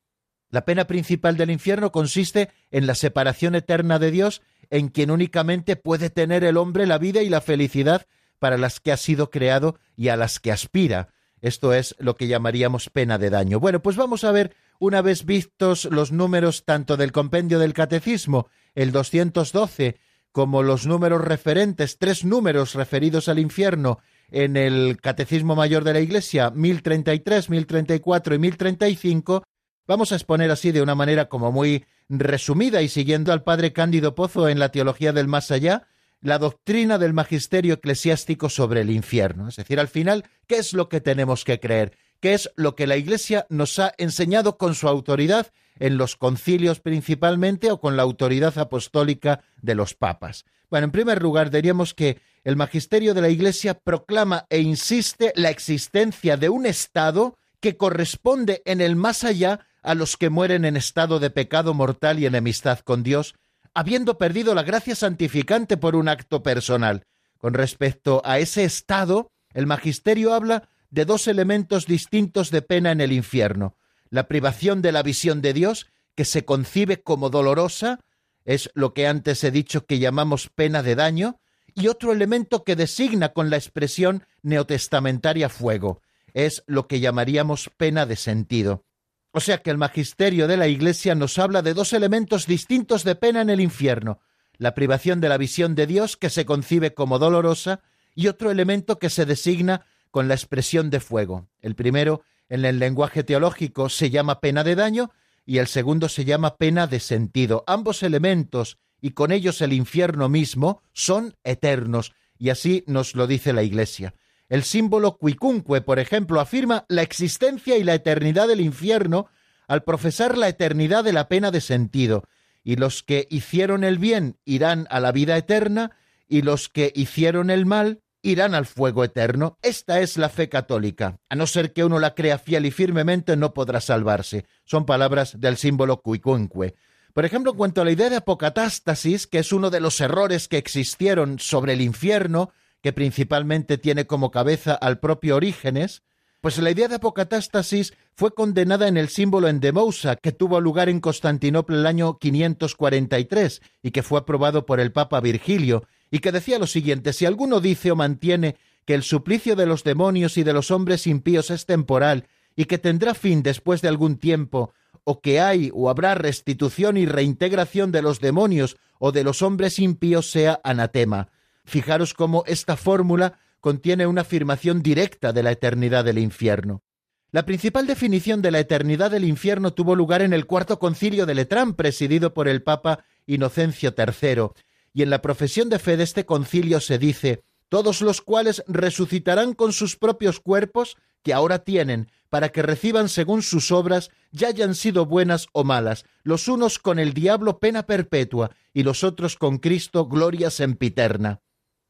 La 0.51 0.65
pena 0.65 0.87
principal 0.87 1.37
del 1.37 1.51
infierno 1.51 1.93
consiste 1.93 2.51
en 2.71 2.87
la 2.87 2.95
separación 2.95 3.55
eterna 3.55 3.99
de 3.99 4.11
Dios, 4.11 4.43
en 4.69 4.89
quien 4.89 5.11
únicamente 5.11 5.77
puede 5.77 6.11
tener 6.11 6.45
el 6.45 6.57
hombre 6.57 6.87
la 6.87 6.99
vida 6.99 7.23
y 7.23 7.29
la 7.29 7.41
felicidad 7.41 8.07
para 8.39 8.59
las 8.59 8.81
que 8.81 8.91
ha 8.91 8.97
sido 8.97 9.31
creado 9.31 9.79
y 9.97 10.09
a 10.09 10.17
las 10.17 10.41
que 10.41 10.51
aspira. 10.51 11.11
Esto 11.41 11.73
es 11.73 11.95
lo 11.99 12.17
que 12.17 12.27
llamaríamos 12.27 12.91
pena 12.91 13.19
de 13.19 13.31
daño. 13.31 13.61
Bueno, 13.61 13.83
pues 13.83 13.97
vamos 13.97 14.25
a 14.25 14.33
ver, 14.33 14.55
una 14.83 15.01
vez 15.01 15.25
vistos 15.25 15.85
los 15.85 16.11
números 16.11 16.65
tanto 16.65 16.97
del 16.97 17.13
compendio 17.13 17.61
del 17.61 17.73
catecismo, 17.73 18.49
el 18.75 18.91
212, 18.91 19.97
como 20.33 20.65
los 20.65 20.89
números 20.89 21.25
referentes, 21.25 21.99
tres 21.99 22.25
números 22.25 22.75
referidos 22.75 23.29
al 23.29 23.39
infierno 23.39 24.01
en 24.33 24.57
el 24.57 25.01
Catecismo 25.01 25.55
Mayor 25.55 25.85
de 25.85 25.93
la 25.93 26.01
Iglesia 26.01 26.51
1033, 26.51 27.49
1034 27.49 28.35
y 28.35 28.39
1035, 28.41 29.45
vamos 29.87 30.11
a 30.11 30.17
exponer 30.17 30.51
así 30.51 30.73
de 30.73 30.83
una 30.83 30.97
manera 30.97 31.29
como 31.29 31.53
muy 31.53 31.85
resumida 32.09 32.83
y 32.83 32.89
siguiendo 32.89 33.33
al 33.33 33.45
padre 33.45 33.73
Cándido 33.73 34.17
Pozo 34.17 34.49
en 34.49 34.59
la 34.59 34.71
Teología 34.71 35.13
del 35.13 35.29
Más 35.29 35.53
Allá, 35.53 35.87
la 36.21 36.41
doctrina 36.41 36.99
del 36.99 37.13
magisterio 37.13 37.75
eclesiástico 37.75 38.49
sobre 38.49 38.81
el 38.81 38.91
infierno. 38.91 39.47
Es 39.47 39.55
decir, 39.55 39.79
al 39.79 39.89
final, 39.89 40.25
¿qué 40.49 40.57
es 40.57 40.73
lo 40.73 40.89
que 40.89 41.01
tenemos 41.01 41.45
que 41.45 41.61
creer? 41.61 41.97
¿Qué 42.23 42.35
es 42.35 42.53
lo 42.55 42.77
que 42.77 42.87
la 42.87 42.97
Iglesia 42.97 43.47
nos 43.51 43.81
ha 43.81 43.95
enseñado 43.99 44.57
con 44.57 44.77
su 44.77 44.87
autoridad 44.87 45.49
en 45.81 45.99
los 45.99 46.15
concilios 46.15 46.79
principalmente 46.79 47.73
o 47.73 47.81
con 47.81 47.97
la 47.97 48.05
autoridad 48.05 48.57
apostólica 48.59 49.43
de 49.61 49.75
los 49.75 49.95
papas? 49.95 50.45
Bueno, 50.71 50.85
en 50.85 50.93
primer 50.93 51.21
lugar, 51.21 51.51
diríamos 51.51 51.95
que 51.95 52.21
el 52.45 52.55
magisterio 52.55 53.13
de 53.13 53.23
la 53.23 53.29
Iglesia 53.29 53.75
proclama 53.75 54.47
e 54.51 54.61
insiste 54.61 55.33
la 55.35 55.51
existencia 55.51 56.37
de 56.37 56.49
un 56.49 56.65
Estado 56.65 57.37
que 57.59 57.77
corresponde 57.77 58.63
en 58.67 58.81
el 58.81 58.95
más 58.95 59.25
allá 59.25 59.67
a 59.83 59.97
los 59.97 60.17
que 60.17 60.31
mueren 60.31 60.65
en 60.65 60.77
estado 60.77 61.19
de 61.19 61.31
pecado 61.31 61.75
mortal 61.75 62.21
y 62.21 62.27
enemistad 62.27 62.79
con 62.79 63.03
Dios, 63.03 63.35
habiendo 63.75 64.17
perdido 64.17 64.55
la 64.55 64.63
gracia 64.63 64.95
santificante 64.95 65.77
por 65.77 65.97
un 65.97 66.07
acto 66.07 66.45
personal. 66.45 67.03
Con 67.39 67.55
respecto 67.55 68.23
a 68.25 68.39
ese 68.39 68.63
estado, 68.63 69.33
el 69.55 69.67
magisterio 69.67 70.35
habla 70.35 70.69
de 70.93 71.07
dos 71.07 71.27
elementos 71.27 71.87
distintos 71.87 72.51
de 72.51 72.61
pena 72.61 72.93
en 72.93 73.01
el 73.01 73.13
infierno. 73.13 73.77
La 74.11 74.29
privación 74.29 74.83
de 74.83 74.93
la 74.93 75.03
visión 75.03 75.41
de 75.41 75.55
Dios, 75.55 75.87
que 76.15 76.27
se 76.27 76.45
concibe 76.45 77.03
como 77.03 77.31
dolorosa, 77.31 77.99
es 78.45 78.71
lo 78.75 78.93
que 78.93 79.07
antes 79.07 79.43
he 79.43 79.51
dicho 79.51 79.87
que 79.87 79.99
llamamos 79.99 80.51
pena 80.55 80.83
de 80.83 80.95
daño, 80.95 81.41
y 81.75 81.89
otro 81.89 82.13
elemento 82.13 82.63
que 82.63 82.77
designa 82.77 83.31
con 83.31 83.49
la 83.49 83.57
expresión 83.57 84.27
neotestamentaria 84.43 85.49
fuego, 85.49 86.03
es 86.35 86.63
lo 86.67 86.87
que 86.87 87.01
llamaríamos 87.01 87.71
pena 87.79 88.05
de 88.05 88.17
sentido. 88.17 88.85
O 89.31 89.41
sea 89.41 89.63
que 89.63 89.71
el 89.71 89.79
magisterio 89.79 90.47
de 90.47 90.59
la 90.59 90.69
Iglesia 90.69 91.15
nos 91.15 91.39
habla 91.39 91.63
de 91.63 91.73
dos 91.73 91.95
elementos 91.95 92.47
distintos 92.47 93.03
de 93.03 93.15
pena 93.15 93.41
en 93.41 93.49
el 93.49 93.63
infierno, 93.63 94.21
la 94.59 94.75
privación 94.75 95.23
de 95.23 95.31
la 95.31 95.39
visión 95.39 95.75
de 95.75 95.87
Dios, 95.87 96.19
que 96.19 96.29
se 96.29 96.45
concibe 96.45 96.93
como 96.93 97.19
dolorosa, 97.19 97.81
y 98.15 98.27
otro 98.27 98.51
elemento 98.51 98.99
que 98.99 99.09
se 99.09 99.25
designa 99.25 99.87
con 100.13 100.29
la 100.29 100.35
expresión 100.35 100.91
de 100.91 101.01
fuego. 101.01 101.49
El 101.61 101.75
primero, 101.75 102.23
en 102.49 102.65
el 102.65 102.79
lenguaje 102.79 103.25
teológico, 103.25 103.89
se 103.89 104.11
llama 104.11 104.41
pena 104.41 104.63
de 104.63 104.77
daño, 104.77 105.11
y 105.45 105.59
el 105.59 105.67
segundo 105.67 106.09
se 106.09 106.25
llama 106.25 106.57
pena 106.57 106.87
de 106.87 107.01
sentido. 107.01 107.65
Ambos 107.67 108.05
elementos, 108.05 108.79
y 109.01 109.11
con 109.11 109.33
ellos 109.33 109.61
el 109.63 109.73
infierno 109.73 110.29
mismo, 110.29 110.83
son 110.93 111.35
eternos, 111.43 112.13
y 112.39 112.51
así 112.51 112.85
nos 112.87 113.17
lo 113.17 113.27
dice 113.27 113.53
la 113.53 113.65
Iglesia. 113.65 114.15
El 114.49 114.63
símbolo 114.65 115.17
cuicunque, 115.17 115.81
por 115.81 115.99
ejemplo, 115.99 116.41
afirma 116.41 116.85
la 116.89 117.03
existencia 117.03 117.79
y 117.79 117.83
la 117.83 117.95
eternidad 117.95 118.47
del 118.47 118.61
infierno 118.61 119.29
al 119.67 119.83
profesar 119.83 120.37
la 120.37 120.49
eternidad 120.49 121.05
de 121.05 121.15
la 121.15 121.29
pena 121.29 121.51
de 121.51 121.63
sentido, 121.63 122.25
y 122.63 122.77
los 122.77 123.03
que 123.03 123.27
hicieron 123.31 123.83
el 123.83 123.99
bien 123.99 124.37
irán 124.45 124.87
a 124.91 125.01
la 125.01 125.11
vida 125.11 125.39
eterna, 125.39 125.93
y 126.29 126.43
los 126.43 126.69
que 126.69 126.93
hicieron 126.95 127.49
el 127.49 127.65
mal 127.65 128.02
irán 128.23 128.55
al 128.55 128.67
fuego 128.67 129.05
eterno. 129.05 129.59
Esta 129.63 130.01
es 130.01 130.17
la 130.17 130.29
fe 130.29 130.49
católica. 130.49 131.19
A 131.29 131.35
no 131.35 131.47
ser 131.47 131.73
que 131.73 131.85
uno 131.85 131.99
la 131.99 132.15
crea 132.15 132.39
fiel 132.39 132.67
y 132.67 132.71
firmemente, 132.71 133.37
no 133.37 133.53
podrá 133.53 133.81
salvarse. 133.81 134.47
Son 134.65 134.87
palabras 134.87 135.41
del 135.41 135.57
símbolo 135.57 136.01
cuicunque. 136.01 136.75
Por 137.13 137.25
ejemplo, 137.27 137.51
en 137.53 137.59
cuanto 137.59 137.83
a 137.83 137.85
la 137.85 137.91
idea 137.91 138.09
de 138.09 138.17
apocatástasis, 138.17 139.27
que 139.27 139.39
es 139.39 139.53
uno 139.53 139.69
de 139.71 139.81
los 139.81 140.01
errores 140.01 140.49
que 140.49 140.57
existieron 140.57 141.39
sobre 141.39 141.75
el 141.75 141.83
infierno, 141.83 142.51
que 142.81 142.93
principalmente 142.93 143.77
tiene 143.77 144.07
como 144.07 144.31
cabeza 144.31 144.75
al 144.75 144.99
propio 144.99 145.37
Orígenes, 145.37 146.03
pues 146.41 146.59
la 146.59 146.73
idea 146.73 146.89
de 146.89 146.97
apocatástasis 146.97 147.95
fue 148.15 148.35
condenada 148.35 148.89
en 148.89 148.97
el 148.97 149.09
símbolo 149.09 149.49
Endemousa, 149.49 150.17
que 150.17 150.33
tuvo 150.33 150.61
lugar 150.61 150.89
en 150.89 151.01
Constantinopla 151.01 151.77
el 151.77 151.87
año 151.87 152.19
543 152.19 153.63
y 153.83 153.91
que 153.93 154.03
fue 154.03 154.19
aprobado 154.19 154.67
por 154.67 154.81
el 154.81 154.91
Papa 154.91 155.21
Virgilio, 155.21 155.85
y 156.13 156.19
que 156.19 156.31
decía 156.31 156.59
lo 156.59 156.67
siguiente, 156.67 157.15
si 157.15 157.25
alguno 157.25 157.59
dice 157.59 157.91
o 157.91 157.97
mantiene 157.97 158.57
que 158.85 158.93
el 158.95 159.03
suplicio 159.03 159.57
de 159.57 159.65
los 159.65 159.83
demonios 159.83 160.37
y 160.37 160.45
de 160.45 160.53
los 160.53 160.71
hombres 160.71 161.07
impíos 161.07 161.51
es 161.51 161.65
temporal 161.65 162.29
y 162.55 162.67
que 162.67 162.77
tendrá 162.77 163.15
fin 163.15 163.43
después 163.43 163.81
de 163.81 163.89
algún 163.89 164.19
tiempo, 164.19 164.75
o 165.05 165.23
que 165.23 165.41
hay 165.41 165.71
o 165.73 165.89
habrá 165.89 166.15
restitución 166.15 166.99
y 166.99 167.07
reintegración 167.07 167.93
de 167.93 168.03
los 168.03 168.21
demonios 168.21 168.77
o 168.99 169.11
de 169.11 169.25
los 169.25 169.41
hombres 169.41 169.79
impíos 169.79 170.31
sea 170.31 170.61
anatema. 170.63 171.31
Fijaros 171.65 172.13
cómo 172.13 172.45
esta 172.47 172.77
fórmula 172.77 173.39
contiene 173.61 174.07
una 174.07 174.21
afirmación 174.21 174.83
directa 174.83 175.33
de 175.33 175.43
la 175.43 175.53
eternidad 175.53 176.05
del 176.05 176.19
infierno. 176.19 176.83
La 177.31 177.47
principal 177.47 177.87
definición 177.87 178.43
de 178.43 178.51
la 178.51 178.59
eternidad 178.59 179.11
del 179.11 179.25
infierno 179.25 179.73
tuvo 179.73 179.97
lugar 179.97 180.21
en 180.21 180.35
el 180.35 180.45
cuarto 180.45 180.79
concilio 180.79 181.25
de 181.25 181.35
Letrán, 181.35 181.73
presidido 181.73 182.35
por 182.35 182.49
el 182.49 182.63
Papa 182.63 183.05
Inocencio 183.25 183.95
III, 183.97 184.51
y 184.93 185.03
en 185.03 185.11
la 185.11 185.23
profesión 185.23 185.69
de 185.69 185.79
fe 185.79 185.97
de 185.97 186.05
este 186.05 186.27
concilio 186.27 186.81
se 186.81 186.99
dice 186.99 187.43
todos 187.69 188.03
los 188.03 188.21
cuales 188.21 188.63
resucitarán 188.69 189.55
con 189.55 189.73
sus 189.73 189.97
propios 189.97 190.41
cuerpos 190.41 190.99
que 191.23 191.33
ahora 191.33 191.61
tienen, 191.61 192.11
para 192.29 192.51
que 192.51 192.61
reciban 192.61 193.09
según 193.09 193.41
sus 193.41 193.73
obras, 193.73 194.11
ya 194.31 194.49
hayan 194.49 194.75
sido 194.75 195.07
buenas 195.07 195.47
o 195.53 195.65
malas, 195.65 196.05
los 196.23 196.49
unos 196.49 196.79
con 196.79 196.99
el 196.99 197.15
diablo 197.15 197.61
pena 197.61 197.85
perpetua 197.85 198.51
y 198.75 198.83
los 198.83 199.05
otros 199.05 199.37
con 199.37 199.57
Cristo 199.57 200.07
gloria 200.07 200.51
sempiterna. 200.51 201.41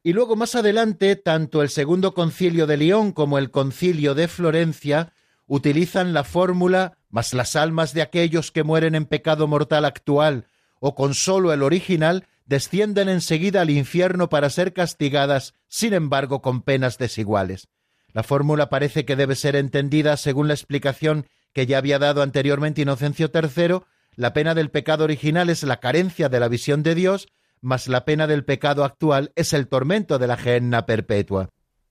Y 0.05 0.12
luego 0.12 0.36
más 0.36 0.55
adelante, 0.55 1.16
tanto 1.16 1.62
el 1.62 1.68
segundo 1.68 2.14
concilio 2.14 2.68
de 2.68 2.76
León 2.76 3.11
como 3.11 3.36
el 3.36 3.50
concilio 3.50 4.14
de 4.14 4.28
Florencia 4.28 5.12
utilizan 5.48 6.12
la 6.12 6.22
fórmula 6.22 6.96
mas 7.12 7.34
las 7.34 7.57
almas 7.57 7.92
de 7.92 8.03
aquellos 8.03 8.50
que 8.50 8.62
mueren 8.64 8.94
en 8.94 9.05
pecado 9.05 9.46
mortal 9.46 9.84
actual 9.84 10.46
o 10.80 10.94
con 10.94 11.14
solo 11.14 11.53
el 11.53 11.62
original 11.62 12.26
descienden 12.47 13.09
enseguida 13.09 13.62
al 13.62 13.70
infierno 13.70 14.28
para 14.28 14.51
ser 14.51 14.72
castigadas, 14.72 15.55
sin 15.68 15.95
embargo, 15.95 16.43
con 16.43 16.62
penas 16.62 16.99
desiguales. 16.99 17.68
La 18.12 18.22
fórmula 18.22 18.68
parece 18.68 19.05
que 19.05 19.16
debe 19.16 19.36
ser 19.36 19.57
entendida 19.57 20.16
según 20.16 20.49
la 20.49 20.55
explicación 20.55 21.26
que 21.53 21.66
ya 21.66 21.78
había 21.78 21.99
dado 21.99 22.22
anteriormente 22.22 22.82
Inocencio 22.82 23.30
III, 23.32 23.80
la 24.14 24.32
pena 24.32 24.55
del 24.55 24.70
pecado 24.70 25.05
original 25.05 25.49
es 25.49 25.62
la 25.62 25.80
carencia 25.80 26.28
de 26.28 26.40
la 26.40 26.49
visión 26.49 26.82
de 26.82 26.95
Dios, 26.95 27.28
mas 27.61 27.88
la 27.88 28.05
pena 28.05 28.26
del 28.26 28.45
pecado 28.45 28.84
actual 28.84 29.32
es 29.36 29.53
el 29.53 29.68
tormento 29.68 30.18
de 30.18 30.26
la 30.26 30.36
gehenna 30.36 30.84
perpetua. 30.84 31.49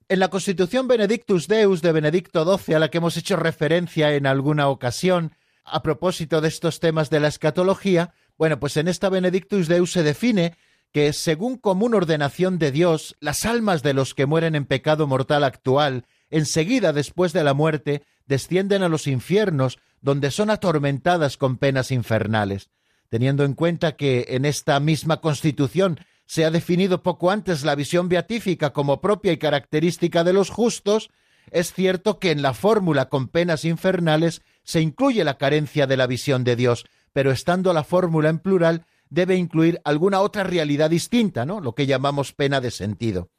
En 0.08 0.20
la 0.20 0.30
Constitución 0.30 0.88
Benedictus 0.88 1.48
Deus 1.48 1.82
de 1.82 1.94
Benedicto 1.94 2.46
XII, 2.46 2.76
a 2.76 2.80
la 2.80 2.90
que 2.90 2.98
hemos 2.98 3.16
hecho 3.18 3.38
referencia 3.38 4.14
en 4.14 4.28
alguna 4.28 4.68
ocasión, 4.68 5.34
a 5.64 5.82
propósito 5.82 6.42
de 6.42 6.50
estos 6.50 6.80
temas 6.80 7.10
de 7.10 7.22
la 7.22 7.30
escatología, 7.30 8.14
bueno, 8.42 8.60
pues 8.60 8.76
en 8.78 8.88
esta 8.88 9.10
Benedictus 9.10 9.68
Deus 9.68 9.92
se 9.92 10.02
define 10.02 10.58
que, 10.92 11.14
según 11.14 11.58
común 11.58 11.94
ordenación 11.94 12.58
de 12.58 12.72
Dios, 12.72 13.16
las 13.20 13.46
almas 13.46 13.84
de 13.84 13.94
los 13.94 14.16
que 14.16 14.26
mueren 14.26 14.56
en 14.56 14.66
pecado 14.66 15.06
mortal 15.06 15.44
actual, 15.44 16.08
enseguida 16.32 16.92
después 16.92 17.34
de 17.34 17.44
la 17.44 17.54
muerte, 17.54 18.02
descienden 18.26 18.82
a 18.82 18.90
los 18.90 19.06
infiernos, 19.06 19.78
donde 20.02 20.32
son 20.32 20.50
atormentadas 20.50 21.38
con 21.38 21.58
penas 21.58 21.92
infernales. 21.92 22.72
Teniendo 23.10 23.44
en 23.44 23.54
cuenta 23.54 23.96
que 23.96 24.26
en 24.30 24.46
esta 24.46 24.80
misma 24.80 25.22
Constitución 25.22 26.00
se 26.26 26.44
ha 26.44 26.50
definido 26.50 27.04
poco 27.04 27.30
antes 27.30 27.64
la 27.64 27.76
visión 27.76 28.10
beatífica 28.10 28.74
como 28.74 29.02
propia 29.02 29.34
y 29.34 29.38
característica 29.38 30.24
de 30.24 30.34
los 30.34 30.50
justos, 30.50 31.12
es 31.52 31.74
cierto 31.74 32.18
que 32.18 32.32
en 32.32 32.42
la 32.42 32.56
fórmula 32.56 33.08
con 33.08 33.28
penas 33.28 33.66
infernales 33.66 34.42
se 34.64 34.82
incluye 34.82 35.24
la 35.24 35.38
carencia 35.38 35.86
de 35.86 35.98
la 35.98 36.08
visión 36.08 36.44
de 36.44 36.56
Dios, 36.56 36.86
pero 37.14 37.32
estando 37.32 37.74
la 37.74 37.84
fórmula 37.84 38.30
en 38.30 38.40
plural, 38.40 38.86
debe 39.10 39.36
incluir 39.36 39.80
alguna 39.84 40.22
otra 40.22 40.44
realidad 40.44 40.90
distinta, 40.90 41.46
¿no? 41.46 41.60
Lo 41.60 41.76
que 41.76 41.86
llamamos 41.86 42.34
pena 42.34 42.62
de 42.62 42.72
sentido. 42.72 43.30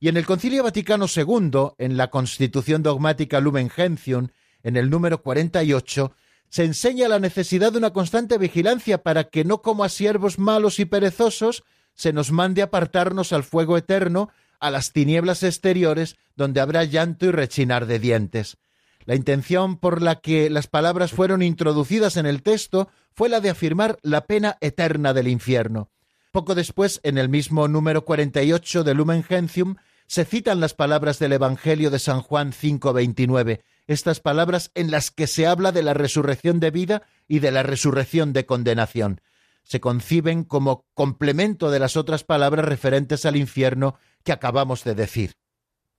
Y 0.00 0.08
en 0.08 0.16
el 0.16 0.26
Concilio 0.26 0.62
Vaticano 0.62 1.06
II, 1.14 1.74
en 1.78 1.96
la 1.96 2.10
Constitución 2.10 2.82
Dogmática 2.82 3.38
Lumen 3.40 3.70
Gentium, 3.70 4.28
en 4.62 4.76
el 4.76 4.90
número 4.90 5.22
48, 5.22 6.12
se 6.48 6.64
enseña 6.64 7.06
la 7.06 7.20
necesidad 7.20 7.70
de 7.72 7.78
una 7.78 7.92
constante 7.92 8.38
vigilancia 8.38 9.02
para 9.02 9.24
que 9.24 9.44
no 9.44 9.62
como 9.62 9.84
a 9.84 9.88
siervos 9.88 10.38
malos 10.38 10.80
y 10.80 10.84
perezosos 10.84 11.62
se 11.94 12.12
nos 12.12 12.32
mande 12.32 12.62
apartarnos 12.62 13.32
al 13.32 13.44
fuego 13.44 13.76
eterno, 13.76 14.30
a 14.58 14.70
las 14.70 14.92
tinieblas 14.92 15.42
exteriores, 15.42 16.16
donde 16.34 16.60
habrá 16.60 16.84
llanto 16.84 17.26
y 17.26 17.30
rechinar 17.30 17.86
de 17.86 17.98
dientes. 17.98 18.56
La 19.10 19.16
intención 19.16 19.76
por 19.76 20.02
la 20.02 20.20
que 20.20 20.48
las 20.50 20.68
palabras 20.68 21.10
fueron 21.10 21.42
introducidas 21.42 22.16
en 22.16 22.26
el 22.26 22.44
texto 22.44 22.88
fue 23.12 23.28
la 23.28 23.40
de 23.40 23.50
afirmar 23.50 23.98
la 24.02 24.28
pena 24.28 24.56
eterna 24.60 25.12
del 25.12 25.26
infierno. 25.26 25.90
Poco 26.30 26.54
después, 26.54 27.00
en 27.02 27.18
el 27.18 27.28
mismo 27.28 27.66
número 27.66 28.04
48 28.04 28.84
de 28.84 28.94
Lumen 28.94 29.24
Gentium, 29.24 29.74
se 30.06 30.24
citan 30.24 30.60
las 30.60 30.74
palabras 30.74 31.18
del 31.18 31.32
Evangelio 31.32 31.90
de 31.90 31.98
San 31.98 32.20
Juan 32.20 32.52
5:29, 32.52 33.64
estas 33.88 34.20
palabras 34.20 34.70
en 34.76 34.92
las 34.92 35.10
que 35.10 35.26
se 35.26 35.48
habla 35.48 35.72
de 35.72 35.82
la 35.82 35.92
resurrección 35.92 36.60
de 36.60 36.70
vida 36.70 37.02
y 37.26 37.40
de 37.40 37.50
la 37.50 37.64
resurrección 37.64 38.32
de 38.32 38.46
condenación. 38.46 39.22
Se 39.64 39.80
conciben 39.80 40.44
como 40.44 40.86
complemento 40.94 41.72
de 41.72 41.80
las 41.80 41.96
otras 41.96 42.22
palabras 42.22 42.64
referentes 42.64 43.26
al 43.26 43.34
infierno 43.34 43.96
que 44.22 44.30
acabamos 44.30 44.84
de 44.84 44.94
decir. 44.94 45.34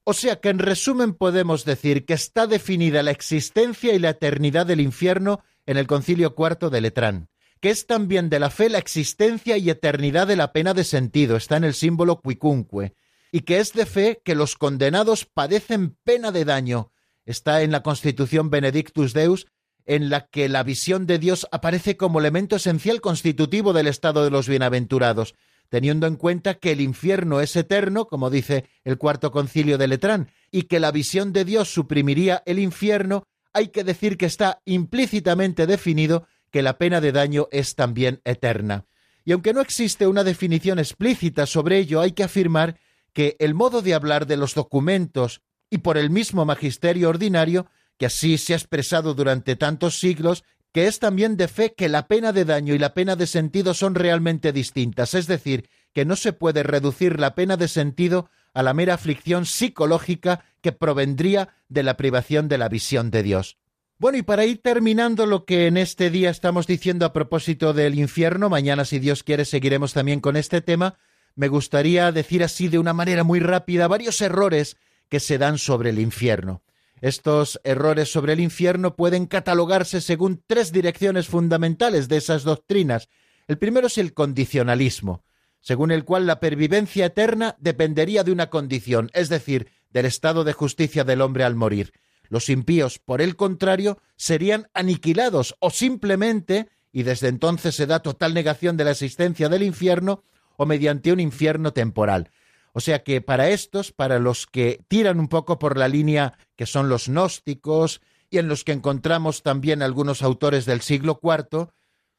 O 0.03 0.13
sea 0.13 0.39
que 0.39 0.49
en 0.49 0.59
resumen 0.59 1.13
podemos 1.13 1.63
decir 1.63 2.05
que 2.05 2.13
está 2.13 2.47
definida 2.47 3.03
la 3.03 3.11
existencia 3.11 3.93
y 3.93 3.99
la 3.99 4.09
eternidad 4.09 4.65
del 4.65 4.81
infierno 4.81 5.43
en 5.67 5.77
el 5.77 5.85
concilio 5.85 6.33
cuarto 6.33 6.71
de 6.71 6.81
Letrán, 6.81 7.29
que 7.59 7.69
es 7.69 7.85
también 7.85 8.29
de 8.29 8.39
la 8.39 8.49
fe 8.49 8.69
la 8.69 8.79
existencia 8.79 9.57
y 9.57 9.69
eternidad 9.69 10.25
de 10.25 10.35
la 10.35 10.53
pena 10.53 10.73
de 10.73 10.83
sentido, 10.83 11.35
está 11.37 11.57
en 11.57 11.65
el 11.65 11.75
símbolo 11.75 12.19
quicunque, 12.19 12.95
y 13.31 13.41
que 13.41 13.59
es 13.59 13.73
de 13.73 13.85
fe 13.85 14.21
que 14.25 14.33
los 14.33 14.55
condenados 14.55 15.25
padecen 15.25 15.95
pena 16.03 16.31
de 16.31 16.45
daño, 16.45 16.91
está 17.25 17.61
en 17.61 17.71
la 17.71 17.83
Constitución 17.83 18.49
Benedictus 18.49 19.13
Deus, 19.13 19.45
en 19.85 20.09
la 20.09 20.27
que 20.27 20.49
la 20.49 20.63
visión 20.63 21.05
de 21.05 21.19
Dios 21.19 21.47
aparece 21.51 21.95
como 21.95 22.19
elemento 22.19 22.55
esencial 22.55 23.01
constitutivo 23.01 23.71
del 23.73 23.87
estado 23.87 24.23
de 24.23 24.31
los 24.31 24.47
bienaventurados, 24.47 25.35
teniendo 25.71 26.05
en 26.05 26.17
cuenta 26.17 26.55
que 26.55 26.73
el 26.73 26.81
infierno 26.81 27.39
es 27.39 27.55
eterno, 27.55 28.05
como 28.05 28.29
dice 28.29 28.65
el 28.83 28.97
cuarto 28.97 29.31
concilio 29.31 29.77
de 29.77 29.87
Letrán, 29.87 30.29
y 30.51 30.63
que 30.63 30.81
la 30.81 30.91
visión 30.91 31.31
de 31.31 31.45
Dios 31.45 31.73
suprimiría 31.73 32.43
el 32.45 32.59
infierno, 32.59 33.23
hay 33.53 33.69
que 33.69 33.85
decir 33.85 34.17
que 34.17 34.25
está 34.25 34.61
implícitamente 34.65 35.67
definido 35.67 36.27
que 36.51 36.61
la 36.61 36.77
pena 36.77 36.99
de 36.99 37.13
daño 37.13 37.47
es 37.53 37.75
también 37.75 38.19
eterna. 38.25 38.85
Y 39.23 39.31
aunque 39.31 39.53
no 39.53 39.61
existe 39.61 40.07
una 40.07 40.25
definición 40.25 40.77
explícita 40.77 41.45
sobre 41.45 41.77
ello, 41.77 42.01
hay 42.01 42.11
que 42.11 42.25
afirmar 42.25 42.77
que 43.13 43.37
el 43.39 43.53
modo 43.53 43.81
de 43.81 43.93
hablar 43.93 44.27
de 44.27 44.35
los 44.35 44.53
documentos 44.53 45.41
y 45.69 45.77
por 45.77 45.97
el 45.97 46.09
mismo 46.09 46.43
magisterio 46.43 47.07
ordinario, 47.07 47.67
que 47.97 48.07
así 48.07 48.37
se 48.37 48.51
ha 48.51 48.57
expresado 48.57 49.13
durante 49.13 49.55
tantos 49.55 49.97
siglos, 49.97 50.43
que 50.71 50.87
es 50.87 50.99
también 50.99 51.37
de 51.37 51.47
fe 51.47 51.73
que 51.73 51.89
la 51.89 52.07
pena 52.07 52.31
de 52.31 52.45
daño 52.45 52.73
y 52.73 52.79
la 52.79 52.93
pena 52.93 53.15
de 53.15 53.27
sentido 53.27 53.73
son 53.73 53.95
realmente 53.95 54.51
distintas, 54.51 55.13
es 55.13 55.27
decir, 55.27 55.69
que 55.93 56.05
no 56.05 56.15
se 56.15 56.33
puede 56.33 56.63
reducir 56.63 57.19
la 57.19 57.35
pena 57.35 57.57
de 57.57 57.67
sentido 57.67 58.29
a 58.53 58.63
la 58.63 58.73
mera 58.73 58.93
aflicción 58.93 59.45
psicológica 59.45 60.43
que 60.61 60.71
provendría 60.71 61.49
de 61.69 61.83
la 61.83 61.97
privación 61.97 62.47
de 62.47 62.57
la 62.57 62.69
visión 62.69 63.11
de 63.11 63.23
Dios. 63.23 63.57
Bueno, 63.97 64.17
y 64.17 64.23
para 64.23 64.45
ir 64.45 64.61
terminando 64.61 65.25
lo 65.25 65.45
que 65.45 65.67
en 65.67 65.77
este 65.77 66.09
día 66.09 66.29
estamos 66.31 66.65
diciendo 66.65 67.05
a 67.05 67.13
propósito 67.13 67.73
del 67.73 67.99
infierno, 67.99 68.49
mañana 68.49 68.83
si 68.83 68.99
Dios 68.99 69.23
quiere 69.23 69.45
seguiremos 69.45 69.93
también 69.93 70.21
con 70.21 70.37
este 70.37 70.61
tema, 70.61 70.97
me 71.35 71.49
gustaría 71.49 72.11
decir 72.11 72.43
así 72.43 72.67
de 72.67 72.79
una 72.79 72.93
manera 72.93 73.23
muy 73.23 73.39
rápida 73.39 73.87
varios 73.87 74.19
errores 74.21 74.77
que 75.07 75.19
se 75.19 75.37
dan 75.37 75.57
sobre 75.57 75.91
el 75.91 75.99
infierno. 75.99 76.63
Estos 77.01 77.59
errores 77.63 78.11
sobre 78.11 78.33
el 78.33 78.39
infierno 78.39 78.95
pueden 78.95 79.25
catalogarse 79.25 80.01
según 80.01 80.43
tres 80.45 80.71
direcciones 80.71 81.27
fundamentales 81.27 82.07
de 82.07 82.17
esas 82.17 82.43
doctrinas. 82.43 83.09
El 83.47 83.57
primero 83.57 83.87
es 83.87 83.97
el 83.97 84.13
condicionalismo, 84.13 85.23
según 85.61 85.91
el 85.91 86.05
cual 86.05 86.27
la 86.27 86.39
pervivencia 86.39 87.07
eterna 87.07 87.55
dependería 87.59 88.23
de 88.23 88.31
una 88.31 88.51
condición, 88.51 89.09
es 89.13 89.29
decir, 89.29 89.67
del 89.89 90.05
estado 90.05 90.43
de 90.43 90.53
justicia 90.53 91.03
del 91.03 91.21
hombre 91.21 91.43
al 91.43 91.55
morir. 91.55 91.91
Los 92.29 92.49
impíos, 92.49 92.99
por 92.99 93.19
el 93.19 93.35
contrario, 93.35 93.97
serían 94.15 94.69
aniquilados 94.75 95.55
o 95.59 95.71
simplemente, 95.71 96.69
y 96.91 97.01
desde 97.01 97.29
entonces 97.29 97.73
se 97.73 97.87
da 97.87 98.01
total 98.01 98.35
negación 98.35 98.77
de 98.77 98.83
la 98.83 98.91
existencia 98.91 99.49
del 99.49 99.63
infierno, 99.63 100.23
o 100.55 100.67
mediante 100.67 101.11
un 101.11 101.19
infierno 101.19 101.73
temporal. 101.73 102.29
O 102.73 102.79
sea 102.79 103.03
que 103.03 103.21
para 103.21 103.49
estos, 103.49 103.91
para 103.91 104.19
los 104.19 104.47
que 104.47 104.83
tiran 104.87 105.19
un 105.19 105.27
poco 105.27 105.59
por 105.59 105.77
la 105.77 105.87
línea 105.87 106.37
que 106.55 106.65
son 106.65 106.89
los 106.89 107.07
gnósticos 107.07 108.01
y 108.29 108.37
en 108.37 108.47
los 108.47 108.63
que 108.63 108.71
encontramos 108.71 109.43
también 109.43 109.81
algunos 109.81 110.21
autores 110.21 110.65
del 110.65 110.81
siglo 110.81 111.19
IV, 111.21 111.69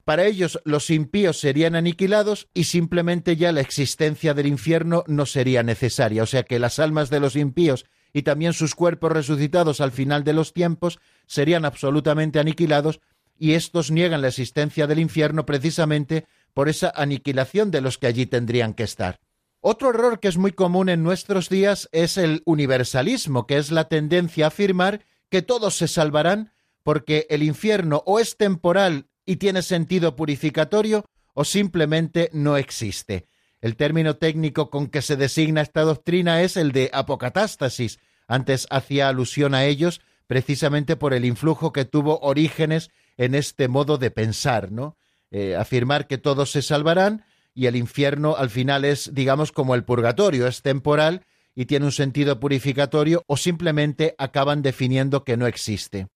Para 0.05 0.25
ellos 0.25 0.61
los 0.65 0.91
impíos 0.91 1.39
serían 1.39 1.77
aniquilados 1.77 2.49
y 2.55 2.65
simplemente 2.65 3.37
ya 3.37 3.53
la 3.53 3.61
existencia 3.61 4.35
del 4.35 4.47
infierno 4.47 5.05
no 5.07 5.27
sería 5.27 5.63
necesaria, 5.63 6.25
o 6.25 6.27
sea 6.27 6.43
que 6.43 6.59
las 6.59 6.81
almas 6.81 7.09
de 7.09 7.21
los 7.21 7.37
impíos 7.37 7.87
y 8.13 8.23
también 8.23 8.53
sus 8.53 8.75
cuerpos 8.75 9.13
resucitados 9.13 9.81
al 9.81 9.93
final 9.93 10.25
de 10.25 10.33
los 10.33 10.53
tiempos 10.53 10.99
serían 11.27 11.65
absolutamente 11.65 12.41
aniquilados 12.41 13.01
y 13.39 13.53
estos 13.53 13.91
niegan 13.91 14.23
la 14.23 14.29
existencia 14.29 14.87
del 14.87 14.99
infierno 14.99 15.47
precisamente 15.47 16.27
por 16.53 16.69
esa 16.69 16.93
aniquilación 16.95 17.71
de 17.71 17.81
los 17.81 17.97
que 17.97 18.09
allí 18.09 18.27
tendrían 18.27 18.75
que 18.75 18.83
estar. 18.83 19.21
Otro 19.65 19.91
error 19.91 20.19
que 20.19 20.27
es 20.27 20.39
muy 20.39 20.51
común 20.51 20.89
en 20.89 21.05
nuestros 21.05 21.49
días 21.49 21.89
es 21.93 22.19
el 22.19 22.43
universalismo, 22.47 23.47
que 23.47 23.59
es 23.59 23.71
la 23.71 23.85
tendencia 23.85 24.47
a 24.47 24.49
afirmar 24.49 25.07
que 25.31 25.41
todos 25.41 25.77
se 25.77 25.87
salvarán 25.87 26.53
porque 26.83 27.29
el 27.31 27.45
infierno 27.45 28.03
o 28.05 28.19
es 28.19 28.37
temporal 28.37 29.07
y 29.25 29.37
tiene 29.37 29.63
sentido 29.63 30.17
purificatorio 30.17 31.05
o 31.33 31.45
simplemente 31.45 32.29
no 32.33 32.57
existe. 32.57 33.29
El 33.61 33.77
término 33.77 34.17
técnico 34.17 34.69
con 34.69 34.89
que 34.89 35.01
se 35.01 35.15
designa 35.15 35.61
esta 35.61 35.83
doctrina 35.83 36.43
es 36.43 36.57
el 36.57 36.73
de 36.73 36.91
apocatástasis. 36.93 38.01
Antes 38.27 38.67
hacía 38.69 39.09
alusión 39.09 39.55
a 39.55 39.65
ellos 39.65 40.01
precisamente 40.27 40.97
por 40.97 41.15
el 41.15 41.25
influjo 41.25 41.73
que 41.73 41.85
tuvo 41.85 42.19
Orígenes 42.19 42.91
en 43.17 43.37
este 43.37 43.69
modo 43.69 43.97
de 43.97 44.11
pensar, 44.11 44.73
¿no? 44.73 44.97
Eh, 45.31 45.55
afirmar 45.55 46.09
que 46.09 46.19
todos 46.19 46.51
se 46.51 46.63
salvarán 46.63 47.25
y 47.55 47.67
el 47.67 47.77
infierno 47.77 48.37
al 48.37 48.51
final 48.51 48.85
es, 48.85 49.11
digamos, 49.15 49.53
como 49.53 49.75
el 49.75 49.85
purgatorio, 49.85 50.47
es 50.47 50.63
temporal 50.63 51.25
y 51.55 51.67
tiene 51.67 51.87
un 51.87 51.93
sentido 51.93 52.41
purificatorio 52.41 53.25
o 53.27 53.37
simplemente 53.37 54.15
acaban 54.19 54.63
definiendo 54.63 55.25
que 55.25 55.37
no 55.37 55.47
existe. 55.47 56.09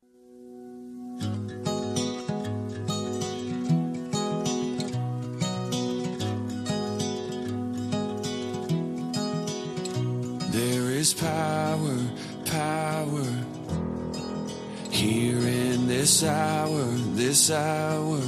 Is 11.00 11.14
power, 11.14 11.96
power. 12.44 13.24
Here 14.90 15.38
in 15.38 15.86
this 15.86 16.22
hour, 16.22 16.84
this 17.16 17.50
hour. 17.50 18.20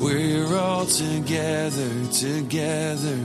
We're 0.00 0.56
all 0.56 0.84
together, 0.84 1.92
together. 2.06 3.20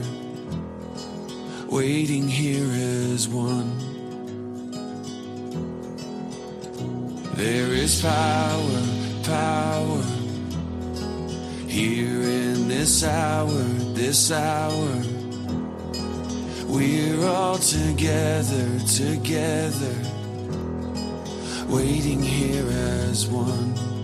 Waiting 1.66 2.28
here 2.28 2.70
as 3.14 3.28
one. 3.28 3.76
There 7.34 7.72
is 7.84 8.00
power, 8.00 8.82
power. 9.24 10.02
Here 11.66 12.22
in 12.46 12.68
this 12.68 13.02
hour, 13.02 13.64
this 13.98 14.30
hour. 14.30 15.21
We're 16.72 17.26
all 17.26 17.58
together, 17.58 18.78
together, 18.96 19.94
waiting 21.68 22.22
here 22.22 22.66
as 22.66 23.26
one. 23.26 24.01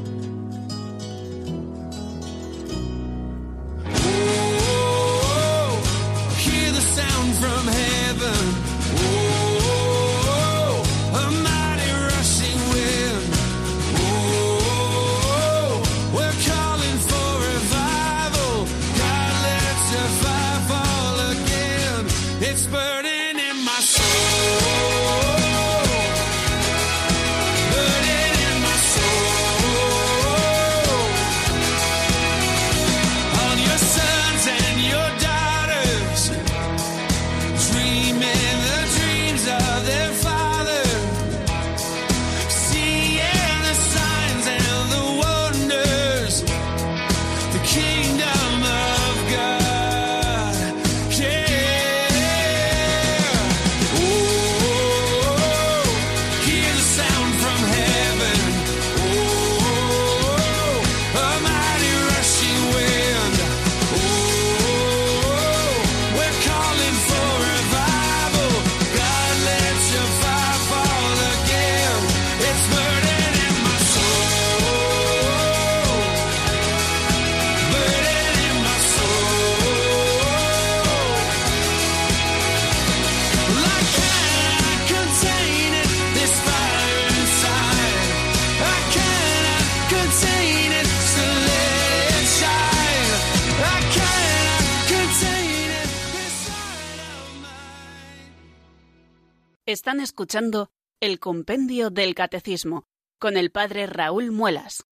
Están 99.89 100.01
escuchando 100.03 100.71
el 101.01 101.19
Compendio 101.19 101.89
del 101.89 102.15
Catecismo 102.15 102.85
con 103.19 103.39
el 103.39 103.51
Padre 103.51 103.87
Raúl 103.87 104.33
Muelas. 104.33 104.85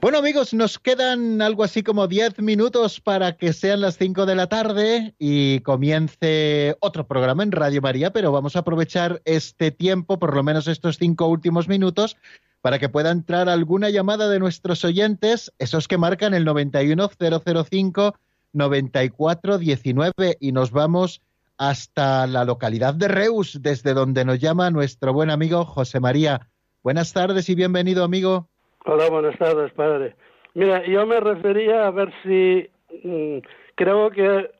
Bueno 0.00 0.18
amigos, 0.18 0.54
nos 0.54 0.78
quedan 0.78 1.42
algo 1.42 1.62
así 1.62 1.82
como 1.82 2.06
10 2.06 2.38
minutos 2.38 3.00
para 3.00 3.36
que 3.36 3.52
sean 3.52 3.80
las 3.80 3.98
5 3.98 4.24
de 4.24 4.34
la 4.34 4.46
tarde 4.46 5.14
y 5.18 5.60
comience 5.60 6.76
otro 6.80 7.06
programa 7.06 7.42
en 7.42 7.52
Radio 7.52 7.82
María, 7.82 8.10
pero 8.10 8.32
vamos 8.32 8.56
a 8.56 8.60
aprovechar 8.60 9.20
este 9.24 9.72
tiempo, 9.72 10.18
por 10.18 10.34
lo 10.34 10.42
menos 10.42 10.68
estos 10.68 10.96
cinco 10.96 11.26
últimos 11.26 11.68
minutos, 11.68 12.16
para 12.60 12.78
que 12.78 12.88
pueda 12.88 13.10
entrar 13.10 13.48
alguna 13.48 13.90
llamada 13.90 14.28
de 14.28 14.38
nuestros 14.38 14.84
oyentes, 14.84 15.52
esos 15.58 15.88
que 15.88 15.98
marcan 15.98 16.34
el 16.34 16.44
91005 16.44 18.14
9419 18.52 20.36
y 20.40 20.52
nos 20.52 20.72
vamos 20.72 21.22
hasta 21.56 22.26
la 22.26 22.44
localidad 22.44 22.94
de 22.94 23.08
Reus, 23.08 23.62
desde 23.62 23.92
donde 23.92 24.24
nos 24.24 24.38
llama 24.38 24.70
nuestro 24.70 25.12
buen 25.12 25.30
amigo 25.30 25.64
José 25.64 26.00
María. 26.00 26.40
Buenas 26.82 27.12
tardes 27.12 27.48
y 27.50 27.54
bienvenido, 27.54 28.02
amigo. 28.02 28.48
Hola, 28.86 29.10
buenas 29.10 29.38
tardes, 29.38 29.70
padre. 29.72 30.16
Mira, 30.54 30.84
yo 30.86 31.06
me 31.06 31.20
refería 31.20 31.86
a 31.86 31.90
ver 31.90 32.12
si 32.22 32.68
mm, 33.04 33.38
creo 33.74 34.10
que 34.10 34.50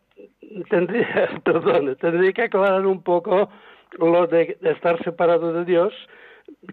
tendría, 0.69 1.41
perdón, 1.45 1.97
tendría 1.97 2.33
que 2.33 2.43
aclarar 2.43 2.87
un 2.87 3.03
poco 3.03 3.49
lo 3.99 4.27
de, 4.27 4.59
estar 4.63 5.03
separado 5.03 5.53
de 5.53 5.65
Dios, 5.65 5.93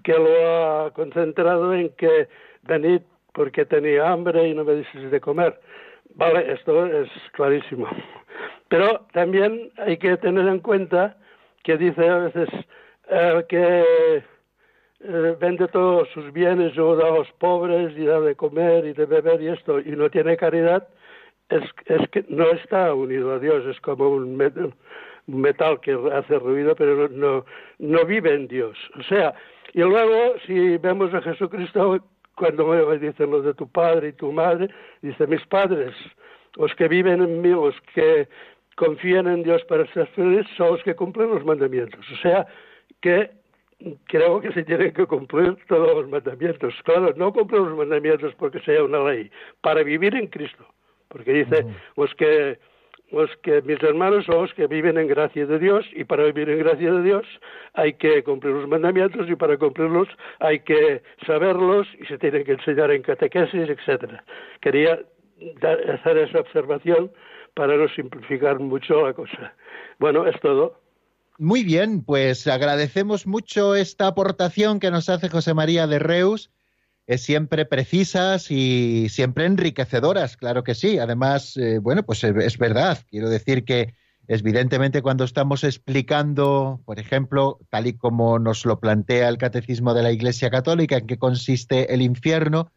que 0.04 0.14
lo 0.14 0.86
ha 0.86 0.94
concentrado 0.94 1.74
en 1.74 1.90
que 1.96 2.28
venid 2.64 3.02
porque 3.34 3.66
tenía 3.66 4.12
hambre 4.12 4.48
y 4.48 4.54
no 4.54 4.64
me 4.64 4.76
dices 4.76 5.12
de 5.12 5.22
comer. 5.22 5.60
Vale, 6.16 6.52
esto 6.52 6.86
es 6.88 7.10
clarísimo. 7.34 7.88
Pero 8.70 9.06
también 9.14 9.72
hay 9.78 9.98
que 9.98 10.18
tener 10.18 10.48
en 10.48 10.60
cuenta 10.60 11.18
que 11.64 11.78
dice 11.78 12.08
a 12.08 12.18
veces 12.18 12.50
eh, 13.10 13.46
que 13.48 14.24
eh, 15.00 15.36
vende 15.40 15.68
todos 15.68 16.10
sus 16.10 16.34
bienes 16.34 16.78
o 16.78 16.96
da 16.96 17.08
a 17.08 17.12
los 17.12 17.32
pobres 17.34 17.96
y 17.98 18.06
da 18.06 18.20
de 18.20 18.36
comer 18.36 18.86
y 18.86 18.94
de 18.94 19.06
beber 19.06 19.42
y 19.42 19.50
esto 19.50 19.80
y 19.80 19.92
no 19.92 20.10
tiene 20.10 20.36
caridad, 20.36 20.88
es, 21.50 21.64
es 21.86 22.10
que 22.10 22.26
no 22.30 22.50
está 22.52 22.94
unido 22.94 23.34
a 23.34 23.40
Dios, 23.40 23.66
es 23.66 23.80
como 23.82 24.10
un 24.10 24.36
metal, 24.36 24.74
un 25.28 25.42
metal 25.42 25.80
que 25.80 25.98
hace 26.14 26.40
ruido 26.40 26.76
pero 26.76 27.08
no, 27.10 27.46
no 27.80 28.06
vive 28.06 28.34
en 28.34 28.48
Dios. 28.48 28.78
O 29.00 29.04
sea, 29.04 29.34
y 29.74 29.80
luego 29.82 30.36
si 30.46 30.78
vemos 30.78 31.14
a 31.14 31.22
Jesucristo 31.22 32.00
cuando 32.36 32.68
me 32.68 32.98
dicen 33.00 33.32
los 33.32 33.44
de 33.44 33.54
tu 33.54 33.68
padre 33.70 34.10
y 34.10 34.14
tu 34.14 34.32
madre, 34.32 34.70
dice 35.02 35.26
mis 35.28 35.46
padres, 35.48 35.94
los 36.56 36.74
que 36.76 36.88
viven 36.88 37.22
en 37.22 37.42
mí, 37.42 37.50
los 37.50 37.76
que 37.94 38.28
confían 38.76 39.28
en 39.28 39.44
Dios 39.44 39.64
para 39.66 39.92
ser 39.94 40.08
felices, 40.08 40.48
son 40.56 40.74
los 40.74 40.84
que 40.84 40.96
cumplen 40.96 41.30
los 41.30 41.44
mandamientos. 41.44 42.06
O 42.12 42.18
sea, 42.18 42.46
que 43.02 43.32
creo 44.06 44.40
que 44.40 44.52
se 44.54 44.64
tienen 44.64 44.94
que 44.94 45.06
cumplir 45.06 45.58
todos 45.68 45.96
los 45.96 46.10
mandamientos. 46.10 46.74
Claro, 46.84 47.14
no 47.16 47.34
cumplir 47.34 47.62
los 47.62 47.78
mandamientos 47.78 48.34
porque 48.36 48.60
sea 48.62 48.84
una 48.84 49.04
ley, 49.04 49.32
para 49.62 49.84
vivir 49.84 50.16
en 50.16 50.28
Cristo. 50.28 50.66
Porque 51.08 51.32
dice, 51.34 51.66
los 51.96 52.14
que 52.16 52.60
los 53.12 53.30
que 53.42 53.62
mis 53.62 53.82
hermanos 53.82 54.26
son 54.26 54.44
los 54.44 54.54
que 54.54 54.68
viven 54.68 54.98
en 54.98 55.08
gracia 55.08 55.46
de 55.46 55.60
Dios 55.60 55.86
y 55.94 56.04
para 56.04 56.26
vivir 56.26 56.50
en 56.50 56.60
gracia 56.60 56.92
de 56.92 57.02
Dios 57.04 57.26
hay 57.74 57.94
que 57.94 58.24
cumplir 58.24 58.54
los 58.54 58.68
mandamientos 58.68 59.30
y 59.30 59.36
para 59.36 59.58
cumplirlos 59.58 60.08
hay 60.40 60.60
que 60.60 61.02
saberlos 61.26 61.88
y 62.00 62.06
se 62.06 62.18
tienen 62.18 62.44
que 62.44 62.54
enseñar 62.54 62.92
en 62.92 63.02
catequesis, 63.02 63.70
etcétera. 63.70 64.24
Quería 64.62 65.00
hacer 65.94 66.18
esa 66.18 66.40
observación 66.40 67.12
para 67.54 67.78
no 67.78 67.88
simplificar 67.90 68.60
mucho 68.60 69.06
la 69.06 69.14
cosa. 69.14 69.54
Bueno, 70.00 70.28
es 70.28 70.40
todo. 70.42 70.80
Muy 71.40 71.64
bien, 71.64 72.04
pues 72.04 72.48
agradecemos 72.48 73.28
mucho 73.28 73.76
esta 73.76 74.08
aportación 74.08 74.80
que 74.80 74.92
nos 74.92 75.08
hace 75.08 75.30
José 75.30 75.54
María 75.54 75.86
de 75.86 76.00
Reus. 76.00 76.52
Es 77.08 77.24
siempre 77.24 77.66
precisas 77.66 78.52
y 78.52 79.08
siempre 79.10 79.46
enriquecedoras, 79.46 80.36
claro 80.36 80.64
que 80.64 80.76
sí. 80.76 81.00
Además, 81.00 81.56
eh, 81.56 81.80
bueno, 81.80 82.04
pues 82.04 82.24
es 82.24 82.58
verdad. 82.58 83.00
Quiero 83.10 83.30
decir 83.30 83.64
que 83.64 83.96
evidentemente 84.28 85.02
cuando 85.02 85.24
estamos 85.24 85.64
explicando, 85.64 86.82
por 86.86 87.00
ejemplo, 87.00 87.60
tal 87.70 87.88
y 87.88 87.94
como 87.94 88.40
nos 88.40 88.66
lo 88.66 88.80
plantea 88.82 89.30
el 89.30 89.38
Catecismo 89.38 89.94
de 89.94 90.04
la 90.04 90.12
Iglesia 90.12 90.50
Católica, 90.50 90.98
en 90.98 91.08
qué 91.08 91.18
consiste 91.18 91.94
el 91.94 92.02
infierno, 92.02 92.72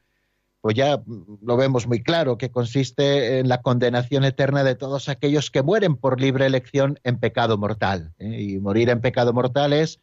pues 0.60 0.76
ya 0.76 1.02
lo 1.42 1.56
vemos 1.56 1.86
muy 1.86 2.02
claro, 2.02 2.38
que 2.38 2.50
consiste 2.50 3.38
en 3.38 3.48
la 3.48 3.62
condenación 3.62 4.24
eterna 4.24 4.62
de 4.62 4.74
todos 4.74 5.08
aquellos 5.08 5.50
que 5.50 5.62
mueren 5.62 5.96
por 5.96 6.20
libre 6.20 6.46
elección 6.46 7.00
en 7.02 7.18
pecado 7.18 7.56
mortal. 7.58 8.12
¿eh? 8.18 8.42
Y 8.42 8.58
morir 8.58 8.90
en 8.90 9.00
pecado 9.00 9.32
mortal 9.32 9.72
es, 9.72 10.00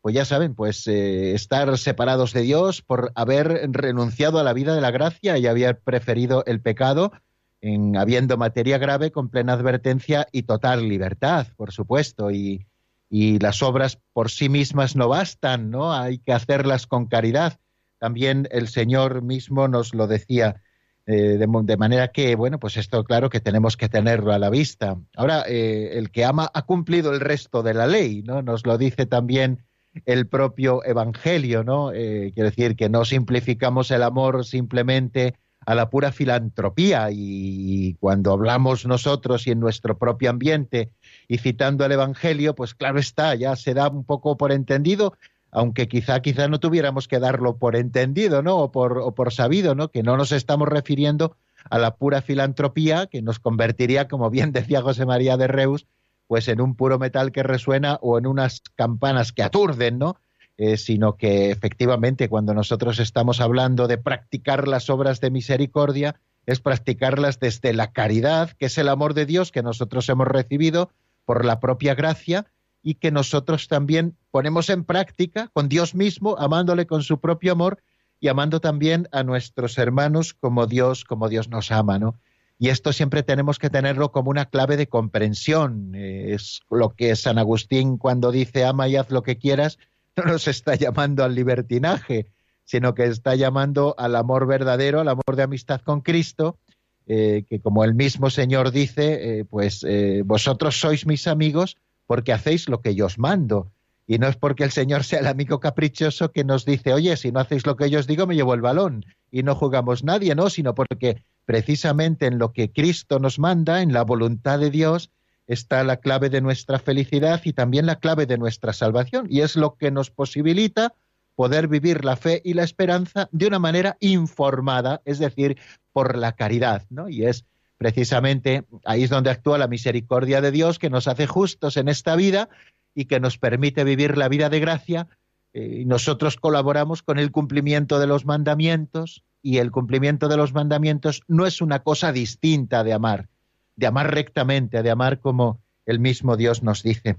pues 0.00 0.14
ya 0.14 0.24
saben, 0.24 0.54
pues 0.54 0.86
eh, 0.86 1.34
estar 1.34 1.76
separados 1.78 2.32
de 2.32 2.42
Dios 2.42 2.82
por 2.82 3.12
haber 3.14 3.68
renunciado 3.72 4.38
a 4.38 4.44
la 4.44 4.52
vida 4.52 4.74
de 4.74 4.80
la 4.80 4.90
gracia 4.90 5.36
y 5.38 5.46
haber 5.46 5.80
preferido 5.80 6.44
el 6.46 6.60
pecado, 6.60 7.12
en 7.60 7.96
habiendo 7.96 8.38
materia 8.38 8.78
grave 8.78 9.12
con 9.12 9.28
plena 9.28 9.52
advertencia 9.52 10.26
y 10.32 10.44
total 10.44 10.88
libertad, 10.88 11.48
por 11.56 11.72
supuesto. 11.72 12.30
Y, 12.30 12.66
las 13.12 13.60
obras 13.62 13.98
por 14.12 14.30
sí 14.30 14.48
mismas 14.48 14.94
no 14.94 15.08
bastan, 15.08 15.68
¿no? 15.68 15.92
Hay 15.92 16.18
que 16.18 16.32
hacerlas 16.32 16.86
con 16.86 17.06
caridad 17.06 17.58
también 18.00 18.48
el 18.50 18.66
Señor 18.66 19.22
mismo 19.22 19.68
nos 19.68 19.94
lo 19.94 20.08
decía. 20.08 20.62
Eh, 21.06 21.38
de, 21.38 21.76
manera 21.76 22.08
que, 22.08 22.34
bueno, 22.34 22.58
pues 22.58 22.76
esto 22.76 23.04
claro 23.04 23.30
que 23.30 23.40
tenemos 23.40 23.76
que 23.76 23.88
tenerlo 23.88 24.32
a 24.32 24.38
la 24.38 24.48
vista. 24.48 24.96
Ahora, 25.16 25.44
eh, 25.46 25.98
el 25.98 26.10
que 26.10 26.24
ama 26.24 26.50
ha 26.52 26.62
cumplido 26.62 27.12
el 27.12 27.20
resto 27.20 27.62
de 27.62 27.74
la 27.74 27.86
ley, 27.86 28.22
¿no? 28.22 28.42
Nos 28.42 28.64
lo 28.64 28.78
dice 28.78 29.06
también 29.06 29.64
el 30.06 30.26
propio 30.26 30.84
Evangelio, 30.84 31.64
¿no? 31.64 31.92
Eh, 31.92 32.32
quiero 32.34 32.50
decir 32.50 32.76
que 32.76 32.88
no 32.88 33.04
simplificamos 33.04 33.90
el 33.90 34.02
amor 34.02 34.44
simplemente 34.44 35.34
a 35.66 35.74
la 35.74 35.90
pura 35.90 36.10
filantropía 36.10 37.08
y 37.10 37.94
cuando 38.00 38.32
hablamos 38.32 38.86
nosotros 38.86 39.46
y 39.46 39.50
en 39.50 39.60
nuestro 39.60 39.98
propio 39.98 40.30
ambiente 40.30 40.92
y 41.28 41.38
citando 41.38 41.84
el 41.84 41.92
Evangelio, 41.92 42.54
pues 42.54 42.74
claro 42.74 42.98
está, 42.98 43.34
ya 43.34 43.54
se 43.56 43.74
da 43.74 43.88
un 43.88 44.04
poco 44.04 44.36
por 44.36 44.52
entendido 44.52 45.14
aunque 45.52 45.88
quizá 45.88 46.20
quizá 46.20 46.48
no 46.48 46.60
tuviéramos 46.60 47.08
que 47.08 47.18
darlo 47.18 47.56
por 47.56 47.76
entendido, 47.76 48.42
¿no? 48.42 48.56
O 48.56 48.72
por, 48.72 48.98
o 48.98 49.14
por 49.14 49.32
sabido, 49.32 49.74
¿no? 49.74 49.88
Que 49.88 50.02
no 50.02 50.16
nos 50.16 50.32
estamos 50.32 50.68
refiriendo 50.68 51.36
a 51.68 51.78
la 51.78 51.96
pura 51.96 52.22
filantropía 52.22 53.06
que 53.06 53.22
nos 53.22 53.38
convertiría, 53.38 54.08
como 54.08 54.30
bien 54.30 54.52
decía 54.52 54.82
José 54.82 55.06
María 55.06 55.36
de 55.36 55.48
Reus, 55.48 55.86
pues 56.30 56.46
en 56.46 56.60
un 56.60 56.76
puro 56.76 57.00
metal 57.00 57.32
que 57.32 57.42
resuena 57.42 57.98
o 58.02 58.16
en 58.16 58.24
unas 58.24 58.62
campanas 58.76 59.32
que 59.32 59.42
aturden, 59.42 59.98
¿no? 59.98 60.14
Eh, 60.58 60.76
sino 60.76 61.16
que 61.16 61.50
efectivamente 61.50 62.28
cuando 62.28 62.54
nosotros 62.54 63.00
estamos 63.00 63.40
hablando 63.40 63.88
de 63.88 63.98
practicar 63.98 64.68
las 64.68 64.90
obras 64.90 65.20
de 65.20 65.32
misericordia, 65.32 66.20
es 66.46 66.60
practicarlas 66.60 67.40
desde 67.40 67.72
la 67.72 67.90
caridad, 67.90 68.52
que 68.52 68.66
es 68.66 68.78
el 68.78 68.88
amor 68.88 69.14
de 69.14 69.26
Dios 69.26 69.50
que 69.50 69.64
nosotros 69.64 70.08
hemos 70.08 70.28
recibido 70.28 70.92
por 71.24 71.44
la 71.44 71.58
propia 71.58 71.96
gracia, 71.96 72.46
y 72.80 72.94
que 72.94 73.10
nosotros 73.10 73.66
también 73.66 74.16
ponemos 74.30 74.70
en 74.70 74.84
práctica 74.84 75.50
con 75.52 75.68
Dios 75.68 75.96
mismo, 75.96 76.38
amándole 76.38 76.86
con 76.86 77.02
su 77.02 77.18
propio 77.18 77.50
amor 77.50 77.82
y 78.20 78.28
amando 78.28 78.60
también 78.60 79.08
a 79.10 79.24
nuestros 79.24 79.78
hermanos 79.78 80.32
como 80.34 80.68
Dios, 80.68 81.04
como 81.04 81.28
Dios 81.28 81.48
nos 81.48 81.72
ama, 81.72 81.98
¿no? 81.98 82.14
Y 82.62 82.68
esto 82.68 82.92
siempre 82.92 83.22
tenemos 83.22 83.58
que 83.58 83.70
tenerlo 83.70 84.12
como 84.12 84.30
una 84.30 84.44
clave 84.44 84.76
de 84.76 84.86
comprensión. 84.86 85.94
Es 85.94 86.60
lo 86.68 86.90
que 86.90 87.16
San 87.16 87.38
Agustín 87.38 87.96
cuando 87.96 88.30
dice 88.30 88.66
ama 88.66 88.86
y 88.86 88.96
haz 88.96 89.10
lo 89.10 89.22
que 89.22 89.38
quieras, 89.38 89.78
no 90.16 90.24
nos 90.24 90.46
está 90.46 90.74
llamando 90.74 91.24
al 91.24 91.34
libertinaje, 91.34 92.26
sino 92.66 92.94
que 92.94 93.04
está 93.04 93.34
llamando 93.34 93.94
al 93.96 94.14
amor 94.14 94.46
verdadero, 94.46 95.00
al 95.00 95.08
amor 95.08 95.36
de 95.36 95.42
amistad 95.42 95.80
con 95.80 96.02
Cristo, 96.02 96.58
eh, 97.06 97.44
que 97.48 97.60
como 97.60 97.82
el 97.82 97.94
mismo 97.94 98.28
Señor 98.28 98.72
dice, 98.72 99.38
eh, 99.38 99.44
pues 99.46 99.82
eh, 99.88 100.20
vosotros 100.22 100.78
sois 100.78 101.06
mis 101.06 101.26
amigos 101.28 101.78
porque 102.06 102.34
hacéis 102.34 102.68
lo 102.68 102.82
que 102.82 102.94
yo 102.94 103.06
os 103.06 103.18
mando. 103.18 103.72
Y 104.06 104.18
no 104.18 104.28
es 104.28 104.36
porque 104.36 104.64
el 104.64 104.70
Señor 104.70 105.04
sea 105.04 105.20
el 105.20 105.28
amigo 105.28 105.60
caprichoso 105.60 106.30
que 106.30 106.44
nos 106.44 106.66
dice, 106.66 106.92
oye, 106.92 107.16
si 107.16 107.32
no 107.32 107.40
hacéis 107.40 107.64
lo 107.64 107.76
que 107.76 107.88
yo 107.88 108.00
os 108.00 108.06
digo, 108.06 108.26
me 108.26 108.34
llevo 108.34 108.52
el 108.52 108.60
balón 108.60 109.06
y 109.30 109.44
no 109.44 109.54
jugamos 109.54 110.04
nadie, 110.04 110.34
no, 110.34 110.50
sino 110.50 110.74
porque 110.74 111.22
precisamente 111.50 112.26
en 112.26 112.38
lo 112.38 112.52
que 112.52 112.70
Cristo 112.70 113.18
nos 113.18 113.40
manda, 113.40 113.82
en 113.82 113.92
la 113.92 114.04
voluntad 114.04 114.60
de 114.60 114.70
Dios, 114.70 115.10
está 115.48 115.82
la 115.82 115.96
clave 115.96 116.30
de 116.30 116.40
nuestra 116.40 116.78
felicidad 116.78 117.40
y 117.42 117.54
también 117.54 117.86
la 117.86 117.96
clave 117.96 118.24
de 118.26 118.38
nuestra 118.38 118.72
salvación. 118.72 119.26
Y 119.28 119.40
es 119.40 119.56
lo 119.56 119.74
que 119.74 119.90
nos 119.90 120.12
posibilita 120.12 120.94
poder 121.34 121.66
vivir 121.66 122.04
la 122.04 122.14
fe 122.14 122.40
y 122.44 122.54
la 122.54 122.62
esperanza 122.62 123.28
de 123.32 123.48
una 123.48 123.58
manera 123.58 123.96
informada, 123.98 125.02
es 125.04 125.18
decir, 125.18 125.58
por 125.92 126.16
la 126.16 126.36
caridad, 126.36 126.86
¿no? 126.88 127.08
Y 127.08 127.24
es 127.24 127.46
precisamente 127.78 128.62
ahí 128.84 129.02
es 129.02 129.10
donde 129.10 129.30
actúa 129.30 129.58
la 129.58 129.66
misericordia 129.66 130.40
de 130.40 130.52
Dios 130.52 130.78
que 130.78 130.88
nos 130.88 131.08
hace 131.08 131.26
justos 131.26 131.76
en 131.76 131.88
esta 131.88 132.14
vida 132.14 132.48
y 132.94 133.06
que 133.06 133.18
nos 133.18 133.38
permite 133.38 133.82
vivir 133.82 134.16
la 134.16 134.28
vida 134.28 134.50
de 134.50 134.60
gracia 134.60 135.08
eh, 135.52 135.78
y 135.80 135.84
nosotros 135.84 136.36
colaboramos 136.36 137.02
con 137.02 137.18
el 137.18 137.32
cumplimiento 137.32 137.98
de 137.98 138.06
los 138.06 138.24
mandamientos 138.24 139.24
y 139.42 139.58
el 139.58 139.70
cumplimiento 139.70 140.28
de 140.28 140.36
los 140.36 140.52
mandamientos 140.52 141.22
no 141.28 141.46
es 141.46 141.60
una 141.60 141.80
cosa 141.80 142.12
distinta 142.12 142.84
de 142.84 142.92
amar, 142.92 143.28
de 143.76 143.86
amar 143.86 144.12
rectamente, 144.12 144.82
de 144.82 144.90
amar 144.90 145.20
como 145.20 145.60
el 145.86 145.98
mismo 145.98 146.36
Dios 146.36 146.62
nos 146.62 146.82
dice. 146.82 147.16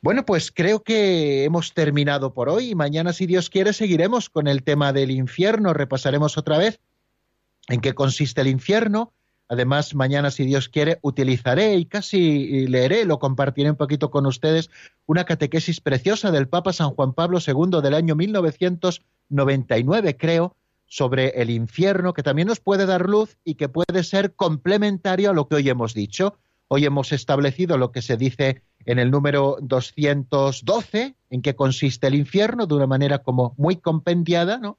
Bueno, 0.00 0.24
pues 0.24 0.52
creo 0.52 0.82
que 0.82 1.44
hemos 1.44 1.74
terminado 1.74 2.32
por 2.32 2.48
hoy 2.48 2.70
y 2.70 2.74
mañana, 2.74 3.12
si 3.12 3.26
Dios 3.26 3.50
quiere, 3.50 3.72
seguiremos 3.72 4.30
con 4.30 4.46
el 4.46 4.62
tema 4.62 4.92
del 4.92 5.10
infierno, 5.10 5.74
repasaremos 5.74 6.38
otra 6.38 6.58
vez 6.58 6.80
en 7.68 7.80
qué 7.80 7.94
consiste 7.94 8.40
el 8.40 8.46
infierno. 8.46 9.12
Además, 9.48 9.94
mañana, 9.94 10.30
si 10.30 10.44
Dios 10.44 10.68
quiere, 10.68 10.98
utilizaré 11.02 11.76
y 11.76 11.86
casi 11.86 12.66
leeré, 12.66 13.04
lo 13.04 13.18
compartiré 13.18 13.70
un 13.70 13.76
poquito 13.76 14.10
con 14.10 14.26
ustedes, 14.26 14.70
una 15.06 15.24
catequesis 15.24 15.80
preciosa 15.80 16.30
del 16.30 16.48
Papa 16.48 16.72
San 16.72 16.90
Juan 16.90 17.12
Pablo 17.12 17.38
II 17.44 17.80
del 17.82 17.94
año 17.94 18.16
1999, 18.16 20.16
creo, 20.16 20.56
sobre 20.86 21.40
el 21.40 21.50
infierno, 21.50 22.14
que 22.14 22.22
también 22.22 22.48
nos 22.48 22.60
puede 22.60 22.86
dar 22.86 23.08
luz 23.08 23.36
y 23.44 23.54
que 23.54 23.68
puede 23.68 24.04
ser 24.04 24.34
complementario 24.34 25.30
a 25.30 25.34
lo 25.34 25.48
que 25.48 25.56
hoy 25.56 25.68
hemos 25.68 25.94
dicho. 25.94 26.38
Hoy 26.68 26.84
hemos 26.84 27.12
establecido 27.12 27.78
lo 27.78 27.92
que 27.92 28.02
se 28.02 28.16
dice 28.16 28.62
en 28.86 28.98
el 28.98 29.10
número 29.10 29.58
212, 29.60 31.14
en 31.30 31.42
qué 31.42 31.54
consiste 31.54 32.06
el 32.06 32.14
infierno, 32.14 32.66
de 32.66 32.74
una 32.74 32.86
manera 32.86 33.18
como 33.18 33.54
muy 33.56 33.76
compendiada, 33.76 34.58
¿no? 34.58 34.78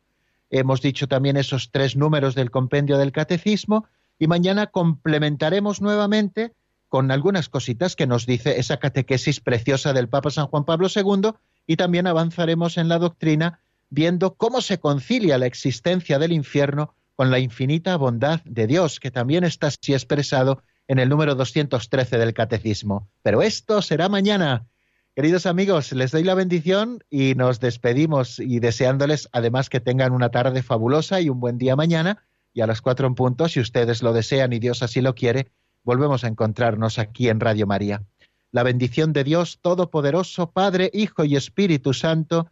Hemos 0.50 0.82
dicho 0.82 1.08
también 1.08 1.36
esos 1.36 1.72
tres 1.72 1.98
números 1.98 2.34
del 2.34 2.52
compendio 2.52 2.98
del 2.98 3.12
catecismo 3.12 3.86
y 4.18 4.28
mañana 4.28 4.68
complementaremos 4.68 5.82
nuevamente 5.82 6.54
con 6.88 7.12
algunas 7.12 7.50
cositas 7.50 7.98
que 7.98 8.08
nos 8.08 8.26
dice 8.26 8.60
esa 8.60 8.78
catequesis 8.78 9.42
preciosa 9.42 9.92
del 9.92 10.08
Papa 10.08 10.30
San 10.30 10.48
Juan 10.48 10.64
Pablo 10.64 10.88
II 10.94 11.32
y 11.68 11.76
también 11.76 12.08
avanzaremos 12.08 12.78
en 12.78 12.88
la 12.88 12.98
doctrina 12.98 13.60
viendo 13.90 14.36
cómo 14.36 14.62
se 14.62 14.80
concilia 14.80 15.38
la 15.38 15.46
existencia 15.46 16.20
del 16.20 16.32
infierno 16.32 16.94
con 17.16 17.32
la 17.32 17.40
infinita 17.40 17.96
bondad 17.98 18.42
de 18.46 18.68
Dios, 18.68 19.00
que 19.00 19.12
también 19.12 19.44
está 19.44 19.68
así 19.68 19.94
expresado 19.94 20.62
en 20.88 21.00
el 21.00 21.10
número 21.10 21.36
213 21.36 22.18
del 22.18 22.34
Catecismo. 22.34 23.10
Pero 23.24 23.42
esto 23.42 23.82
será 23.82 24.10
mañana. 24.10 24.68
Queridos 25.16 25.48
amigos, 25.48 25.92
les 25.94 26.12
doy 26.12 26.24
la 26.24 26.36
bendición 26.36 27.04
y 27.10 27.34
nos 27.34 27.60
despedimos 27.60 28.40
y 28.40 28.60
deseándoles 28.60 29.30
además 29.32 29.70
que 29.70 29.80
tengan 29.80 30.14
una 30.14 30.30
tarde 30.30 30.62
fabulosa 30.62 31.20
y 31.20 31.30
un 31.30 31.40
buen 31.40 31.58
día 31.58 31.76
mañana. 31.76 32.24
Y 32.54 32.62
a 32.62 32.68
las 32.68 32.82
cuatro 32.82 33.08
en 33.08 33.16
punto, 33.16 33.50
si 33.50 33.60
ustedes 33.60 34.04
lo 34.04 34.14
desean 34.14 34.54
y 34.54 34.60
Dios 34.60 34.84
así 34.84 35.02
lo 35.02 35.16
quiere, 35.16 35.48
volvemos 35.84 36.24
a 36.24 36.28
encontrarnos 36.28 37.00
aquí 37.00 37.30
en 37.30 37.40
Radio 37.40 37.66
María. 37.66 38.04
La 38.52 38.64
bendición 38.64 39.12
de 39.12 39.24
Dios 39.24 39.60
Todopoderoso, 39.62 40.52
Padre, 40.52 40.90
Hijo 40.94 41.26
y 41.26 41.36
Espíritu 41.36 41.94
Santo, 41.94 42.52